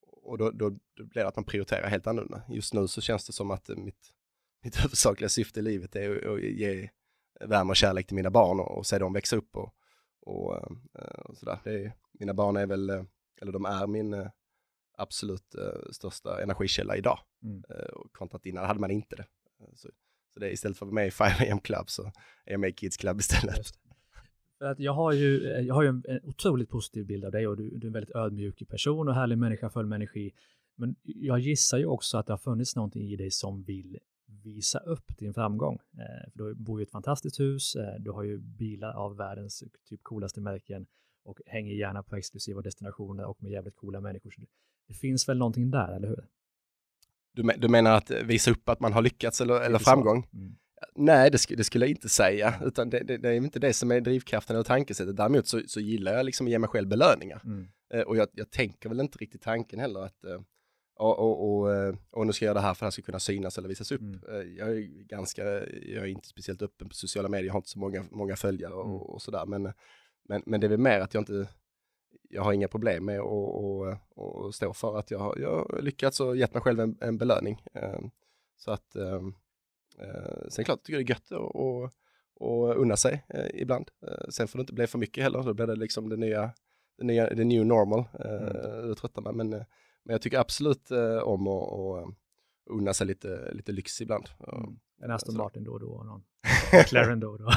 och 0.00 0.38
då, 0.38 0.50
då, 0.50 0.70
då 0.70 1.04
blev 1.04 1.24
det 1.24 1.28
att 1.28 1.36
man 1.36 1.44
prioriterar 1.44 1.88
helt 1.88 2.06
annorlunda. 2.06 2.42
Just 2.48 2.74
nu 2.74 2.88
så 2.88 3.00
känns 3.00 3.26
det 3.26 3.32
som 3.32 3.50
att 3.50 3.68
mitt, 3.68 4.12
mitt 4.62 4.84
huvudsakliga 4.84 5.28
syfte 5.28 5.60
i 5.60 5.62
livet 5.62 5.96
är 5.96 6.34
att 6.34 6.42
ge 6.42 6.90
värme 7.40 7.70
och 7.70 7.76
kärlek 7.76 8.06
till 8.06 8.16
mina 8.16 8.30
barn 8.30 8.60
och, 8.60 8.78
och 8.78 8.86
se 8.86 8.98
dem 8.98 9.12
växa 9.12 9.36
upp 9.36 9.56
och, 9.56 9.74
och, 10.20 10.52
och 11.24 11.36
sådär. 11.36 11.68
Är, 11.68 11.92
mina 12.12 12.34
barn 12.34 12.56
är 12.56 12.66
väl, 12.66 12.90
eller 13.40 13.52
de 13.52 13.64
är 13.64 13.86
min 13.86 14.30
absolut 14.96 15.54
största 15.90 16.42
energikälla 16.42 16.96
idag. 16.96 17.18
Mm. 17.42 17.62
Kontra 18.12 18.36
att 18.36 18.46
innan 18.46 18.66
hade 18.66 18.80
man 18.80 18.90
inte 18.90 19.16
det. 19.16 19.26
Så, 19.74 19.88
så 20.34 20.40
det 20.40 20.48
är 20.48 20.52
istället 20.52 20.78
för 20.78 20.86
att 20.86 20.92
vara 20.92 20.94
med 20.94 21.06
i 21.06 21.10
5am 21.10 21.60
Club 21.60 21.90
så 21.90 22.02
är 22.44 22.52
jag 22.52 22.60
med 22.60 22.70
i 22.70 22.72
Kids 22.72 22.96
Club 22.96 23.20
istället. 23.20 23.66
För 24.58 24.64
att 24.64 24.78
jag 24.78 24.92
har 24.92 25.12
ju, 25.12 25.52
eh, 25.52 25.60
jag 25.60 25.74
har 25.74 25.82
ju 25.82 25.88
en, 25.88 26.04
en 26.08 26.20
otroligt 26.24 26.68
positiv 26.68 27.06
bild 27.06 27.24
av 27.24 27.32
dig 27.32 27.46
och 27.46 27.56
du, 27.56 27.70
du 27.70 27.86
är 27.86 27.86
en 27.86 27.92
väldigt 27.92 28.16
ödmjuk 28.16 28.68
person 28.68 29.08
och 29.08 29.14
härlig 29.14 29.38
människa, 29.38 29.70
full 29.70 29.86
med 29.86 29.96
energi. 29.96 30.32
Men 30.76 30.96
jag 31.04 31.38
gissar 31.38 31.78
ju 31.78 31.86
också 31.86 32.18
att 32.18 32.26
det 32.26 32.32
har 32.32 32.38
funnits 32.38 32.76
någonting 32.76 33.02
i 33.02 33.16
dig 33.16 33.30
som 33.30 33.62
vill 33.62 33.98
visa 34.26 34.78
upp 34.78 35.18
din 35.18 35.34
framgång. 35.34 35.74
Eh, 35.74 36.30
för 36.32 36.38
du 36.38 36.54
bor 36.54 36.80
ju 36.80 36.82
i 36.82 36.86
ett 36.86 36.90
fantastiskt 36.90 37.40
hus, 37.40 37.76
eh, 37.76 37.94
du 38.00 38.10
har 38.10 38.22
ju 38.22 38.38
bilar 38.38 38.92
av 38.92 39.16
världens 39.16 39.64
typ 39.88 40.02
coolaste 40.02 40.40
märken 40.40 40.86
och 41.24 41.40
hänger 41.46 41.74
gärna 41.74 42.02
på 42.02 42.16
exklusiva 42.16 42.62
destinationer 42.62 43.24
och 43.24 43.42
med 43.42 43.52
jävligt 43.52 43.76
coola 43.76 44.00
människor. 44.00 44.30
Så 44.30 44.40
det 44.88 44.94
finns 44.94 45.28
väl 45.28 45.38
någonting 45.38 45.70
där, 45.70 45.92
eller 45.96 46.08
hur? 46.08 46.26
Du, 47.34 47.42
du 47.42 47.68
menar 47.68 47.96
att 47.96 48.10
visa 48.10 48.50
upp 48.50 48.68
att 48.68 48.80
man 48.80 48.92
har 48.92 49.02
lyckats 49.02 49.40
eller, 49.40 49.60
eller 49.60 49.78
framgång? 49.78 50.26
Mm. 50.32 50.54
Nej, 50.94 51.30
det, 51.30 51.38
sk 51.38 51.56
det, 51.56 51.64
skulle 51.64 51.84
jag 51.84 51.90
inte 51.90 52.08
säga, 52.08 52.54
utan 52.64 52.90
det, 52.90 53.00
det, 53.00 53.16
det, 53.16 53.28
är 53.28 53.34
inte 53.34 53.58
det 53.58 53.72
som 53.72 53.90
är 53.90 54.00
drivkraften 54.00 54.56
och 54.56 54.66
tankesättet. 54.66 55.16
Däremot 55.16 55.46
så, 55.46 55.60
så 55.66 55.80
gillar 55.80 56.12
jag 56.12 56.26
liksom 56.26 56.46
att 56.46 56.50
ge 56.50 56.58
mig 56.58 56.68
själv 56.68 56.88
belöningar. 56.88 57.42
Mm. 57.44 57.68
Eh, 57.94 58.00
och 58.00 58.16
jag, 58.16 58.28
jag, 58.32 58.50
tänker 58.50 58.88
väl 58.88 59.00
inte 59.00 59.18
riktigt 59.18 59.42
tanken 59.42 59.78
heller 59.78 60.00
att 60.00 60.24
eh, 60.24 60.40
och, 60.96 61.18
och, 61.18 61.60
och, 61.60 61.74
eh, 61.74 61.94
och, 62.10 62.26
nu 62.26 62.32
ska 62.32 62.44
jag 62.44 62.50
göra 62.50 62.60
det 62.60 62.66
här 62.66 62.74
för 62.74 62.86
att 62.86 62.90
det 62.90 62.92
ska 62.92 63.02
kunna 63.02 63.20
synas 63.20 63.58
eller 63.58 63.68
visas 63.68 63.92
upp. 63.92 64.00
Mm. 64.00 64.20
Eh, 64.28 64.52
jag 64.58 64.68
är 64.68 64.80
ganska, 65.06 65.44
jag 65.82 66.04
är 66.04 66.06
inte 66.06 66.28
speciellt 66.28 66.62
öppen 66.62 66.88
på 66.88 66.94
sociala 66.94 67.28
medier, 67.28 67.46
jag 67.46 67.52
har 67.52 67.58
inte 67.58 67.70
så 67.70 67.78
många, 67.78 68.04
många 68.10 68.36
följare 68.36 68.74
och, 68.74 68.84
mm. 68.84 68.96
och 68.96 69.22
sådär. 69.22 69.46
Men, 69.46 69.72
men, 70.28 70.42
men 70.46 70.60
det 70.60 70.66
är 70.66 70.68
väl 70.68 70.78
mer 70.78 71.00
att 71.00 71.14
jag 71.14 71.20
inte, 71.20 71.48
jag 72.28 72.42
har 72.42 72.52
inga 72.52 72.68
problem 72.68 73.04
med 73.04 73.20
att 73.20 74.54
stå 74.54 74.72
för 74.72 74.98
att 74.98 75.10
jag 75.10 75.18
har, 75.18 75.38
jag 75.38 75.50
har 75.50 75.82
lyckats 75.82 76.20
och 76.20 76.36
gett 76.36 76.54
mig 76.54 76.62
själv 76.62 76.80
en, 76.80 76.98
en 77.00 77.18
belöning. 77.18 77.62
Ehm, 77.74 78.10
så 78.56 78.70
att 78.70 78.96
ehm, 78.96 79.34
eh, 79.98 80.48
sen 80.48 80.64
klart 80.64 80.82
tycker 80.82 80.98
jag 80.98 81.06
det 81.06 81.12
är 81.12 81.14
gött 81.14 81.30
och, 81.30 81.90
och 82.34 82.76
unna 82.76 82.96
sig 82.96 83.24
eh, 83.28 83.46
ibland. 83.54 83.90
Eh, 84.06 84.28
sen 84.28 84.48
får 84.48 84.58
det 84.58 84.60
inte 84.60 84.72
bli 84.72 84.86
för 84.86 84.98
mycket 84.98 85.24
heller, 85.24 85.42
då 85.42 85.54
blir 85.54 85.66
det 85.66 85.76
liksom 85.76 86.08
det 86.08 86.16
nya, 86.16 86.50
det 86.98 87.04
nya, 87.04 87.30
det 87.30 87.44
new 87.44 87.66
normal. 87.66 88.04
Mm. 88.24 88.88
Det 88.88 88.94
tröttar 88.94 89.22
man, 89.22 89.36
men, 89.36 89.50
men 89.50 90.12
jag 90.12 90.22
tycker 90.22 90.38
absolut 90.38 90.90
om 91.22 91.46
att 91.48 92.14
unna 92.70 92.94
sig 92.94 93.06
lite, 93.06 93.52
lite 93.52 93.72
lyx 93.72 94.00
ibland. 94.00 94.28
Mm. 94.52 94.78
En 95.02 95.10
Aston 95.10 95.36
Martin 95.36 95.64
då 95.64 95.72
och 95.72 95.80
då 95.80 95.86
och 95.86 96.06
någon 96.06 96.22
McLaren 96.72 97.20
då 97.20 97.28
och 97.28 97.38
då. 97.38 97.50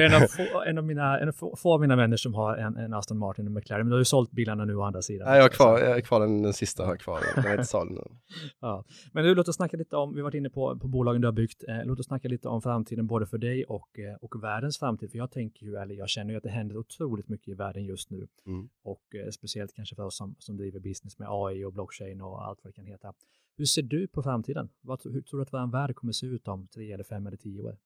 en 0.00 0.14
av, 0.14 0.20
få, 0.20 0.62
en 0.66 0.78
av 0.78 0.84
mina, 0.84 1.20
en 1.20 1.28
av 1.28 1.32
få, 1.32 1.56
få 1.56 1.74
av 1.74 1.80
mina 1.80 1.96
vänner 1.96 2.16
som 2.16 2.34
har 2.34 2.56
en, 2.56 2.76
en 2.76 2.94
Aston 2.94 3.18
Martin 3.18 3.46
och 3.46 3.52
McLaren, 3.52 3.86
men 3.86 3.90
du 3.90 3.94
har 3.94 4.00
ju 4.00 4.04
sålt 4.04 4.30
bilarna 4.30 4.64
nu 4.64 4.76
å 4.76 4.82
andra 4.82 5.02
sidan. 5.02 5.28
Nej, 5.28 5.36
jag, 5.36 5.44
har 5.44 5.48
kvar, 5.48 5.78
jag 5.78 5.96
är 5.96 6.00
kvar 6.00 6.20
den, 6.20 6.42
den 6.42 6.52
sista 6.52 6.82
har 6.84 6.90
jag 6.90 7.00
kvar, 7.00 7.20
den 7.34 7.44
är 7.44 7.50
inte 7.52 7.64
såld 7.64 7.90
nu. 7.90 8.02
ja. 8.60 8.84
Men 9.12 9.24
nu 9.24 9.34
låt 9.34 9.48
oss 9.48 9.56
snacka 9.56 9.76
lite 9.76 9.96
om, 9.96 10.14
vi 10.14 10.20
har 10.20 10.24
varit 10.24 10.34
inne 10.34 10.50
på, 10.50 10.78
på 10.78 10.88
bolagen 10.88 11.20
du 11.20 11.28
har 11.28 11.32
byggt, 11.32 11.64
eh, 11.68 11.84
låt 11.84 12.00
oss 12.00 12.06
snacka 12.06 12.28
lite 12.28 12.48
om 12.48 12.62
framtiden 12.62 13.06
både 13.06 13.26
för 13.26 13.38
dig 13.38 13.64
och, 13.64 13.98
eh, 13.98 14.16
och 14.20 14.42
världens 14.42 14.78
framtid, 14.78 15.10
för 15.10 15.18
jag 15.18 15.30
tänker 15.30 15.66
ju, 15.66 15.76
eller 15.76 15.94
jag 15.94 16.08
känner 16.08 16.30
ju 16.30 16.36
att 16.36 16.42
det 16.42 16.50
händer 16.50 16.76
otroligt 16.76 17.28
mycket 17.28 17.48
i 17.48 17.54
världen 17.54 17.84
just 17.84 18.10
nu 18.10 18.26
mm. 18.46 18.68
och 18.84 19.14
eh, 19.14 19.30
speciellt 19.30 19.74
kanske 19.74 19.96
för 19.96 20.02
oss 20.02 20.16
som, 20.16 20.34
som 20.38 20.56
driver 20.56 20.80
business 20.80 21.18
med 21.18 21.28
AI 21.30 21.64
och 21.64 21.72
blockchain 21.72 22.20
och 22.20 22.46
allt 22.46 22.60
vad 22.62 22.72
det 22.72 22.76
kan 22.76 22.86
heta. 22.86 23.12
Hur 23.56 23.64
ser 23.64 23.82
du 23.82 24.08
på 24.08 24.22
framtiden? 24.22 24.70
Vad, 24.80 25.00
hur 25.04 25.22
tror 25.22 25.38
du 25.38 25.42
att 25.42 25.52
vår 25.52 25.72
värld 25.72 25.96
kommer 25.96 26.12
se 26.12 26.26
ut 26.26 26.48
om 26.48 26.68
tre 26.68 26.92
eller 26.92 27.04
fem 27.04 27.26
eller 27.26 27.36
tio 27.36 27.60
år? 27.60 27.78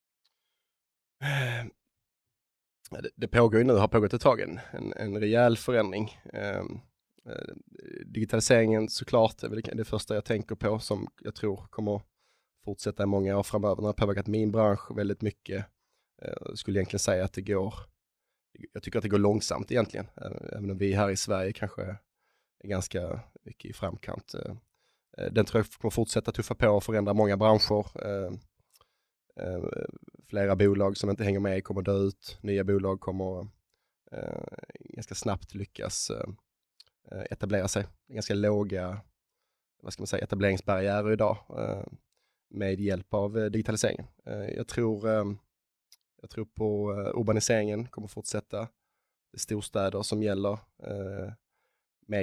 Eh, 1.23 1.67
det, 2.91 3.11
det 3.17 3.29
pågår 3.29 3.59
ju 3.59 3.65
nu, 3.65 3.73
har 3.73 3.89
pågått 3.89 4.13
ett 4.13 4.21
tag, 4.21 4.41
en, 4.41 4.61
en, 4.73 4.93
en 4.93 5.21
rejäl 5.21 5.57
förändring. 5.57 6.21
Um, 6.33 6.81
digitaliseringen 8.07 8.89
såklart 8.89 9.43
är 9.43 9.49
väl 9.49 9.63
det 9.63 9.85
första 9.85 10.15
jag 10.15 10.25
tänker 10.25 10.55
på 10.55 10.79
som 10.79 11.09
jag 11.21 11.35
tror 11.35 11.67
kommer 11.71 12.01
fortsätta 12.65 13.03
i 13.03 13.07
många 13.07 13.39
år 13.39 13.43
framöver. 13.43 13.77
Den 13.77 13.85
har 13.85 13.93
påverkat 13.93 14.27
min 14.27 14.53
bransch 14.53 14.97
väldigt 14.97 15.23
mycket. 15.23 15.67
Eh, 16.23 16.35
jag 16.41 16.59
skulle 16.59 16.79
egentligen 16.79 16.99
säga 16.99 17.25
att 17.25 17.33
det 17.33 17.43
går, 17.43 17.75
jag 18.73 18.83
tycker 18.83 18.99
att 18.99 19.03
det 19.03 19.09
går 19.09 19.19
långsamt 19.19 19.73
egentligen, 19.73 20.07
även 20.53 20.71
om 20.71 20.79
vi 20.79 20.93
här 20.93 21.11
i 21.11 21.17
Sverige 21.17 21.53
kanske 21.53 21.83
är 22.61 22.69
ganska 22.69 23.21
mycket 23.43 23.71
i 23.71 23.75
framkant. 23.75 24.35
Eh, 25.19 25.33
den 25.33 25.45
tror 25.45 25.65
jag 25.65 25.81
kommer 25.81 25.91
fortsätta 25.91 26.33
tuffa 26.33 26.55
på 26.55 26.69
och 26.69 26.85
förändra 26.85 27.15
många 27.15 27.37
branscher. 27.37 28.07
Eh, 28.07 28.33
eh, 29.41 29.65
flera 30.27 30.57
bolag 30.57 30.97
som 30.97 31.11
inte 31.11 31.25
hänger 31.25 31.41
med 31.41 31.65
kommer 31.65 31.83
dö 31.83 31.97
ut. 31.97 32.39
Nya 32.41 32.65
bolag 32.65 33.01
kommer 33.01 33.49
eh, 34.13 34.47
ganska 34.79 35.15
snabbt 35.15 35.55
lyckas 35.55 36.11
eh, 36.11 37.23
etablera 37.31 37.69
sig. 37.69 37.87
Ganska 38.09 38.35
låga 38.35 39.01
vad 39.83 39.93
ska 39.93 40.01
man 40.01 40.07
säga, 40.07 40.25
etableringsbarriärer 40.25 41.13
idag 41.13 41.37
med 42.51 42.81
hjälp 42.81 43.15
av 43.15 43.51
digitaliseringen. 43.51 44.07
Jag 44.57 44.69
tror, 44.69 45.09
jag 46.21 46.31
tror 46.31 46.45
på 46.45 46.93
urbaniseringen 47.15 47.87
kommer 47.89 48.09
fortsätta. 48.09 48.59
Det 49.33 49.37
är 49.37 49.39
storstäder 49.39 50.03
som 50.03 50.23
gäller, 50.23 50.59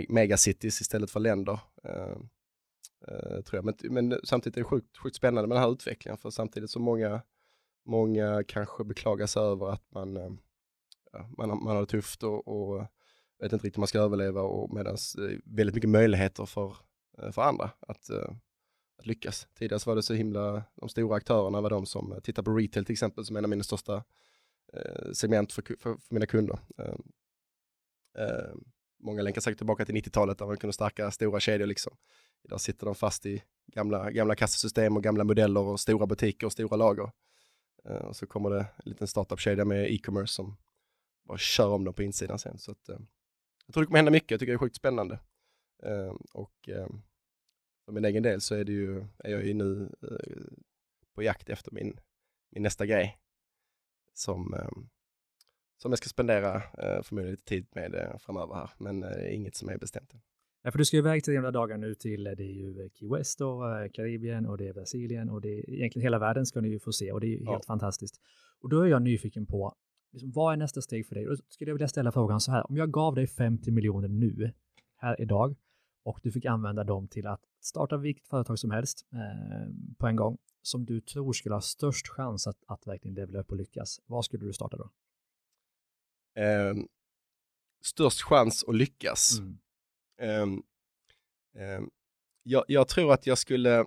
megacities 0.10 0.81
istället 0.81 1.12
för 1.12 1.19
länder. 1.19 1.60
Uh, 3.11 3.41
tror 3.41 3.63
jag. 3.63 3.65
Men, 3.65 3.75
men 3.93 4.19
samtidigt 4.23 4.57
är 4.57 4.61
det 4.61 4.65
sjukt, 4.65 4.97
sjukt 4.97 5.15
spännande 5.15 5.47
med 5.47 5.55
den 5.55 5.63
här 5.63 5.71
utvecklingen 5.71 6.17
för 6.17 6.29
samtidigt 6.29 6.69
så 6.69 6.79
många, 6.79 7.21
många 7.85 8.43
kanske 8.43 8.83
beklagar 8.83 9.27
sig 9.27 9.41
över 9.41 9.69
att 9.69 9.91
man, 9.91 10.17
uh, 10.17 10.31
man, 11.37 11.49
man 11.49 11.75
har 11.75 11.79
det 11.79 11.87
tufft 11.87 12.23
och, 12.23 12.47
och 12.47 12.87
vet 13.39 13.53
inte 13.53 13.55
riktigt 13.55 13.77
hur 13.77 13.81
man 13.81 13.87
ska 13.87 13.99
överleva 13.99 14.41
och 14.41 14.73
medan 14.73 14.97
uh, 15.19 15.31
eh, 15.31 15.39
väldigt 15.45 15.75
mycket 15.75 15.89
möjligheter 15.89 16.45
för, 16.45 16.75
för 17.31 17.41
andra 17.41 17.71
att, 17.79 18.09
att 18.97 19.05
lyckas. 19.05 19.47
Tidigare 19.53 19.79
så 19.79 19.89
var 19.89 19.95
det 19.95 20.03
så 20.03 20.13
himla, 20.13 20.63
de 20.75 20.89
stora 20.89 21.15
aktörerna 21.15 21.61
var 21.61 21.69
de 21.69 21.85
som 21.85 22.19
tittar 22.23 22.43
på 22.43 22.51
retail 22.51 22.85
till 22.85 22.93
exempel 22.93 23.25
som 23.25 23.35
är 23.35 23.39
en 23.39 23.45
av 23.45 23.49
mina 23.49 23.63
största 23.63 24.03
segment 25.13 25.53
för, 25.53 25.61
för, 25.61 25.77
för 25.77 26.13
mina 26.13 26.25
kunder. 26.25 26.59
Många 29.05 29.21
länkar 29.21 29.41
säkert 29.41 29.57
tillbaka 29.57 29.85
till 29.85 29.95
90-talet 29.95 30.37
där 30.37 30.45
man 30.45 30.57
kunde 30.57 30.73
stärka 30.73 31.11
stora 31.11 31.39
kedjor 31.39 31.67
liksom. 31.67 31.97
Idag 32.43 32.61
sitter 32.61 32.85
de 32.85 32.95
fast 32.95 33.25
i 33.25 33.43
gamla, 33.67 34.11
gamla 34.11 34.35
kassasystem 34.35 34.97
och 34.97 35.03
gamla 35.03 35.23
modeller 35.23 35.61
och 35.61 35.79
stora 35.79 36.07
butiker 36.07 36.45
och 36.45 36.51
stora 36.51 36.75
lager. 36.75 37.11
Eh, 37.85 37.95
och 37.95 38.15
så 38.15 38.27
kommer 38.27 38.49
det 38.49 38.59
en 38.59 38.89
liten 38.89 39.07
startup-kedja 39.07 39.65
med 39.65 39.91
e-commerce 39.91 40.33
som 40.33 40.57
bara 41.23 41.37
kör 41.37 41.69
om 41.69 41.83
dem 41.83 41.93
på 41.93 42.03
insidan 42.03 42.39
sen. 42.39 42.57
Så 42.57 42.71
att, 42.71 42.89
eh, 42.89 42.99
jag 43.65 43.73
tror 43.73 43.83
det 43.83 43.87
kommer 43.87 43.97
hända 43.97 44.11
mycket, 44.11 44.31
jag 44.31 44.39
tycker 44.39 44.51
det 44.51 44.55
är 44.55 44.59
sjukt 44.59 44.75
spännande. 44.75 45.19
Eh, 45.83 46.15
och 46.33 46.69
för 47.85 47.91
min 47.91 48.05
egen 48.05 48.23
del 48.23 48.41
så 48.41 48.55
är, 48.55 48.63
det 48.63 48.71
ju, 48.71 49.05
är 49.17 49.31
jag 49.31 49.45
ju 49.45 49.53
nu 49.53 49.95
på 51.15 51.23
jakt 51.23 51.49
efter 51.49 51.71
min, 51.71 51.99
min 52.51 52.63
nästa 52.63 52.85
grej. 52.85 53.17
Som, 54.13 54.55
som 55.77 55.91
jag 55.91 55.97
ska 55.97 56.09
spendera 56.09 56.61
förmodligen 57.03 57.31
lite 57.31 57.45
tid 57.45 57.67
med 57.75 58.17
framöver 58.19 58.55
här, 58.55 58.69
men 58.77 59.05
inget 59.31 59.55
som 59.55 59.69
är 59.69 59.77
bestämt 59.77 60.13
än. 60.13 60.21
Ja, 60.65 60.71
för 60.71 60.77
du 60.77 60.85
ska 60.85 60.97
iväg 60.97 61.23
till 61.23 61.33
några 61.33 61.51
dagar 61.51 61.77
nu 61.77 61.95
till, 61.95 62.23
det 62.23 62.43
är 62.43 62.53
ju 62.53 62.89
Key 62.93 63.09
West 63.09 63.41
och 63.41 63.71
eh, 63.71 63.89
Karibien 63.89 64.45
och 64.45 64.57
det 64.57 64.67
är 64.67 64.73
Brasilien 64.73 65.29
och 65.29 65.41
det 65.41 65.49
är 65.49 65.69
egentligen 65.69 66.03
hela 66.03 66.19
världen 66.19 66.45
ska 66.45 66.61
ni 66.61 66.69
ju 66.69 66.79
få 66.79 66.91
se 66.91 67.11
och 67.11 67.19
det 67.19 67.27
är 67.27 67.29
ju 67.29 67.43
ja. 67.43 67.51
helt 67.51 67.65
fantastiskt. 67.65 68.21
Och 68.61 68.69
då 68.69 68.81
är 68.81 68.88
jag 68.88 69.01
nyfiken 69.01 69.45
på, 69.45 69.75
liksom, 70.11 70.31
vad 70.31 70.53
är 70.53 70.57
nästa 70.57 70.81
steg 70.81 71.07
för 71.07 71.15
dig? 71.15 71.25
Då 71.25 71.35
skulle 71.49 71.69
jag 71.69 71.75
vilja 71.75 71.88
ställa 71.88 72.11
frågan 72.11 72.41
så 72.41 72.51
här, 72.51 72.69
om 72.69 72.77
jag 72.77 72.91
gav 72.91 73.15
dig 73.15 73.27
50 73.27 73.71
miljoner 73.71 74.07
nu, 74.07 74.53
här 74.97 75.21
idag, 75.21 75.55
och 76.03 76.19
du 76.23 76.31
fick 76.31 76.45
använda 76.45 76.83
dem 76.83 77.07
till 77.07 77.27
att 77.27 77.41
starta 77.61 77.97
vilket 77.97 78.27
företag 78.27 78.59
som 78.59 78.71
helst 78.71 79.05
eh, 79.13 79.73
på 79.97 80.07
en 80.07 80.15
gång, 80.15 80.38
som 80.61 80.85
du 80.85 81.01
tror 81.01 81.33
skulle 81.33 81.55
ha 81.55 81.61
störst 81.61 82.07
chans 82.07 82.47
att, 82.47 82.57
att 82.67 82.88
verkligen 82.88 83.15
levela 83.15 83.39
upp 83.39 83.51
och 83.51 83.57
lyckas, 83.57 83.99
vad 84.05 84.25
skulle 84.25 84.45
du 84.45 84.53
starta 84.53 84.77
då? 84.77 84.89
Eh, 86.36 86.76
störst 87.84 88.21
chans 88.21 88.63
att 88.67 88.76
lyckas? 88.76 89.39
Mm. 90.19 90.63
Eh, 91.58 91.82
jag, 92.43 92.63
jag, 92.67 92.88
tror 92.88 93.13
att 93.13 93.28
jag 93.28 93.38
skulle 93.38 93.86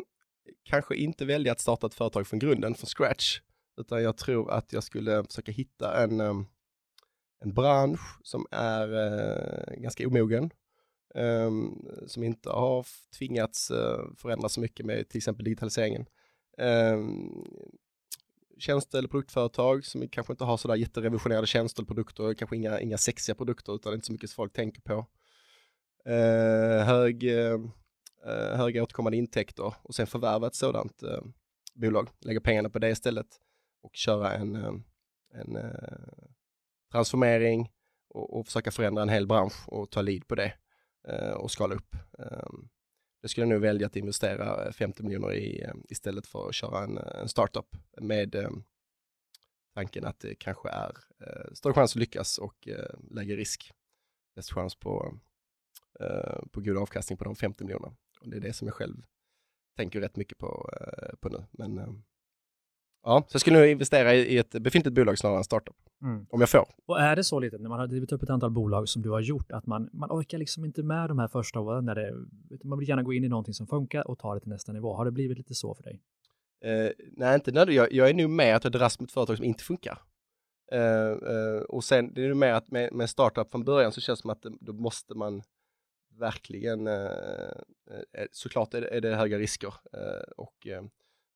kanske 0.65 0.97
inte 0.97 1.25
välja 1.25 1.53
att 1.53 1.61
starta 1.61 1.87
ett 1.87 1.95
företag 1.95 2.27
från 2.27 2.39
grunden, 2.39 2.75
från 2.75 2.87
scratch, 2.87 3.41
utan 3.81 4.03
jag 4.03 4.17
tror 4.17 4.51
att 4.51 4.73
jag 4.73 4.85
skulle 4.85 5.25
försöka 5.25 5.53
hitta 5.53 6.03
en, 6.03 6.21
ehm, 6.21 6.47
en 7.41 7.55
bransch 7.55 8.19
som 8.23 8.47
är 8.51 8.95
eh, 8.95 9.81
ganska 9.81 10.07
omogen, 10.07 10.51
um, 11.15 11.89
som 12.07 12.23
inte 12.23 12.51
har 12.51 12.87
tvingats 13.19 13.71
uh, 13.71 14.15
förändras 14.17 14.53
så 14.53 14.61
mycket 14.61 14.87
med 14.87 15.09
till 15.09 15.19
exempel 15.19 15.45
digitaliseringen. 15.45 16.07
Um, 16.59 17.45
tjänste 18.59 18.99
eller 18.99 19.09
produktföretag 19.09 19.85
som 19.85 20.09
kanske 20.09 20.33
inte 20.33 20.45
har 20.45 20.57
sådär 20.57 20.75
jätterevisionerade 20.75 21.47
tjänster 21.47 21.83
eller 21.83 21.87
produkter, 21.87 22.35
kanske 22.35 22.57
inga, 22.57 22.81
inga 22.81 22.99
sexiga 22.99 23.35
produkter 23.35 23.75
utan 23.75 23.95
inte 23.95 24.07
så 24.07 24.13
mycket 24.13 24.31
som 24.31 24.37
folk 24.37 24.53
tänker 24.53 24.81
på. 24.81 25.07
Eh, 26.05 26.85
hög, 26.85 27.25
eh, 27.25 27.55
eh 28.27 28.57
höga 28.57 28.83
återkommande 28.83 29.17
intäkter 29.17 29.75
och 29.83 29.95
sen 29.95 30.07
förvärva 30.07 30.47
ett 30.47 30.55
sådant 30.55 31.03
eh, 31.03 31.23
bolag, 31.75 32.09
lägga 32.21 32.41
pengarna 32.41 32.71
på 32.71 32.79
det 32.79 32.91
istället 32.91 33.27
och 33.83 33.97
köra 33.97 34.33
en, 34.33 34.57
eh, 34.57 34.73
en 35.35 35.57
eh, 35.57 36.29
transformering 36.93 37.71
och, 38.09 38.39
och 38.39 38.47
försöka 38.47 38.71
förändra 38.71 39.03
en 39.03 39.09
hel 39.09 39.27
bransch 39.27 39.69
och 39.69 39.91
ta 39.91 40.03
lead 40.03 40.29
på 40.29 40.35
det. 40.35 40.53
Eh, 41.09 41.33
och 41.33 41.51
skala 41.51 41.75
upp. 41.75 41.97
Ehm, 42.19 42.69
jag 43.21 43.31
skulle 43.31 43.47
jag 43.47 43.51
nog 43.51 43.61
välja 43.61 43.87
att 43.87 43.97
investera 43.97 44.67
eh, 44.67 44.73
50 44.73 45.03
miljoner 45.03 45.33
i 45.33 45.63
eh, 45.63 45.75
istället 45.89 46.27
för 46.27 46.49
att 46.49 46.55
köra 46.55 46.85
en, 46.85 46.99
eh, 46.99 47.21
en 47.21 47.29
startup 47.29 47.77
med 48.01 48.37
tanken 49.75 50.05
att 50.05 50.21
det 50.21 50.35
kanske 50.35 50.69
är 50.69 50.97
eh, 51.21 51.53
större 51.53 51.75
chans 51.75 51.93
att 51.93 52.01
lyckas 52.01 52.39
och 52.39 52.69
lägre 53.11 53.37
risk. 53.37 53.73
Bäst 54.35 54.53
chans 54.53 54.75
på, 54.75 55.19
på 56.51 56.61
god 56.61 56.77
avkastning 56.77 57.19
på 57.19 57.25
de 57.25 57.37
50 57.37 57.65
miljonerna. 57.65 57.97
Och 58.21 58.29
det 58.29 58.37
är 58.37 58.41
det 58.41 58.53
som 58.53 58.69
jag 58.69 58.75
själv 58.75 59.03
tänker 59.77 60.01
rätt 60.01 60.17
mycket 60.17 60.39
på, 60.39 60.71
på 61.21 61.29
nu. 61.29 61.45
Men 61.51 62.03
Ja, 63.03 63.25
så 63.29 63.35
jag 63.35 63.41
skulle 63.41 63.59
nog 63.59 63.69
investera 63.69 64.15
i 64.15 64.39
ett 64.39 64.51
befintligt 64.51 64.95
bolag 64.95 65.19
snarare 65.19 65.39
än 65.39 65.45
startup. 65.45 65.77
Mm. 66.03 66.27
Om 66.31 66.41
jag 66.41 66.49
får. 66.49 66.69
Och 66.87 67.01
är 67.01 67.17
det 67.17 67.25
så 67.25 67.41
lite 67.41 67.59
när 67.59 67.69
man 67.69 67.79
har 67.79 67.87
drivit 67.87 68.13
upp 68.13 68.23
ett 68.23 68.31
antal 68.31 68.51
bolag 68.51 68.89
som 68.89 69.03
du 69.03 69.11
har 69.11 69.21
gjort 69.21 69.53
att 69.53 69.67
man, 69.67 69.91
man 69.93 70.11
orkar 70.11 70.39
liksom 70.39 70.65
inte 70.65 70.83
med 70.83 71.09
de 71.09 71.19
här 71.19 71.29
första 71.29 71.61
åren 71.61 71.85
när 71.85 71.95
det, 71.95 72.15
man 72.65 72.79
vill 72.79 72.89
gärna 72.89 73.03
gå 73.03 73.13
in 73.13 73.25
i 73.25 73.29
någonting 73.29 73.55
som 73.55 73.67
funkar 73.67 74.09
och 74.09 74.19
ta 74.19 74.35
det 74.35 74.41
till 74.41 74.49
nästa 74.49 74.73
nivå. 74.73 74.95
Har 74.95 75.05
det 75.05 75.11
blivit 75.11 75.39
lite 75.39 75.55
så 75.55 75.75
för 75.75 75.83
dig? 75.83 76.03
Uh, 76.65 76.91
nej, 77.13 77.35
inte 77.35 77.53
nödvändigt. 77.53 77.77
Jag, 77.77 77.93
jag 77.93 78.11
är 78.11 78.15
nog 78.15 78.31
med 78.31 78.57
att 78.57 78.65
jag 78.65 78.73
dras 78.73 79.01
med 79.01 79.07
ett 79.07 79.13
företag 79.13 79.37
som 79.37 79.45
inte 79.45 79.65
funkar. 79.65 80.03
Uh, 80.75 80.81
uh, 80.81 81.63
och 81.63 81.85
sen 81.85 82.15
det 82.15 82.25
är 82.25 82.29
det 82.29 82.35
med 82.35 82.57
att 82.57 82.71
med, 82.71 82.93
med 82.93 83.11
startup 83.11 83.51
från 83.51 83.65
början 83.65 83.93
så 83.93 84.01
känns 84.01 84.19
det 84.19 84.23
som 84.23 84.31
att 84.31 84.43
det, 84.43 84.53
då 84.61 84.73
måste 84.73 85.15
man 85.15 85.43
verkligen, 86.19 86.89
såklart 88.33 88.75
är 88.75 88.81
det, 88.81 88.89
är 88.89 89.01
det 89.01 89.17
höga 89.17 89.39
risker 89.39 89.75
och 90.37 90.67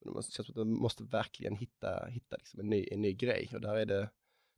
det 0.04 0.32
känns 0.32 0.46
som 0.46 0.52
att 0.52 0.56
man 0.56 0.72
måste 0.72 1.04
verkligen 1.04 1.56
hitta, 1.56 2.06
hitta 2.06 2.36
liksom 2.36 2.60
en, 2.60 2.68
ny, 2.68 2.88
en 2.90 3.02
ny 3.02 3.12
grej 3.12 3.50
och 3.54 3.60
där 3.60 3.76
är 3.76 3.86
det, 3.86 4.10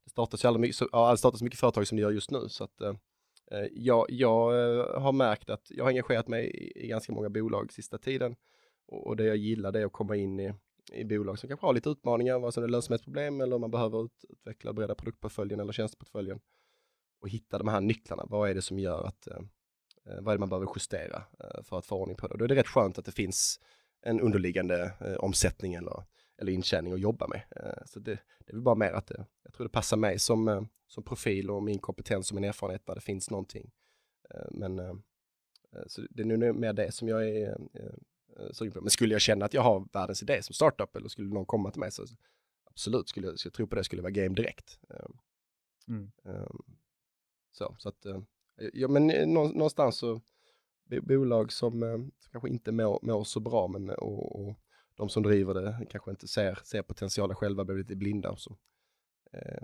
det 0.05 0.11
startas 0.11 0.45
ju 0.45 0.59
mycket, 0.59 0.77
så, 0.77 0.89
ja, 0.93 1.11
det 1.11 1.19
startas 1.19 1.43
mycket 1.43 1.61
företag 1.61 1.87
som 1.87 1.97
det 1.97 2.03
gör 2.03 2.11
just 2.11 2.31
nu 2.31 2.49
så 2.49 2.65
att 2.65 2.81
eh, 2.81 2.95
eh 3.51 3.67
jag, 3.73 4.07
jag 4.09 4.53
eh, 4.53 5.01
har 5.01 5.13
märkt 5.13 5.51
att 5.51 5.71
jag 5.71 5.85
har 5.85 5.89
engagerat 5.89 6.29
mig 6.29 6.47
i, 6.47 6.85
i 6.85 6.87
ganska 6.87 7.13
många 7.13 7.31
bolag 7.31 7.73
sista 7.73 7.99
tiden 7.99 8.37
och, 8.87 9.07
och 9.07 9.17
det 9.17 9.25
jag 9.25 9.37
gillar 9.37 9.73
det 9.73 9.81
är 9.81 9.87
att 9.87 9.93
komma 9.93 10.17
in 10.17 10.41
i, 10.41 10.55
i 10.93 11.05
bolag 11.05 11.39
som 11.39 11.49
kanske 11.49 11.67
har 11.67 11.73
lite 11.73 11.91
utmaningar, 11.91 12.39
vad 12.39 12.55
som 12.55 12.65
är 12.65 12.69
lönsamhetsproblem 12.69 13.41
eller 13.41 13.55
om 13.55 13.61
man 13.61 13.71
behöver 13.71 14.05
ut, 14.05 14.25
utveckla 14.29 14.71
och 14.71 14.75
bredda 14.75 14.95
produktportföljen 14.95 15.61
eller 15.61 15.73
tjänsteportföljen 15.73 16.41
och 17.21 17.29
hitta 17.29 17.59
de 17.59 17.69
här 17.69 17.81
nycklarna. 17.81 18.27
Vad 18.29 18.51
är 18.51 18.55
det 18.55 18.63
som 18.63 18.79
gör 18.79 19.05
att, 19.05 19.27
eh, 19.27 19.37
eh 20.07 20.21
vad 20.21 20.29
är 20.29 20.37
det 20.37 20.41
man 20.41 20.49
behöver 20.49 20.69
justera 20.77 21.23
eh, 21.41 21.63
för 21.63 21.79
att 21.79 21.87
få 21.87 21.97
ordning 21.97 22.17
på 22.17 22.27
det? 22.27 22.33
Och 22.33 22.39
då 22.39 22.45
är 22.45 22.49
det 22.49 22.55
rätt 22.55 22.69
skönt 22.69 22.99
att 22.99 23.05
det 23.05 23.13
finns 23.13 23.61
en 24.07 24.21
underliggande 24.21 24.93
eh, 25.01 25.15
omsättning 25.15 25.75
eller, 25.75 26.05
eller 26.39 26.53
intjäning 26.53 26.93
att 26.93 27.01
jobba 27.01 27.27
med. 27.27 27.43
Eh, 27.57 27.85
så 27.87 28.01
det, 28.01 28.19
det 28.39 28.53
är 28.53 28.53
väl 28.53 28.63
bara 28.63 28.75
mer 28.75 28.93
att 28.93 29.07
det, 29.07 29.27
jag 29.43 29.53
tror 29.53 29.65
det 29.65 29.73
passar 29.73 29.97
mig 29.97 30.19
som, 30.19 30.49
eh, 30.49 30.63
som 30.87 31.03
profil 31.03 31.51
och 31.51 31.63
min 31.63 31.79
kompetens 31.79 32.31
och 32.31 32.35
min 32.35 32.45
erfarenhet 32.45 32.87
när 32.87 32.95
det 32.95 33.01
finns 33.01 33.31
någonting. 33.31 33.71
Eh, 34.31 34.47
men 34.51 34.79
eh, 34.79 34.95
eh, 35.73 35.83
så 35.87 36.03
det 36.11 36.23
är 36.23 36.27
nu 36.27 36.53
mer 36.53 36.73
det 36.73 36.93
som 36.93 37.09
jag 37.09 37.29
är 37.29 37.59
sugen 38.53 38.73
på. 38.73 38.81
Men 38.81 38.91
skulle 38.91 39.15
jag 39.15 39.21
känna 39.21 39.45
att 39.45 39.55
jag 39.55 39.63
har 39.63 39.89
världens 39.93 40.23
idé 40.23 40.43
som 40.43 40.55
startup 40.55 40.97
eller 40.97 41.09
skulle 41.09 41.29
någon 41.29 41.47
komma 41.47 41.71
till 41.71 41.81
mig 41.81 41.93
så 41.93 42.07
absolut, 42.65 43.09
skulle 43.09 43.27
jag, 43.27 43.39
skulle 43.39 43.51
jag 43.51 43.57
tro 43.57 43.67
på 43.67 43.77
det, 43.77 43.85
skulle 43.85 44.01
det 44.01 44.03
vara 44.03 44.25
game 44.25 44.35
direkt. 44.35 44.79
Mm. 45.89 46.11
Så, 47.53 47.77
så 47.79 47.89
att, 47.89 48.07
ja 48.73 48.89
men 48.89 49.07
någonstans 49.33 49.97
så 49.97 50.21
bolag 51.03 51.53
som, 51.53 51.83
eh, 51.83 51.97
som 51.97 52.33
kanske 52.33 52.49
inte 52.49 52.73
mår, 52.73 52.99
mår 53.03 53.25
så 53.25 53.41
bra 53.41 53.69
men 53.69 53.91
och, 53.91 54.41
och, 54.41 54.57
de 54.97 55.09
som 55.09 55.23
driver 55.23 55.55
det 55.55 55.87
kanske 55.91 56.11
inte 56.11 56.29
ser, 56.29 56.59
ser 56.65 56.83
potentialen 56.83 57.37
själva, 57.37 57.65
blir 57.65 57.77
lite 57.77 57.97
blinda 57.97 58.31
och 58.31 58.41
så. 58.41 58.57
Eh, 59.33 59.63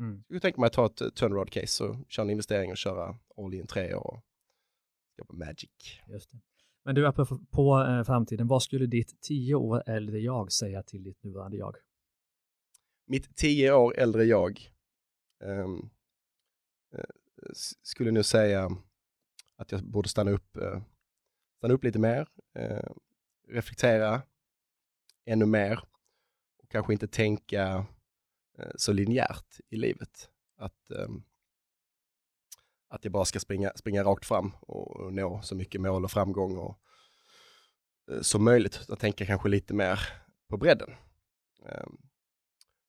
mm. 0.00 0.24
Jag 0.28 0.42
tänker 0.42 0.60
mig 0.60 0.66
att 0.66 0.72
ta 0.72 0.86
ett 0.86 1.14
turnaround 1.14 1.50
case 1.50 1.84
och 1.84 1.96
köra 2.08 2.24
en 2.24 2.30
investering 2.30 2.70
och 2.70 2.76
köra 2.76 3.18
all 3.36 3.54
in 3.54 3.66
tre 3.66 3.94
år 3.94 4.06
och 4.06 4.24
skapa 5.14 5.34
magic. 5.34 6.00
Just 6.06 6.30
det. 6.30 6.38
Men 6.84 6.94
du, 6.94 7.12
på, 7.12 7.26
på 7.50 7.80
eh, 7.80 8.04
framtiden, 8.04 8.48
vad 8.48 8.62
skulle 8.62 8.86
ditt 8.86 9.20
tio 9.20 9.54
år 9.54 9.82
äldre 9.86 10.18
jag 10.18 10.52
säga 10.52 10.82
till 10.82 11.02
ditt 11.02 11.24
nuvarande 11.24 11.56
jag? 11.56 11.76
Mitt 13.06 13.36
tio 13.36 13.72
år 13.72 13.98
äldre 13.98 14.24
jag 14.24 14.70
um, 15.44 15.90
skulle 17.82 18.10
nu 18.10 18.22
säga 18.22 18.70
att 19.60 19.72
jag 19.72 19.84
borde 19.84 20.08
stanna 20.08 20.30
upp, 20.30 20.56
eh, 20.56 20.80
stanna 21.58 21.74
upp 21.74 21.84
lite 21.84 21.98
mer, 21.98 22.28
eh, 22.54 22.90
reflektera 23.48 24.22
ännu 25.24 25.46
mer 25.46 25.84
och 26.62 26.68
kanske 26.68 26.92
inte 26.92 27.08
tänka 27.08 27.86
eh, 28.58 28.70
så 28.76 28.92
linjärt 28.92 29.60
i 29.68 29.76
livet. 29.76 30.30
Att, 30.56 30.90
ehm, 30.90 31.22
att 32.88 33.04
jag 33.04 33.12
bara 33.12 33.24
ska 33.24 33.40
springa, 33.40 33.72
springa 33.76 34.04
rakt 34.04 34.26
fram 34.26 34.52
och 34.60 35.12
nå 35.12 35.42
så 35.42 35.54
mycket 35.54 35.80
mål 35.80 36.04
och 36.04 36.10
framgång 36.10 36.56
och, 36.56 36.78
som 38.20 38.44
möjligt. 38.44 38.80
Jag 38.88 38.98
tänker 38.98 39.26
kanske 39.26 39.48
lite 39.48 39.74
mer 39.74 40.00
på 40.48 40.56
bredden. 40.56 40.90
Ehm, 41.66 41.96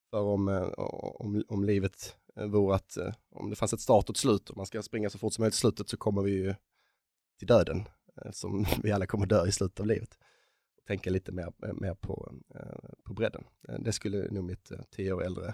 för 0.10 0.22
om, 0.22 0.74
om, 1.20 1.44
om 1.48 1.64
livet 1.64 2.18
vore 2.36 2.76
att 2.76 2.98
eh, 2.98 3.14
om 3.30 3.50
det 3.50 3.56
fanns 3.56 3.74
ett 3.74 3.80
start 3.80 4.10
och 4.10 4.16
ett 4.16 4.18
slut 4.18 4.50
och 4.50 4.58
man 4.58 4.66
ska 4.66 4.82
springa 4.82 5.10
så 5.10 5.18
fort 5.18 5.34
som 5.34 5.42
möjligt 5.42 5.56
i 5.56 5.58
slutet 5.58 5.90
så 5.90 5.98
kommer 5.98 6.22
vi 6.22 6.32
ju 6.32 6.56
till 7.40 7.48
döden 7.48 7.86
som 8.32 8.66
vi 8.84 8.92
alla 8.92 9.06
kommer 9.06 9.26
dö 9.26 9.48
i 9.48 9.52
slutet 9.52 9.80
av 9.80 9.86
livet. 9.86 10.18
Tänka 10.88 11.10
lite 11.10 11.32
mer, 11.32 11.54
eh, 11.64 11.74
mer 11.74 11.94
på, 11.94 12.34
på 13.04 13.14
bredden. 13.14 13.44
Det 13.80 13.92
skulle 13.92 14.32
nog 14.32 14.44
mitt 14.44 14.72
tio 14.90 15.14
år 15.14 15.24
äldre 15.24 15.54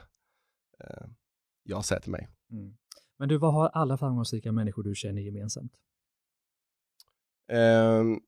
jag 1.63 1.85
säga 1.85 1.99
till 1.99 2.11
mig. 2.11 2.27
Mm. 2.51 2.77
Men 3.17 3.29
du, 3.29 3.37
vad 3.37 3.53
har 3.53 3.69
alla 3.69 3.97
framgångsrika 3.97 4.51
människor 4.51 4.83
du 4.83 4.95
känner 4.95 5.21
gemensamt? 5.21 5.73
Um, 7.51 8.21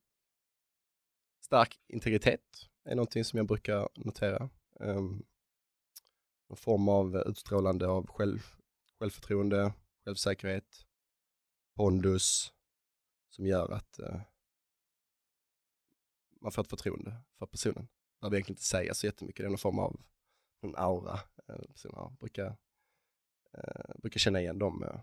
stark 1.41 1.79
integritet 1.87 2.41
är 2.85 2.95
någonting 2.95 3.25
som 3.25 3.37
jag 3.37 3.47
brukar 3.47 3.89
notera. 3.95 4.49
Um, 4.79 5.25
någon 6.49 6.57
form 6.57 6.89
av 6.89 7.15
utstrålande 7.15 7.87
av 7.87 8.07
själv, 8.07 8.39
självförtroende, 8.99 9.73
självsäkerhet, 10.05 10.85
pondus 11.75 12.53
som 13.29 13.45
gör 13.45 13.71
att 13.71 13.99
eh, 13.99 14.21
man 16.41 16.51
får 16.51 16.61
ett 16.61 16.69
förtroende 16.69 17.15
för 17.39 17.45
personen. 17.45 17.87
Där 18.21 18.29
vi 18.29 18.35
egentligen 18.35 18.53
inte 18.53 18.63
säga 18.63 18.93
så 18.93 19.05
jättemycket, 19.05 19.43
det 19.43 19.47
är 19.47 19.49
någon 19.49 19.57
form 19.57 19.79
av 19.79 20.01
en 20.61 20.75
aura. 20.75 21.19
Eh, 21.47 22.11
brukar, 22.19 22.57
eh, 23.53 23.95
brukar 23.97 24.19
känna 24.19 24.41
igen 24.41 24.59
de 24.59 24.83
eh, 24.83 24.99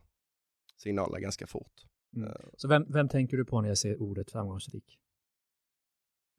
signalerna 0.76 1.20
ganska 1.20 1.46
fort. 1.46 1.86
Mm. 2.16 2.28
Eh, 2.28 2.34
så 2.56 2.68
vem, 2.68 2.92
vem 2.92 3.08
tänker 3.08 3.36
du 3.36 3.44
på 3.44 3.60
när 3.60 3.68
jag 3.68 3.78
ser 3.78 4.02
ordet 4.02 4.30
framgångsrik? 4.30 4.98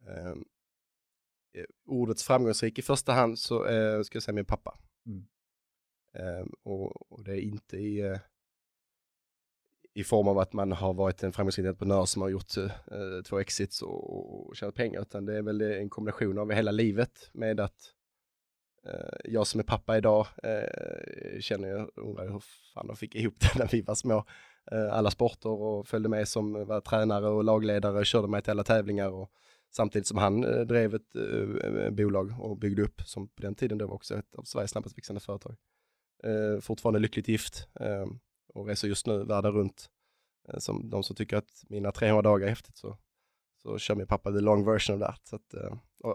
Ehm, 0.08 0.46
eh, 1.54 1.65
ordets 1.86 2.24
framgångsrik 2.24 2.80
i 2.80 2.82
första 2.82 3.13
hand 3.13 3.39
så 3.39 3.65
eh, 3.65 4.02
ska 4.02 4.15
jag 4.15 4.24
säga 4.24 4.36
min 4.36 4.46
pappa. 4.46 4.80
Mm. 5.08 5.28
Um, 6.13 6.54
och, 6.63 7.12
och, 7.12 7.23
det 7.23 7.31
är 7.31 7.42
inte 7.42 7.77
i, 7.77 8.04
uh, 8.04 8.17
i 9.94 10.04
form 10.04 10.27
av 10.27 10.40
att 10.40 10.54
man 10.54 10.71
har 10.71 10.94
varit 10.94 11.23
en 11.23 11.31
framgångsrik 11.31 11.65
entreprenör 11.65 12.06
som 12.06 12.21
har 12.21 12.29
gjort 12.29 12.58
uh, 12.58 13.21
två 13.25 13.40
exits 13.40 13.81
och, 13.81 14.48
och 14.48 14.56
tjänat 14.56 14.75
pengar, 14.75 15.02
utan 15.02 15.25
det 15.25 15.38
är 15.38 15.42
väl 15.42 15.62
en 15.62 15.90
kombination 15.90 16.38
av 16.38 16.52
hela 16.52 16.71
livet 16.71 17.29
med 17.34 17.60
att 17.60 17.94
eh, 18.88 19.19
jag 19.23 19.48
som 19.48 19.60
är 19.60 19.63
pappa 19.63 19.98
idag 19.98 20.27
eh, 20.44 21.40
känner 21.40 21.67
jag, 21.67 21.92
undrar 21.96 22.29
hur 22.31 22.44
fan 22.73 22.88
de 22.88 22.96
fick 22.96 23.15
ihop 23.15 23.36
det 23.40 23.60
när 23.60 23.67
vi 23.67 23.81
var 23.81 23.96
små. 23.96 24.25
Eh, 24.71 24.94
alla 24.94 25.12
sporter 25.12 25.50
och 25.50 25.88
följde 25.88 26.10
med 26.10 26.27
som 26.27 26.65
var 26.65 26.81
tränare 26.81 27.27
och 27.29 27.44
lagledare, 27.44 28.06
körde 28.06 28.27
mig 28.27 28.42
till 28.42 28.52
alla 28.52 28.63
tävlingar 28.63 29.10
och 29.10 29.31
samtidigt 29.72 30.08
som 30.08 30.18
han 30.18 30.44
eh, 30.44 30.62
drev 30.62 30.96
ett 30.96 31.15
eh, 31.15 31.90
bolag 31.90 32.36
och 32.40 32.58
byggde 32.58 32.82
upp, 32.82 33.02
som 33.06 33.28
på 33.28 33.42
den 33.42 33.56
tiden 33.56 33.78
då 33.78 33.88
var 33.88 33.96
också 33.96 34.15
ett 34.15 34.36
av 34.36 34.44
Sveriges 34.44 34.72
snabbast 34.72 34.98
växande 34.98 35.20
företag. 35.20 35.56
Eh, 36.24 36.62
fortfarande 36.62 37.00
lyckligt 37.00 37.28
gift 37.28 37.68
eh, 37.80 38.06
och 38.54 38.68
reser 38.68 38.88
just 38.88 39.08
nu 39.08 39.24
världen 39.24 39.52
runt. 39.52 39.90
Eh, 40.50 40.60
som 40.60 40.90
de 40.90 41.04
som 41.04 41.15
tycker 41.15 41.38
att 41.38 41.63
mina 41.70 41.92
300 41.92 42.22
dagar 42.22 42.46
är 42.46 42.50
häftigt 42.50 42.78
så, 42.78 42.98
så 43.62 43.78
kör 43.78 43.96
min 43.96 44.08
pappa 44.08 44.32
the 44.32 44.40
long 44.40 44.65
version 44.65 44.96
of 44.96 45.08
that, 45.08 45.28
så 45.28 45.36
att, 45.36 45.54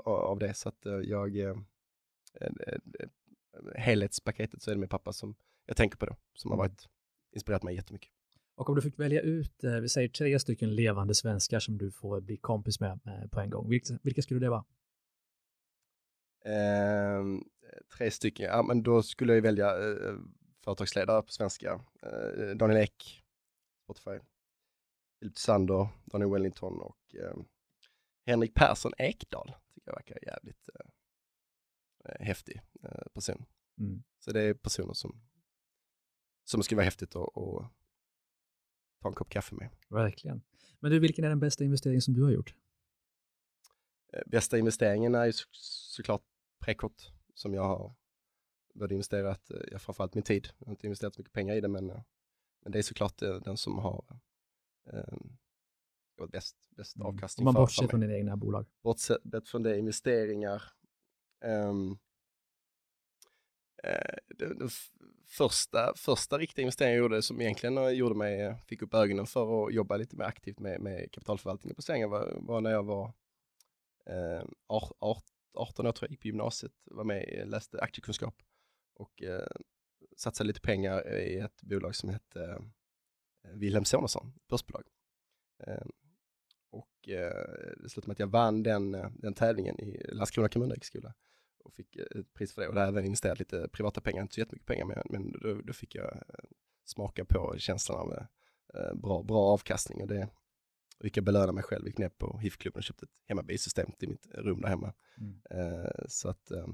av 0.05 0.39
det. 0.39 0.55
Så 0.55 0.69
att 0.69 0.87
jag, 1.05 1.37
helhetspaketet 3.77 4.63
så 4.63 4.71
är 4.71 4.75
det 4.75 4.81
min 4.81 4.89
pappa 4.89 5.13
som 5.13 5.35
jag 5.67 5.77
tänker 5.77 5.97
på 5.97 6.07
då, 6.07 6.17
som 6.35 6.51
har 6.51 6.59
mm. 6.59 6.69
varit 6.69 6.89
inspirerat 7.33 7.63
mig 7.63 7.75
jättemycket. 7.75 8.12
Och 8.55 8.69
om 8.69 8.75
du 8.75 8.83
fick 8.83 8.99
välja 8.99 9.21
ut, 9.21 9.65
vi 9.83 9.89
säger 9.89 10.09
tre 10.09 10.39
stycken 10.39 10.75
levande 10.75 11.15
svenskar 11.15 11.61
som 11.61 11.79
du 11.79 11.91
får 11.91 12.21
bli 12.21 12.37
kompis 12.37 12.81
med 12.81 13.01
på 13.31 13.41
en 13.41 13.51
gång, 13.51 13.69
vilka, 13.69 13.99
vilka 14.03 14.23
skulle 14.23 14.41
det 14.41 14.51
vara? 14.51 14.65
Eh, 16.45 17.25
tre 17.97 18.11
stycken, 18.11 18.47
ja 18.47 18.63
men 18.63 18.83
då 18.83 19.03
skulle 19.03 19.35
jag 19.35 19.43
välja 19.43 19.67
eh, 19.67 20.15
företagsledare 20.65 21.23
på 21.23 21.33
svenska. 21.33 21.81
Eh, 22.03 22.57
Daniel 22.57 22.83
Ek, 22.83 23.25
Spotify. 23.85 24.19
Filip 25.23 25.39
Sander, 25.39 25.89
Daniel 26.05 26.31
Wellington 26.31 26.81
och 26.81 27.15
eh, 27.15 27.37
Henrik 28.27 28.55
Persson 28.55 28.93
Ekdal. 28.99 29.55
Tycker 29.75 29.91
jag 29.91 29.95
verkar 29.95 30.19
jävligt 30.23 30.69
eh, 30.69 30.87
eh 32.05 32.27
häftig 32.27 32.61
eh, 32.83 33.07
person. 33.15 33.45
Mm. 33.79 34.03
Så 34.19 34.33
det 34.33 34.43
är 34.43 34.55
personer 34.55 34.93
som, 34.93 35.21
som 36.45 36.63
skulle 36.63 36.77
vara 36.77 36.85
häftigt 36.85 37.17
att 37.17 37.73
ta 39.03 39.09
en 39.09 39.15
kopp 39.15 39.29
kaffe 39.29 39.55
med. 39.55 39.69
Verkligen. 39.89 40.43
Men 40.81 40.91
du, 40.91 40.99
vilken 40.99 41.25
är 41.25 41.29
den 41.29 41.41
bästa 41.41 41.65
investeringen 41.65 42.03
som 42.03 42.15
du 42.15 42.23
har 42.23 42.31
gjort? 42.31 42.55
Eh, 44.13 44.23
bästa 44.27 44.59
investeringen 44.59 45.15
är 45.15 45.25
ju 45.25 45.33
så, 45.33 45.47
såklart 45.53 46.23
Prekort 46.61 47.13
som 47.35 47.55
jag 47.55 47.63
har 47.63 47.95
både 48.75 48.95
investerat, 48.95 49.51
eh, 49.51 49.61
ja, 49.71 49.79
framförallt 49.79 50.15
min 50.15 50.25
tid, 50.25 50.49
jag 50.59 50.67
har 50.67 50.73
inte 50.73 50.87
investerat 50.87 51.15
så 51.15 51.21
mycket 51.21 51.33
pengar 51.33 51.55
i 51.55 51.61
det, 51.61 51.69
men, 51.69 51.91
eh, 51.91 52.03
men 52.63 52.73
det 52.73 52.79
är 52.79 52.83
såklart 52.83 53.19
den 53.19 53.57
som 53.57 53.79
har 53.79 54.05
eh, 54.93 56.27
bäst, 56.29 56.57
bäst 56.71 56.97
mm. 56.97 57.07
avkastning. 57.07 57.47
Om 57.49 57.55
man 57.55 57.63
bortser 57.63 57.89
från 57.89 58.01
dina 58.01 58.15
egna 58.15 58.37
bolag? 58.37 58.67
Bortsett 58.83 59.49
från 59.49 59.63
det, 59.63 59.79
investeringar. 59.79 60.63
Um, 61.45 61.99
Eh, 63.83 64.15
den, 64.29 64.59
den 64.59 64.69
första, 65.27 65.93
första 65.97 66.39
riktiga 66.39 66.63
investeringen 66.63 66.95
jag 66.97 67.03
gjorde 67.03 67.23
som 67.23 67.41
egentligen 67.41 67.79
eh, 67.79 67.89
gjorde 67.89 68.15
mig, 68.15 68.41
eh, 68.41 68.57
fick 68.57 68.83
upp 68.83 68.95
ögonen 68.95 69.27
för 69.27 69.67
att 69.67 69.75
jobba 69.75 69.97
lite 69.97 70.17
mer 70.17 70.25
aktivt 70.25 70.59
med, 70.59 70.81
med 70.81 71.13
kapitalförvaltningen 71.13 71.77
på 71.77 71.83
svängen, 71.83 72.11
var, 72.11 72.37
var 72.41 72.61
när 72.61 72.71
jag 72.71 72.83
var 72.83 73.13
eh, 74.07 74.45
18 74.67 75.87
år 75.87 75.93
tror 75.93 75.95
jag, 76.01 76.11
gick 76.11 76.21
på 76.21 76.27
gymnasiet, 76.27 76.73
var 76.85 77.05
med, 77.05 77.45
läste 77.47 77.81
aktiekunskap 77.81 78.43
och 78.95 79.23
eh, 79.23 79.47
satsade 80.17 80.47
lite 80.47 80.61
pengar 80.61 81.15
i 81.15 81.39
ett 81.39 81.63
bolag 81.63 81.95
som 81.95 82.09
hette 82.09 82.45
eh, 83.45 83.51
Wilhelm 83.53 83.85
Sonesson, 83.85 84.33
börsbolag. 84.49 84.85
Eh, 85.67 85.87
och 86.71 87.09
eh, 87.09 87.75
det 87.77 87.89
slutade 87.89 88.09
med 88.09 88.15
att 88.15 88.19
jag 88.19 88.27
vann 88.27 88.63
den, 88.63 88.97
den 89.15 89.35
tävlingen 89.35 89.81
i 89.81 90.03
Landskrona 90.13 90.49
kommunräkskola 90.49 91.15
och 91.65 91.75
fick 91.75 91.97
eh, 91.97 92.21
ett 92.21 92.35
pris 92.35 92.53
för 92.53 92.63
det 92.63 92.69
och 92.69 92.75
där 92.75 92.89
även 92.89 93.05
investerat 93.05 93.39
lite 93.39 93.69
privata 93.69 94.01
pengar, 94.01 94.23
inte 94.23 94.35
så 94.35 94.41
jättemycket 94.41 94.67
pengar 94.67 94.87
men, 94.87 95.03
men 95.11 95.33
då, 95.33 95.63
då 95.63 95.73
fick 95.73 95.95
jag 95.95 96.17
eh, 96.17 96.45
smaka 96.85 97.25
på 97.25 97.55
känslan 97.59 98.01
av 98.01 98.27
bra, 98.95 99.23
bra 99.23 99.39
avkastning 99.39 100.03
och 100.03 100.09
det, 100.09 100.29
och 101.03 101.07
gick 101.07 101.17
jag 101.17 101.25
belöna 101.25 101.53
mig 101.53 101.65
själv, 101.65 101.87
gick 101.87 101.99
ner 101.99 102.09
på 102.09 102.39
HIF-klubben 102.39 102.79
och 102.79 102.85
köpte 102.85 103.05
ett 103.05 103.11
hemmabilsystem 103.29 103.93
till 103.99 104.09
mitt 104.09 104.27
rum 104.35 104.61
där 104.61 104.69
hemma. 104.69 104.93
Mm. 105.19 105.41
Eh, 105.51 106.05
så 106.09 106.29
att, 106.29 106.51
eh, 106.51 106.67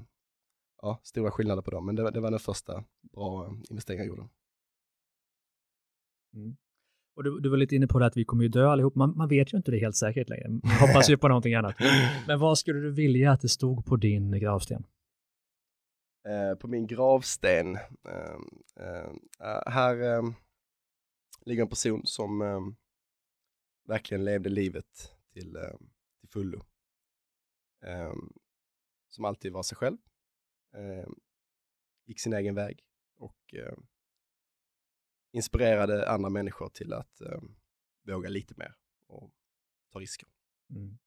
ja, 0.81 0.99
stora 1.03 1.31
skillnader 1.31 1.61
på 1.61 1.71
dem, 1.71 1.85
men 1.85 1.95
det, 1.95 2.11
det 2.11 2.19
var 2.19 2.31
den 2.31 2.39
första 2.39 2.83
bra 3.01 3.55
investeringen 3.69 4.05
jag 4.05 4.15
gjorde. 4.15 4.29
Mm. 6.33 6.57
Och 7.19 7.23
du, 7.23 7.39
du 7.39 7.49
var 7.49 7.57
lite 7.57 7.75
inne 7.75 7.87
på 7.87 7.99
det 7.99 8.05
att 8.05 8.17
vi 8.17 8.25
kommer 8.25 8.43
ju 8.43 8.49
dö 8.49 8.67
allihop. 8.67 8.95
Man, 8.95 9.17
man 9.17 9.27
vet 9.29 9.53
ju 9.53 9.57
inte 9.57 9.71
det 9.71 9.79
helt 9.79 9.95
säkert 9.95 10.29
längre. 10.29 10.49
Man 10.49 10.71
hoppas 10.79 11.09
ju 11.09 11.17
på 11.17 11.27
någonting 11.27 11.53
annat. 11.53 11.75
Men 12.27 12.39
vad 12.39 12.57
skulle 12.57 12.79
du 12.79 12.91
vilja 12.91 13.31
att 13.31 13.41
det 13.41 13.49
stod 13.49 13.85
på 13.85 13.95
din 13.95 14.39
gravsten? 14.39 14.85
Eh, 16.27 16.57
på 16.57 16.67
min 16.67 16.87
gravsten, 16.87 17.75
ehm, 17.75 18.61
ehm, 18.79 19.19
eh, 19.39 19.71
här 19.71 20.01
ehm, 20.01 20.33
ligger 21.45 21.61
en 21.61 21.69
person 21.69 22.01
som 22.05 22.39
verkligen 23.87 24.25
levde 24.25 24.49
livet 24.49 25.15
till, 25.33 25.55
eh, 25.55 25.77
till 26.19 26.29
fullo. 26.29 26.65
Som 29.09 29.25
alltid 29.25 29.53
var 29.53 29.63
sig 29.63 29.77
själv, 29.77 29.97
gick 32.05 32.19
sin 32.19 32.33
egen 32.33 32.55
väg 32.55 32.83
och 33.17 33.55
inspirerade 35.31 36.09
andra 36.09 36.29
människor 36.29 36.69
till 36.69 36.93
att 36.93 37.21
våga 38.07 38.29
lite 38.29 38.53
mer 38.57 38.75
och 39.07 39.31
ta 39.91 39.99
risker. 39.99 40.27
Mm. 40.69 40.97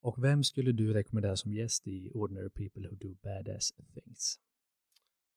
Och 0.00 0.24
vem 0.24 0.44
skulle 0.44 0.72
du 0.72 0.92
rekommendera 0.92 1.36
som 1.36 1.52
gäst 1.52 1.86
i 1.86 2.10
Ordinary 2.14 2.50
People 2.50 2.88
Who 2.88 2.94
Do 2.94 3.14
Badass 3.14 3.72
Things? 3.94 4.40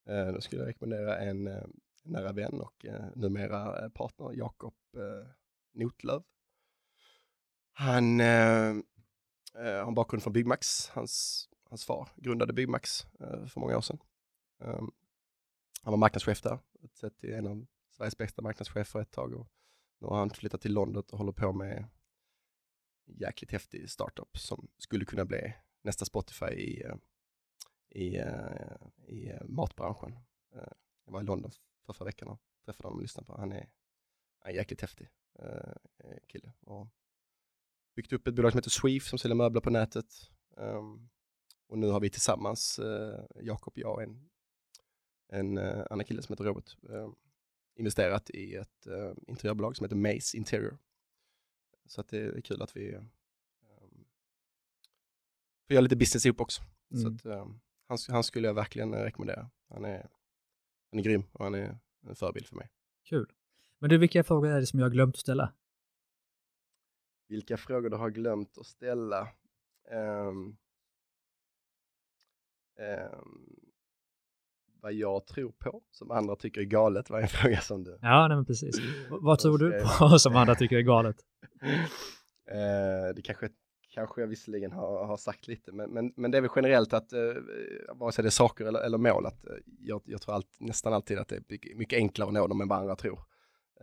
Uh, 0.10 0.34
då 0.34 0.42
skulle 0.42 0.62
jag 0.62 0.68
rekommendera 0.68 1.18
en, 1.18 1.48
uh, 1.48 1.64
nära 2.04 2.32
vän 2.32 2.62
och 2.62 2.86
uh, 2.86 3.06
numera 3.16 3.90
partner, 3.90 4.34
Jakob 4.34 4.74
uh, 4.98 5.28
Notlöv. 5.74 6.24
Han 7.74 8.20
eh, 8.20 8.70
eh, 8.70 8.74
har 9.56 9.88
en 9.88 9.94
bakgrund 9.94 10.24
från 10.24 10.34
Byggmax. 10.34 10.90
Hans, 10.90 11.50
hans 11.64 11.86
far 11.86 12.10
grundade 12.16 12.54
Byggmax 12.54 13.06
eh, 13.20 13.46
för 13.46 13.60
många 13.60 13.78
år 13.78 13.82
sedan. 13.82 14.00
Um, 14.58 14.92
han 15.82 15.92
var 15.92 15.98
marknadschef 15.98 16.42
där, 16.42 16.60
sett 16.94 17.20
till 17.20 17.34
en 17.34 17.48
av 17.48 17.66
Sveriges 17.94 18.18
bästa 18.18 18.42
marknadschef 18.42 18.88
för 18.88 19.02
ett 19.02 19.12
tag 19.12 19.34
och 19.34 19.48
nu 20.00 20.08
har 20.08 20.18
han 20.18 20.30
flyttat 20.30 20.62
till 20.62 20.74
London 20.74 21.04
och 21.12 21.18
håller 21.18 21.32
på 21.32 21.54
med 21.54 21.88
jäkligt 23.06 23.52
häftig 23.52 23.90
startup 23.90 24.38
som 24.38 24.68
skulle 24.78 25.06
kunna 25.06 25.26
bli 25.26 25.54
nästa 25.82 26.06
Spotify 26.06 26.46
i, 26.46 26.84
eh, 26.84 26.96
i, 27.90 28.18
eh, 28.18 28.88
i 29.08 29.30
eh, 29.30 29.46
matbranschen. 29.46 30.20
Jag 31.06 31.14
var 31.14 31.22
i 31.22 31.24
London 31.24 31.52
för 31.86 31.94
förra 31.94 32.06
veckan 32.06 32.28
och 32.28 32.42
träffade 32.66 32.88
honom 32.88 32.98
och 32.98 33.02
lyssnade 33.02 33.26
på. 33.26 33.38
Han 33.38 33.52
är, 33.52 33.70
han 34.40 34.52
är 34.52 34.56
jäkligt 34.56 34.82
häftig 34.82 35.10
kille 36.28 36.54
och 36.60 36.88
byggt 37.96 38.14
upp 38.14 38.28
ett 38.28 38.36
bolag 38.36 38.52
som 38.52 38.58
heter 38.58 38.70
Sweef 38.70 39.08
som 39.08 39.20
säljer 39.20 39.36
möbler 39.36 39.62
på 39.62 39.70
nätet. 39.70 40.32
Ehm, 40.58 41.10
och 41.68 41.78
nu 41.78 41.88
har 41.88 42.00
vi 42.00 42.10
tillsammans, 42.10 42.80
Jakob, 43.36 43.74
jag 43.76 43.94
och 43.94 44.04
en, 44.04 44.30
en 45.28 45.58
annan 45.58 46.06
kille 46.06 46.22
som 46.22 46.34
heter 46.34 46.44
Robert, 46.44 46.78
ehm, 46.90 47.16
investerat 47.76 48.30
i 48.30 48.56
ett 48.56 48.88
uh, 48.88 49.14
interiörbolag 49.28 49.78
som 49.78 49.84
heter 49.84 49.96
Mace 49.96 50.38
Interior. 50.38 50.78
Så 51.86 52.02
att 52.02 52.08
det 52.08 52.18
är 52.18 52.42
kul 52.42 52.62
att 52.62 52.78
vi 52.78 52.96
um, 52.96 53.10
får 55.68 55.74
göra 55.74 55.82
lite 55.82 55.96
business 55.96 56.26
ihop 56.26 56.42
också. 56.42 56.62
Mm. 56.92 57.02
Så 57.02 57.08
att, 57.08 57.36
um, 57.38 57.60
han, 57.88 57.98
han, 58.08 58.24
skulle 58.24 58.48
jag 58.48 58.54
verkligen 58.54 58.96
rekommendera. 58.96 59.50
Han 59.70 59.86
är, 59.86 60.10
han 60.90 61.00
är 61.00 61.04
grym 61.04 61.24
och 61.32 61.44
han 61.44 61.56
är 61.56 61.80
en 62.08 62.16
förebild 62.16 62.48
för 62.48 62.56
mig. 62.56 62.70
Kul. 63.04 63.32
Men 63.80 63.90
du, 63.90 63.98
vilka 63.98 64.24
frågor 64.24 64.50
är 64.50 64.60
det 64.60 64.68
som 64.68 64.80
jag 64.80 64.86
har 64.86 64.92
glömt 64.92 65.16
att 65.16 65.20
ställa? 65.20 65.54
vilka 67.34 67.58
frågor 67.58 67.90
du 67.90 67.98
har 67.98 68.10
glömt 68.10 68.58
att 68.58 68.66
ställa. 68.66 69.28
Um, 69.92 70.58
um, 72.78 73.73
vad 74.84 74.94
jag 74.94 75.28
tror 75.28 75.52
på, 75.52 75.82
som 75.92 76.12
andra 76.12 76.36
tycker 76.36 76.62
är 76.62 76.66
galet, 76.66 77.10
var 77.10 77.22
en 77.22 77.28
fråga 77.42 77.62
som 77.62 77.84
du... 77.84 78.00
Ja, 78.02 78.28
nej, 78.28 78.38
men 78.38 78.46
precis. 78.46 78.76
vad 79.10 79.40
tror 79.40 79.58
du 79.58 79.84
på 80.00 80.20
som 80.20 80.36
andra 80.36 80.56
tycker 80.56 80.78
är 80.78 80.82
galet? 80.82 81.16
uh, 81.64 83.16
det 83.16 83.22
kanske, 83.24 83.50
kanske 83.90 84.22
jag 84.22 84.28
visserligen 84.28 84.72
har, 84.72 85.06
har 85.06 85.18
sagt 85.18 85.48
lite, 85.48 85.72
men, 85.72 85.90
men, 85.90 86.14
men 86.16 86.32
det 86.32 86.38
är 86.38 86.42
väl 86.42 86.52
generellt 86.56 86.94
att, 86.94 87.14
uh, 87.14 87.34
vare 87.94 88.12
sig 88.12 88.24
det 88.24 88.28
är 88.28 88.32
saker 88.32 88.66
eller, 88.66 88.80
eller 88.80 88.98
mål, 88.98 89.26
att 89.26 89.46
uh, 89.46 89.54
jag, 89.80 90.02
jag 90.06 90.22
tror 90.22 90.36
allt, 90.36 90.58
nästan 90.60 90.94
alltid 90.94 91.20
att 91.20 91.28
det 91.28 91.36
är 91.36 91.76
mycket 91.76 91.98
enklare 91.98 92.28
att 92.28 92.34
nå 92.34 92.48
dem 92.48 92.62
än 92.62 92.68
vad 92.68 92.80
andra 92.80 92.96
tror. 92.96 93.20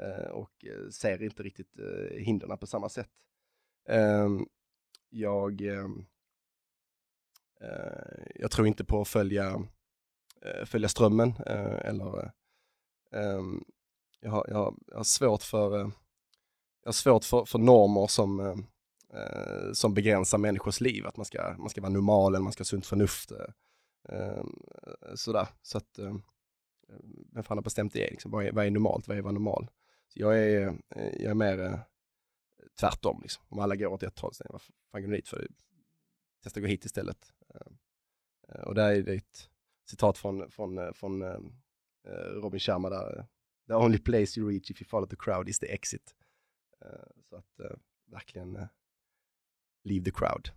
Uh, 0.03 0.30
och 0.30 0.64
ser 0.92 1.22
inte 1.22 1.42
riktigt 1.42 1.78
uh, 1.80 2.18
hindren 2.18 2.59
på 2.59 2.66
samma 2.66 2.88
sätt. 2.88 3.11
Ehm, 3.88 4.46
jag, 5.09 5.61
ehm, 5.61 6.07
eh, 7.61 8.24
jag 8.34 8.51
tror 8.51 8.66
inte 8.66 8.84
på 8.84 9.01
att 9.01 9.09
följa, 9.09 9.46
eh, 9.46 9.61
Eh, 10.45 10.64
följa 10.64 10.88
strömmen 10.88 11.28
eh, 11.47 11.78
eller 11.84 12.18
eh, 12.18 12.30
ehm, 13.12 13.64
jag 14.20 14.30
har, 14.30 14.47
jag, 14.49 14.57
har, 14.57 14.74
jag 14.86 14.97
har 14.97 15.05
svårt 15.05 15.43
för, 15.43 15.80
eh, 15.80 15.91
jag 16.82 16.88
har 16.88 16.93
svårt 16.93 17.24
för, 17.24 17.45
för 17.45 17.59
normer 17.59 18.07
som, 18.07 18.64
som 19.72 19.95
begränsar 19.95 20.38
människors 20.38 20.80
liv, 20.80 21.07
att 21.07 21.16
man 21.16 21.26
ska, 21.26 21.55
man 21.59 21.70
ska 21.70 21.80
vara 21.80 21.93
normal, 21.93 22.34
eller 22.34 22.43
man 22.43 22.53
ska 22.53 22.61
ha 22.61 22.66
sunt 22.66 22.86
förnuft. 22.86 23.32
Ehm, 24.09 24.62
sådär, 25.14 25.49
så 25.62 25.78
att 25.78 25.99
vem 27.32 27.43
fan 27.43 27.59
har 27.59 27.62
bestämt 27.62 27.93
det? 27.93 28.11
Liksom, 28.11 28.30
vad, 28.30 28.47
är, 28.47 28.53
vad 28.53 28.66
är 28.66 28.70
normalt? 28.70 29.09
Vad 29.09 29.18
är 29.18 29.22
vad 29.22 29.34
normal? 29.34 29.70
Så 30.09 30.20
jag 30.20 30.38
är, 30.38 30.78
jag 30.97 31.30
är 31.30 31.34
mer 31.34 31.80
tvärtom. 32.80 33.20
Liksom. 33.22 33.45
Om 33.49 33.59
alla 33.59 33.76
går 33.76 33.86
åt 33.86 34.03
ett 34.03 34.18
håll, 34.18 34.34
så 34.34 34.45
vad 34.49 34.62
fan 34.62 35.03
går 35.03 35.09
ni 35.09 35.16
dit 35.16 35.28
för? 35.28 35.49
Testa 36.43 36.61
att 36.61 36.62
gå 36.62 36.68
hit 36.68 36.84
istället. 36.84 37.32
Ehm, 37.55 37.76
och 38.62 38.74
där 38.74 38.93
är 38.93 39.03
det 39.03 39.14
ett 39.14 39.51
citat 39.91 40.18
från, 40.18 40.51
från, 40.51 40.95
från 40.95 41.22
uh, 41.22 41.38
Robin 42.43 42.61
Sharma 42.61 42.91
där. 42.91 43.26
The 43.68 43.74
only 43.74 43.99
place 43.99 44.41
you 44.41 44.51
reach 44.51 44.70
if 44.70 44.82
you 44.82 44.88
follow 44.88 45.09
the 45.09 45.16
crowd 45.16 45.49
is 45.49 45.59
the 45.59 45.72
exit. 45.72 46.14
så 47.28 47.36
att 47.36 47.61
verkligen 48.07 48.68
leave 49.84 50.05
the 50.05 50.11
crowd, 50.11 50.49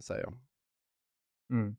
säger 0.00 0.22
jag. 0.22 0.38
Mm. 1.50 1.76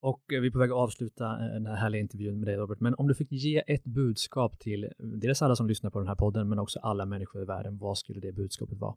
Och 0.00 0.32
eh, 0.32 0.40
vi 0.40 0.46
är 0.46 0.50
på 0.50 0.58
väg 0.58 0.70
att 0.70 0.76
avsluta 0.76 1.24
eh, 1.24 1.52
den 1.52 1.66
här 1.66 1.76
härliga 1.76 2.00
intervjun 2.00 2.38
med 2.38 2.48
dig 2.48 2.56
Robert, 2.56 2.80
men 2.80 2.94
om 2.94 3.08
du 3.08 3.14
fick 3.14 3.32
ge 3.32 3.62
ett 3.66 3.84
budskap 3.84 4.58
till 4.58 4.84
eh, 4.84 4.90
dels 4.98 5.42
alla 5.42 5.56
som 5.56 5.68
lyssnar 5.68 5.90
på 5.90 5.98
den 5.98 6.08
här 6.08 6.14
podden, 6.14 6.48
men 6.48 6.58
också 6.58 6.78
alla 6.78 7.06
människor 7.06 7.42
i 7.42 7.44
världen, 7.44 7.78
vad 7.78 7.98
skulle 7.98 8.20
det 8.20 8.32
budskapet 8.32 8.78
vara? 8.78 8.96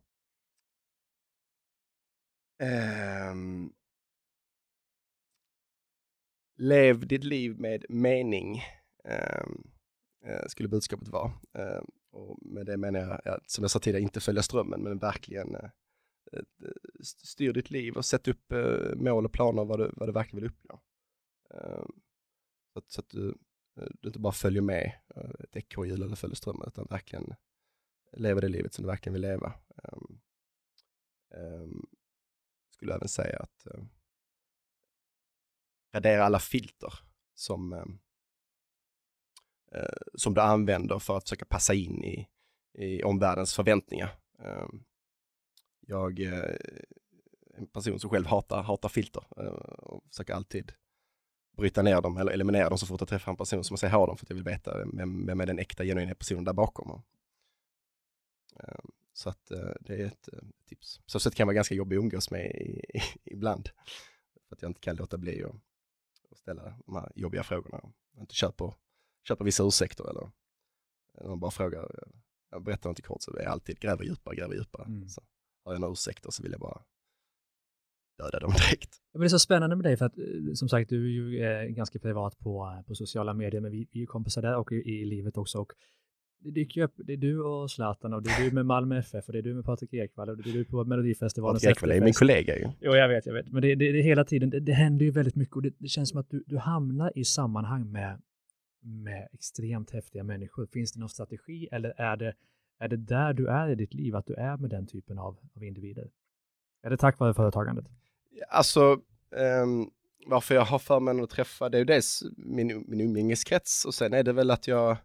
Um, 3.31 3.73
lev 6.55 7.07
ditt 7.07 7.23
liv 7.23 7.59
med 7.59 7.85
mening, 7.89 8.61
ehm, 9.03 9.71
eh, 10.25 10.45
skulle 10.47 10.69
budskapet 10.69 11.07
vara. 11.07 11.31
Eh, 11.53 11.83
och 12.11 12.37
med 12.41 12.65
det 12.65 12.77
menar 12.77 12.99
jag, 12.99 13.21
ja, 13.25 13.39
som 13.45 13.63
jag 13.63 13.71
sa 13.71 13.79
tidigare, 13.79 14.03
inte 14.03 14.19
följa 14.19 14.43
strömmen, 14.43 14.81
men 14.83 14.97
verkligen 14.97 15.55
eh, 15.55 15.69
eh 16.33 16.43
styr 17.03 17.53
ditt 17.53 17.71
liv 17.71 17.97
och 17.97 18.05
sätt 18.05 18.27
upp 18.27 18.51
eh, 18.51 18.95
mål 18.95 19.25
och 19.25 19.33
planer 19.33 19.65
vad 19.65 19.79
du, 19.79 19.91
vad 19.95 20.09
du 20.09 20.13
verkligen 20.13 20.43
vill 20.43 20.51
uppnå. 20.51 20.81
Ehm, 21.53 21.91
så 22.73 22.79
att, 22.79 22.91
så 22.91 23.01
att 23.01 23.09
du, 23.09 23.29
eh, 23.79 23.87
du 24.01 24.07
inte 24.07 24.19
bara 24.19 24.33
följer 24.33 24.61
med 24.61 24.91
eh, 25.15 25.31
ett 25.39 25.55
ekorrhjul 25.55 26.01
eller 26.01 26.15
följer 26.15 26.35
strömmen, 26.35 26.67
utan 26.67 26.87
verkligen 26.89 27.35
lever 28.17 28.41
det 28.41 28.47
livet 28.47 28.73
som 28.73 28.83
du 28.83 28.87
verkligen 28.87 29.13
vill 29.13 29.21
leva. 29.21 29.53
Ehm, 31.35 31.85
skulle 32.69 32.95
även 32.95 33.07
säga 33.07 33.39
att 33.39 33.67
radera 35.93 36.25
alla 36.25 36.39
filter 36.39 36.93
som, 37.35 37.73
eh, 37.73 37.85
eh, 39.71 39.97
som 40.13 40.33
du 40.33 40.41
använder 40.41 40.99
för 40.99 41.17
att 41.17 41.23
försöka 41.23 41.45
passa 41.45 41.73
in 41.73 42.03
i, 42.03 42.27
i 42.73 43.03
omvärldens 43.03 43.53
förväntningar. 43.53 44.09
Eh, 44.39 44.67
jag 45.79 46.19
är 46.19 46.61
en 47.57 47.67
person 47.67 47.99
som 47.99 48.09
själv 48.09 48.25
hatar, 48.25 48.63
hatar 48.63 48.89
filter 48.89 49.23
eh, 49.37 49.45
och 49.45 50.03
försöker 50.09 50.33
alltid 50.33 50.73
bryta 51.57 51.81
ner 51.81 52.01
dem 52.01 52.17
eller 52.17 52.31
eliminera 52.31 52.69
dem 52.69 52.77
så 52.77 52.85
fort 52.85 53.01
jag 53.01 53.09
träffar 53.09 53.31
en 53.31 53.37
person 53.37 53.63
som 53.63 53.73
jag 53.73 53.79
säger 53.79 53.93
har 53.93 54.07
dem 54.07 54.17
för 54.17 54.25
att 54.25 54.29
jag 54.29 54.35
vill 54.35 54.43
veta 54.43 54.85
vem, 54.93 55.25
vem 55.25 55.41
är 55.41 55.45
den 55.45 55.59
äkta 55.59 55.83
genuina 55.83 56.15
personen 56.15 56.43
där 56.43 56.53
bakom. 56.53 57.01
Så 59.13 59.29
att 59.29 59.51
eh, 59.51 59.71
det 59.79 60.01
är 60.01 60.05
ett 60.05 60.29
eh, 60.33 60.39
tips. 60.69 61.01
Så 61.05 61.19
sätt 61.19 61.35
kan 61.35 61.47
vara 61.47 61.55
ganska 61.55 61.75
jobbig 61.75 61.95
att 61.95 62.03
umgås 62.03 62.31
med 62.31 62.51
ibland. 63.23 63.69
För 64.47 64.55
att 64.55 64.61
jag 64.61 64.69
inte 64.69 64.79
kan 64.79 64.95
låta 64.95 65.17
bli 65.17 65.43
att 65.43 65.55
ställa 66.43 66.79
de 66.85 66.95
här 66.95 67.11
jobbiga 67.15 67.43
frågorna. 67.43 67.79
Jag 68.13 68.23
inte 68.23 68.35
köper, 68.35 68.73
köper 69.27 69.45
vissa 69.45 69.63
ursäkter 69.63 70.09
eller 70.09 70.31
när 71.21 71.29
man 71.29 71.39
bara 71.39 71.51
frågar, 71.51 71.91
jag 72.51 72.63
berättar 72.63 72.89
något 72.89 73.05
kort 73.05 73.21
så 73.21 73.37
är 73.37 73.43
jag 73.43 73.51
alltid 73.51 73.79
gräver 73.79 74.03
djupare, 74.03 74.35
gräver 74.35 74.55
djupare. 74.55 74.85
Mm. 74.85 75.07
Så 75.07 75.21
har 75.65 75.73
jag 75.73 75.81
några 75.81 75.91
ursäkter 75.91 76.31
så 76.31 76.43
vill 76.43 76.51
jag 76.51 76.61
bara 76.61 76.83
döda 78.17 78.39
dem 78.39 78.51
direkt. 78.51 79.01
Ja, 79.11 79.19
men 79.19 79.21
det 79.21 79.27
är 79.27 79.29
så 79.29 79.39
spännande 79.39 79.75
med 79.75 79.85
dig 79.85 79.97
för 79.97 80.05
att 80.05 80.17
eh, 80.17 80.53
som 80.53 80.69
sagt 80.69 80.89
du 80.89 81.05
är 81.05 81.11
ju 81.11 81.43
eh, 81.43 81.63
ganska 81.63 81.99
privat 81.99 82.39
på, 82.39 82.75
eh, 82.77 82.85
på 82.87 82.95
sociala 82.95 83.33
medier 83.33 83.61
men 83.61 83.71
vi, 83.71 83.87
vi 83.91 84.01
är 84.01 84.05
kompisar 84.05 84.41
där 84.41 84.55
och 84.55 84.71
i, 84.71 84.75
i 84.75 85.05
livet 85.05 85.37
också 85.37 85.59
och 85.59 85.73
det 86.43 86.51
dyker 86.51 86.81
upp, 86.81 86.93
det 86.97 87.13
är 87.13 87.17
du 87.17 87.43
och 87.43 87.71
Zlatan 87.71 88.13
och 88.13 88.23
det 88.23 88.29
är 88.29 88.45
du 88.45 88.51
med 88.51 88.65
Malmö 88.65 88.97
FF 88.97 89.27
och 89.27 89.33
det 89.33 89.39
är 89.39 89.43
du 89.43 89.53
med 89.53 89.65
Patrik 89.65 89.93
Ekwall 89.93 90.29
och 90.29 90.37
det 90.37 90.49
är 90.49 90.53
du 90.53 90.65
på 90.65 90.83
Melodifestivalen. 90.83 91.55
Patrik 91.55 91.77
Ekwall 91.77 91.91
är 91.91 92.01
min 92.01 92.13
kollega 92.13 92.57
ju. 92.57 92.67
Jo, 92.81 92.95
jag 92.95 93.07
vet, 93.07 93.25
jag 93.25 93.33
vet. 93.33 93.51
Men 93.51 93.61
det, 93.61 93.75
det, 93.75 93.91
det 93.91 94.01
hela 94.01 94.25
tiden, 94.25 94.49
det, 94.49 94.59
det 94.59 94.73
händer 94.73 95.05
ju 95.05 95.11
väldigt 95.11 95.35
mycket 95.35 95.55
och 95.55 95.61
det, 95.61 95.73
det 95.77 95.87
känns 95.87 96.09
som 96.09 96.19
att 96.19 96.29
du, 96.29 96.43
du 96.47 96.57
hamnar 96.57 97.11
i 97.15 97.25
sammanhang 97.25 97.91
med, 97.91 98.21
med 98.81 99.27
extremt 99.33 99.91
häftiga 99.91 100.23
människor. 100.23 100.65
Finns 100.65 100.91
det 100.91 100.99
någon 100.99 101.09
strategi 101.09 101.67
eller 101.71 101.93
är 101.97 102.17
det, 102.17 102.33
är 102.79 102.87
det 102.87 102.97
där 102.97 103.33
du 103.33 103.47
är 103.47 103.69
i 103.69 103.75
ditt 103.75 103.93
liv, 103.93 104.15
att 104.15 104.25
du 104.25 104.33
är 104.33 104.57
med 104.57 104.69
den 104.69 104.87
typen 104.87 105.19
av, 105.19 105.37
av 105.55 105.63
individer? 105.63 106.09
Är 106.83 106.89
det 106.89 106.97
tack 106.97 107.19
vare 107.19 107.33
företagandet? 107.33 107.85
Alltså, 108.49 108.99
um, 109.63 109.91
varför 110.25 110.55
jag 110.55 110.65
har 110.65 110.79
förmånen 110.79 111.23
att 111.23 111.29
träffa, 111.29 111.69
det 111.69 111.77
är 111.77 111.79
ju 111.79 111.85
dels 111.85 112.23
min, 112.37 112.85
min 112.87 113.01
umgängeskrets 113.01 113.85
och 113.85 113.93
sen 113.93 114.13
är 114.13 114.23
det 114.23 114.33
väl 114.33 114.51
att 114.51 114.67
jag, 114.67 114.97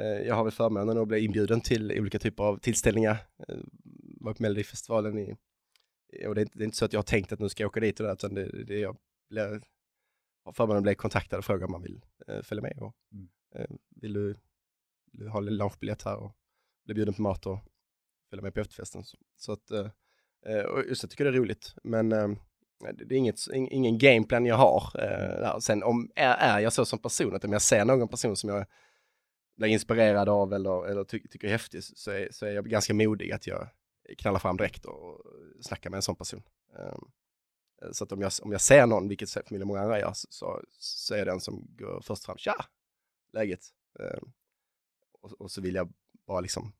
jag 0.00 0.34
har 0.34 0.44
väl 0.44 0.52
förmånen 0.52 0.98
att 0.98 1.08
bli 1.08 1.24
inbjuden 1.24 1.60
till 1.60 1.92
olika 2.00 2.18
typer 2.18 2.44
av 2.44 2.58
tillställningar. 2.58 3.16
Uh, 3.50 3.62
var 4.20 4.34
på 4.34 4.42
Melodifestivalen 4.42 5.18
i, 5.18 5.36
och 6.26 6.34
det 6.34 6.40
är, 6.40 6.42
inte, 6.42 6.58
det 6.58 6.62
är, 6.62 6.64
inte, 6.64 6.76
så 6.76 6.84
att 6.84 6.92
jag 6.92 6.98
har 6.98 7.04
tänkt 7.04 7.32
att 7.32 7.38
nu 7.38 7.48
ska 7.48 7.62
jag 7.62 7.68
åka 7.68 7.80
dit 7.80 8.00
och 8.00 8.06
där, 8.06 8.12
utan 8.12 8.34
det, 8.34 8.64
det 8.64 8.78
jag 8.78 8.96
blir, 9.30 9.62
har 10.44 10.52
förmånen 10.52 10.78
att 10.78 10.82
bli 10.82 10.94
kontaktad 10.94 11.38
och 11.38 11.44
fråga 11.44 11.66
om 11.66 11.72
man 11.72 11.82
vill 11.82 12.04
uh, 12.30 12.42
följa 12.42 12.62
med. 12.62 12.78
Och, 12.80 12.94
mm. 13.12 13.78
vill, 14.00 14.12
du, 14.12 14.26
vill 15.12 15.20
du 15.20 15.28
ha 15.28 15.38
en 15.38 15.56
lunchbiljett 15.56 16.02
här 16.02 16.16
och 16.16 16.36
bli 16.84 16.94
bjuden 16.94 17.14
på 17.14 17.22
mat 17.22 17.46
och 17.46 17.58
följa 18.30 18.42
med 18.42 18.54
på 18.54 18.60
efterfesten. 18.60 19.04
Så, 19.04 19.18
så 19.36 19.52
att 19.52 19.70
Eh, 20.46 20.64
och 20.64 20.84
just 20.88 21.02
jag 21.02 21.10
tycker 21.10 21.24
det 21.24 21.30
är 21.30 21.40
roligt, 21.40 21.74
men 21.82 22.12
eh, 22.12 22.28
det 22.94 23.14
är 23.14 23.18
inget, 23.18 23.36
ingen 23.52 23.98
gameplan 23.98 24.46
jag 24.46 24.56
har. 24.56 24.82
Eh, 24.98 25.58
sen 25.58 25.82
om, 25.82 26.10
är, 26.14 26.34
är 26.34 26.60
jag 26.60 26.72
så 26.72 26.84
som 26.84 26.98
person, 26.98 27.34
att 27.34 27.44
om 27.44 27.52
jag 27.52 27.62
ser 27.62 27.84
någon 27.84 28.08
person 28.08 28.36
som 28.36 28.50
jag 28.50 28.66
blir 29.62 29.72
inspirerad 29.72 30.28
av 30.28 30.52
eller, 30.52 30.86
eller 30.86 31.04
ty 31.04 31.28
tycker 31.28 31.48
är 31.48 31.52
häftig 31.52 31.84
så 31.84 32.10
är, 32.10 32.28
så 32.30 32.46
är 32.46 32.50
jag 32.50 32.64
ganska 32.64 32.94
modig 32.94 33.32
att 33.32 33.46
jag 33.46 33.68
knallar 34.18 34.38
fram 34.38 34.56
direkt 34.56 34.84
och 34.84 35.22
snackar 35.60 35.90
med 35.90 35.96
en 35.96 36.02
sån 36.02 36.16
person. 36.16 36.42
Ehm, 36.78 37.04
så 37.92 38.04
att 38.04 38.12
om 38.12 38.20
jag, 38.20 38.32
om 38.42 38.52
jag 38.52 38.60
ser 38.60 38.86
någon, 38.86 39.08
vilket 39.08 39.30
förmodligen 39.30 39.68
många 39.68 39.80
andra 39.80 40.00
gör, 40.00 40.12
så, 40.14 40.62
så 40.78 41.14
är 41.14 41.18
jag 41.18 41.26
den 41.26 41.40
som 41.40 41.76
går 41.76 42.00
först 42.00 42.24
fram. 42.24 42.38
Tja, 42.38 42.64
läget? 43.32 43.60
Ehm, 43.98 44.32
och, 45.20 45.32
och 45.40 45.50
så 45.50 45.60
vill 45.60 45.74
jag 45.74 45.92
bara 46.26 46.40
liksom 46.40 46.72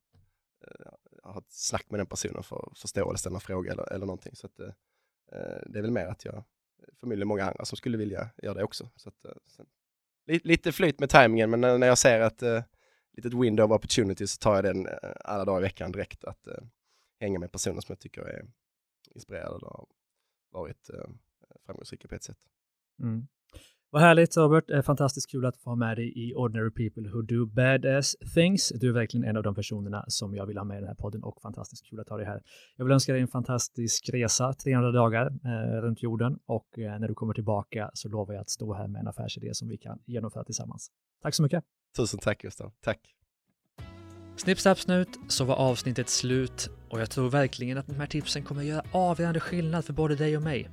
eh, 0.67 0.93
ha 1.23 1.39
ett 1.39 1.53
snack 1.53 1.91
med 1.91 2.01
den 2.01 2.07
personen 2.07 2.43
för 2.43 2.69
att 2.73 2.79
förstå 2.79 3.09
eller 3.09 3.19
ställa 3.19 3.37
en 3.37 3.41
fråga 3.41 3.73
eller, 3.73 3.93
eller 3.93 4.07
någonting. 4.07 4.37
Så 4.37 4.47
att, 4.47 4.61
uh, 4.61 4.73
det 5.67 5.79
är 5.79 5.83
väl 5.83 5.91
mer 5.91 6.07
att 6.07 6.25
jag, 6.25 6.45
förmodligen 7.01 7.29
många 7.29 7.45
andra 7.45 7.65
som 7.65 7.77
skulle 7.77 7.99
vilja 7.99 8.31
göra 8.43 8.55
det 8.55 8.65
också. 8.65 8.91
Så 8.97 9.09
att, 9.09 9.25
uh, 9.25 9.33
sen, 9.47 9.67
lite, 10.27 10.73
flyt 10.73 11.01
med 11.01 11.11
tajmingen, 11.11 11.51
men 11.51 11.61
när, 11.61 11.87
jag 11.87 11.99
ser 11.99 12.21
eh, 12.21 12.27
ett 12.27 12.43
eh, 12.43 12.63
litet 13.13 13.35
window 13.35 13.73
of 13.73 13.77
opportunity 13.77 14.27
så 14.27 14.39
tar 14.39 14.55
jag 14.55 14.65
den 14.65 14.87
eh, 14.87 14.93
alla 15.25 15.45
dagar 15.45 15.61
i 15.61 15.63
veckan 15.63 15.93
direkt 15.93 16.25
att 16.25 16.47
eh, 16.47 16.65
hänga 17.21 17.39
med 17.39 17.53
personer 17.53 17.81
som 17.81 17.93
jag 17.93 18.01
tycker 18.01 18.23
är 18.23 18.47
inspirerade 19.15 19.67
och 19.67 19.73
har 19.73 19.87
varit 20.51 20.91
eh, 20.91 21.05
framgångsrika 21.67 22.09
på 22.09 22.15
ett 22.15 22.23
sätt. 22.23 22.39
Mm. 23.03 23.27
Vad 23.95 24.03
härligt 24.03 24.37
Robert, 24.37 24.85
fantastiskt 24.85 25.31
kul 25.31 25.47
att 25.47 25.57
få 25.57 25.71
ha 25.71 25.77
med 25.77 25.97
dig 25.97 26.13
i 26.29 26.35
Ordinary 26.35 26.71
People 26.71 27.11
Who 27.11 27.23
Do 27.23 27.47
Badass 27.47 28.17
Things. 28.35 28.73
Du 28.75 28.89
är 28.89 28.93
verkligen 28.93 29.25
en 29.25 29.37
av 29.37 29.43
de 29.43 29.55
personerna 29.55 30.05
som 30.09 30.35
jag 30.35 30.47
vill 30.47 30.59
ha 30.59 30.65
med 30.65 30.77
i 30.77 30.81
den 30.81 30.89
här 30.89 30.95
podden 30.95 31.23
och 31.23 31.43
fantastiskt 31.43 31.87
kul 31.87 32.01
att 32.01 32.09
ha 32.09 32.17
dig 32.17 32.27
här. 32.27 32.43
Jag 32.77 32.85
vill 32.85 32.93
önska 32.93 33.13
dig 33.13 33.23
en 33.23 33.29
fantastisk 33.29 34.11
resa, 34.13 34.53
300 34.53 34.93
dagar 34.93 35.27
eh, 35.27 35.81
runt 35.83 36.03
jorden 36.03 36.39
och 36.47 36.79
eh, 36.79 36.99
när 36.99 37.09
du 37.09 37.15
kommer 37.15 37.35
tillbaka 37.35 37.91
så 37.95 38.09
lovar 38.09 38.35
jag 38.35 38.41
att 38.41 38.51
stå 38.51 38.75
här 38.75 38.89
med 38.89 39.01
en 39.01 39.09
affärsidé 39.09 39.55
som 39.55 39.69
vi 39.69 39.79
kan 39.79 39.99
genomföra 40.07 40.45
tillsammans. 40.45 40.91
Tack 41.23 41.35
så 41.35 41.43
mycket. 41.43 41.65
Tusen 41.97 42.21
tack 42.21 42.43
Gustav, 42.43 42.73
tack. 42.81 42.99
Snipp, 44.37 44.59
snapp, 44.59 44.79
snut 44.79 45.19
så 45.29 45.45
var 45.45 45.55
avsnittet 45.55 46.09
slut 46.09 46.71
och 46.91 47.01
jag 47.01 47.11
tror 47.11 47.31
verkligen 47.31 47.79
att 47.79 47.87
de 47.87 47.95
här 47.95 48.07
tipsen 48.07 48.43
kommer 48.45 48.63
göra 48.63 48.83
avgörande 48.93 49.41
skillnad 49.41 49.85
för 49.85 49.93
både 49.93 50.17
dig 50.17 50.37
och 50.37 50.43
mig. 50.43 50.69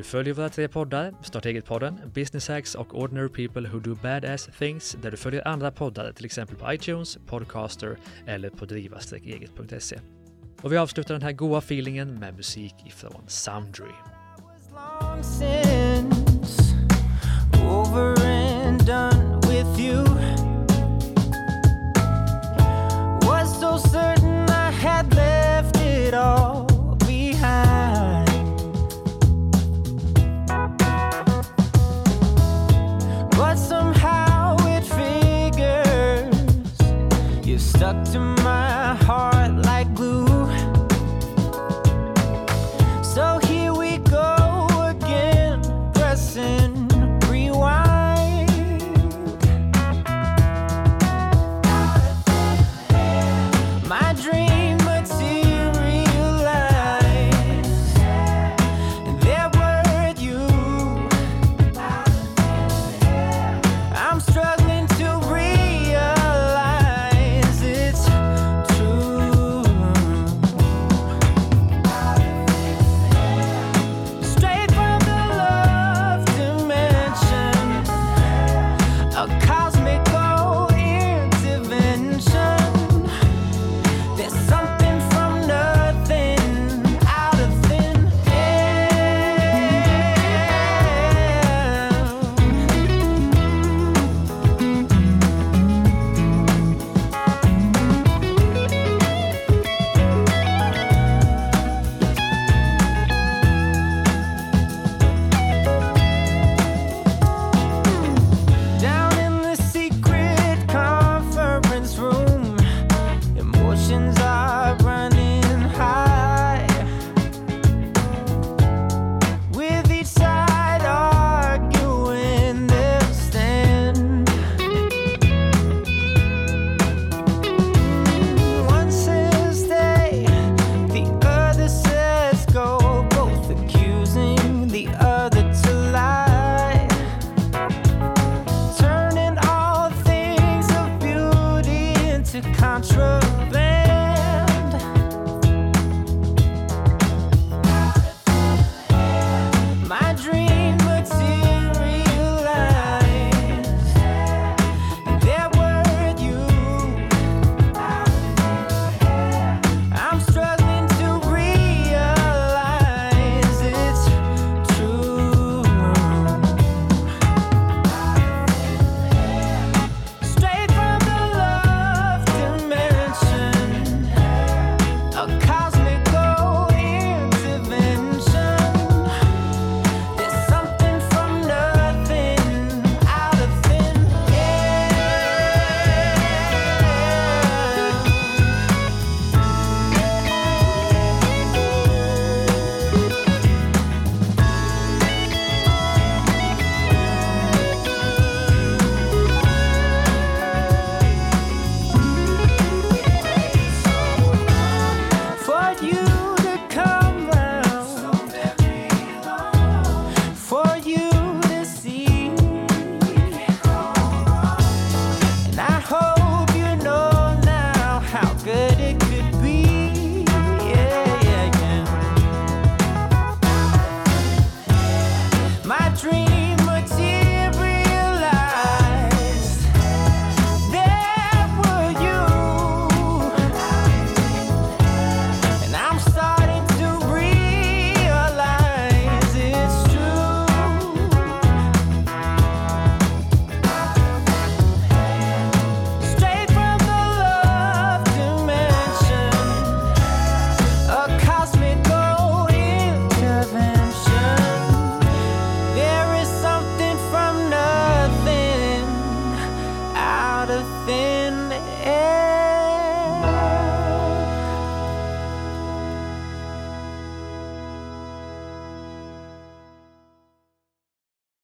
Du 0.00 0.04
följer 0.04 0.34
våra 0.34 0.48
tre 0.48 0.68
poddar, 0.68 1.14
Starta 1.22 1.48
eget-podden, 1.48 2.00
Business 2.14 2.48
Hacks 2.48 2.74
och 2.74 2.98
Ordinary 3.00 3.28
People 3.28 3.68
Who 3.68 3.78
Do 3.78 3.94
Badass 3.94 4.48
Things, 4.58 4.96
där 5.02 5.10
du 5.10 5.16
följer 5.16 5.48
andra 5.48 5.70
poddar, 5.70 6.12
till 6.12 6.24
exempel 6.24 6.56
på 6.56 6.72
iTunes, 6.72 7.18
Podcaster 7.26 7.96
eller 8.26 8.50
på 8.50 8.64
driva-eget.se. 8.64 9.98
Och 10.62 10.72
vi 10.72 10.76
avslutar 10.76 11.14
den 11.14 11.22
här 11.22 11.32
goa 11.32 11.58
feelingen 11.58 12.18
med 12.18 12.36
musik 12.36 12.74
ifrån 12.86 13.22
Soundry. 13.26 13.92
Was 23.26 23.60
so 23.60 23.78
certain 23.78 24.50
I 24.50 24.70
had 24.70 25.14
left 25.14 25.76
it 25.76 26.14
all 26.14 26.59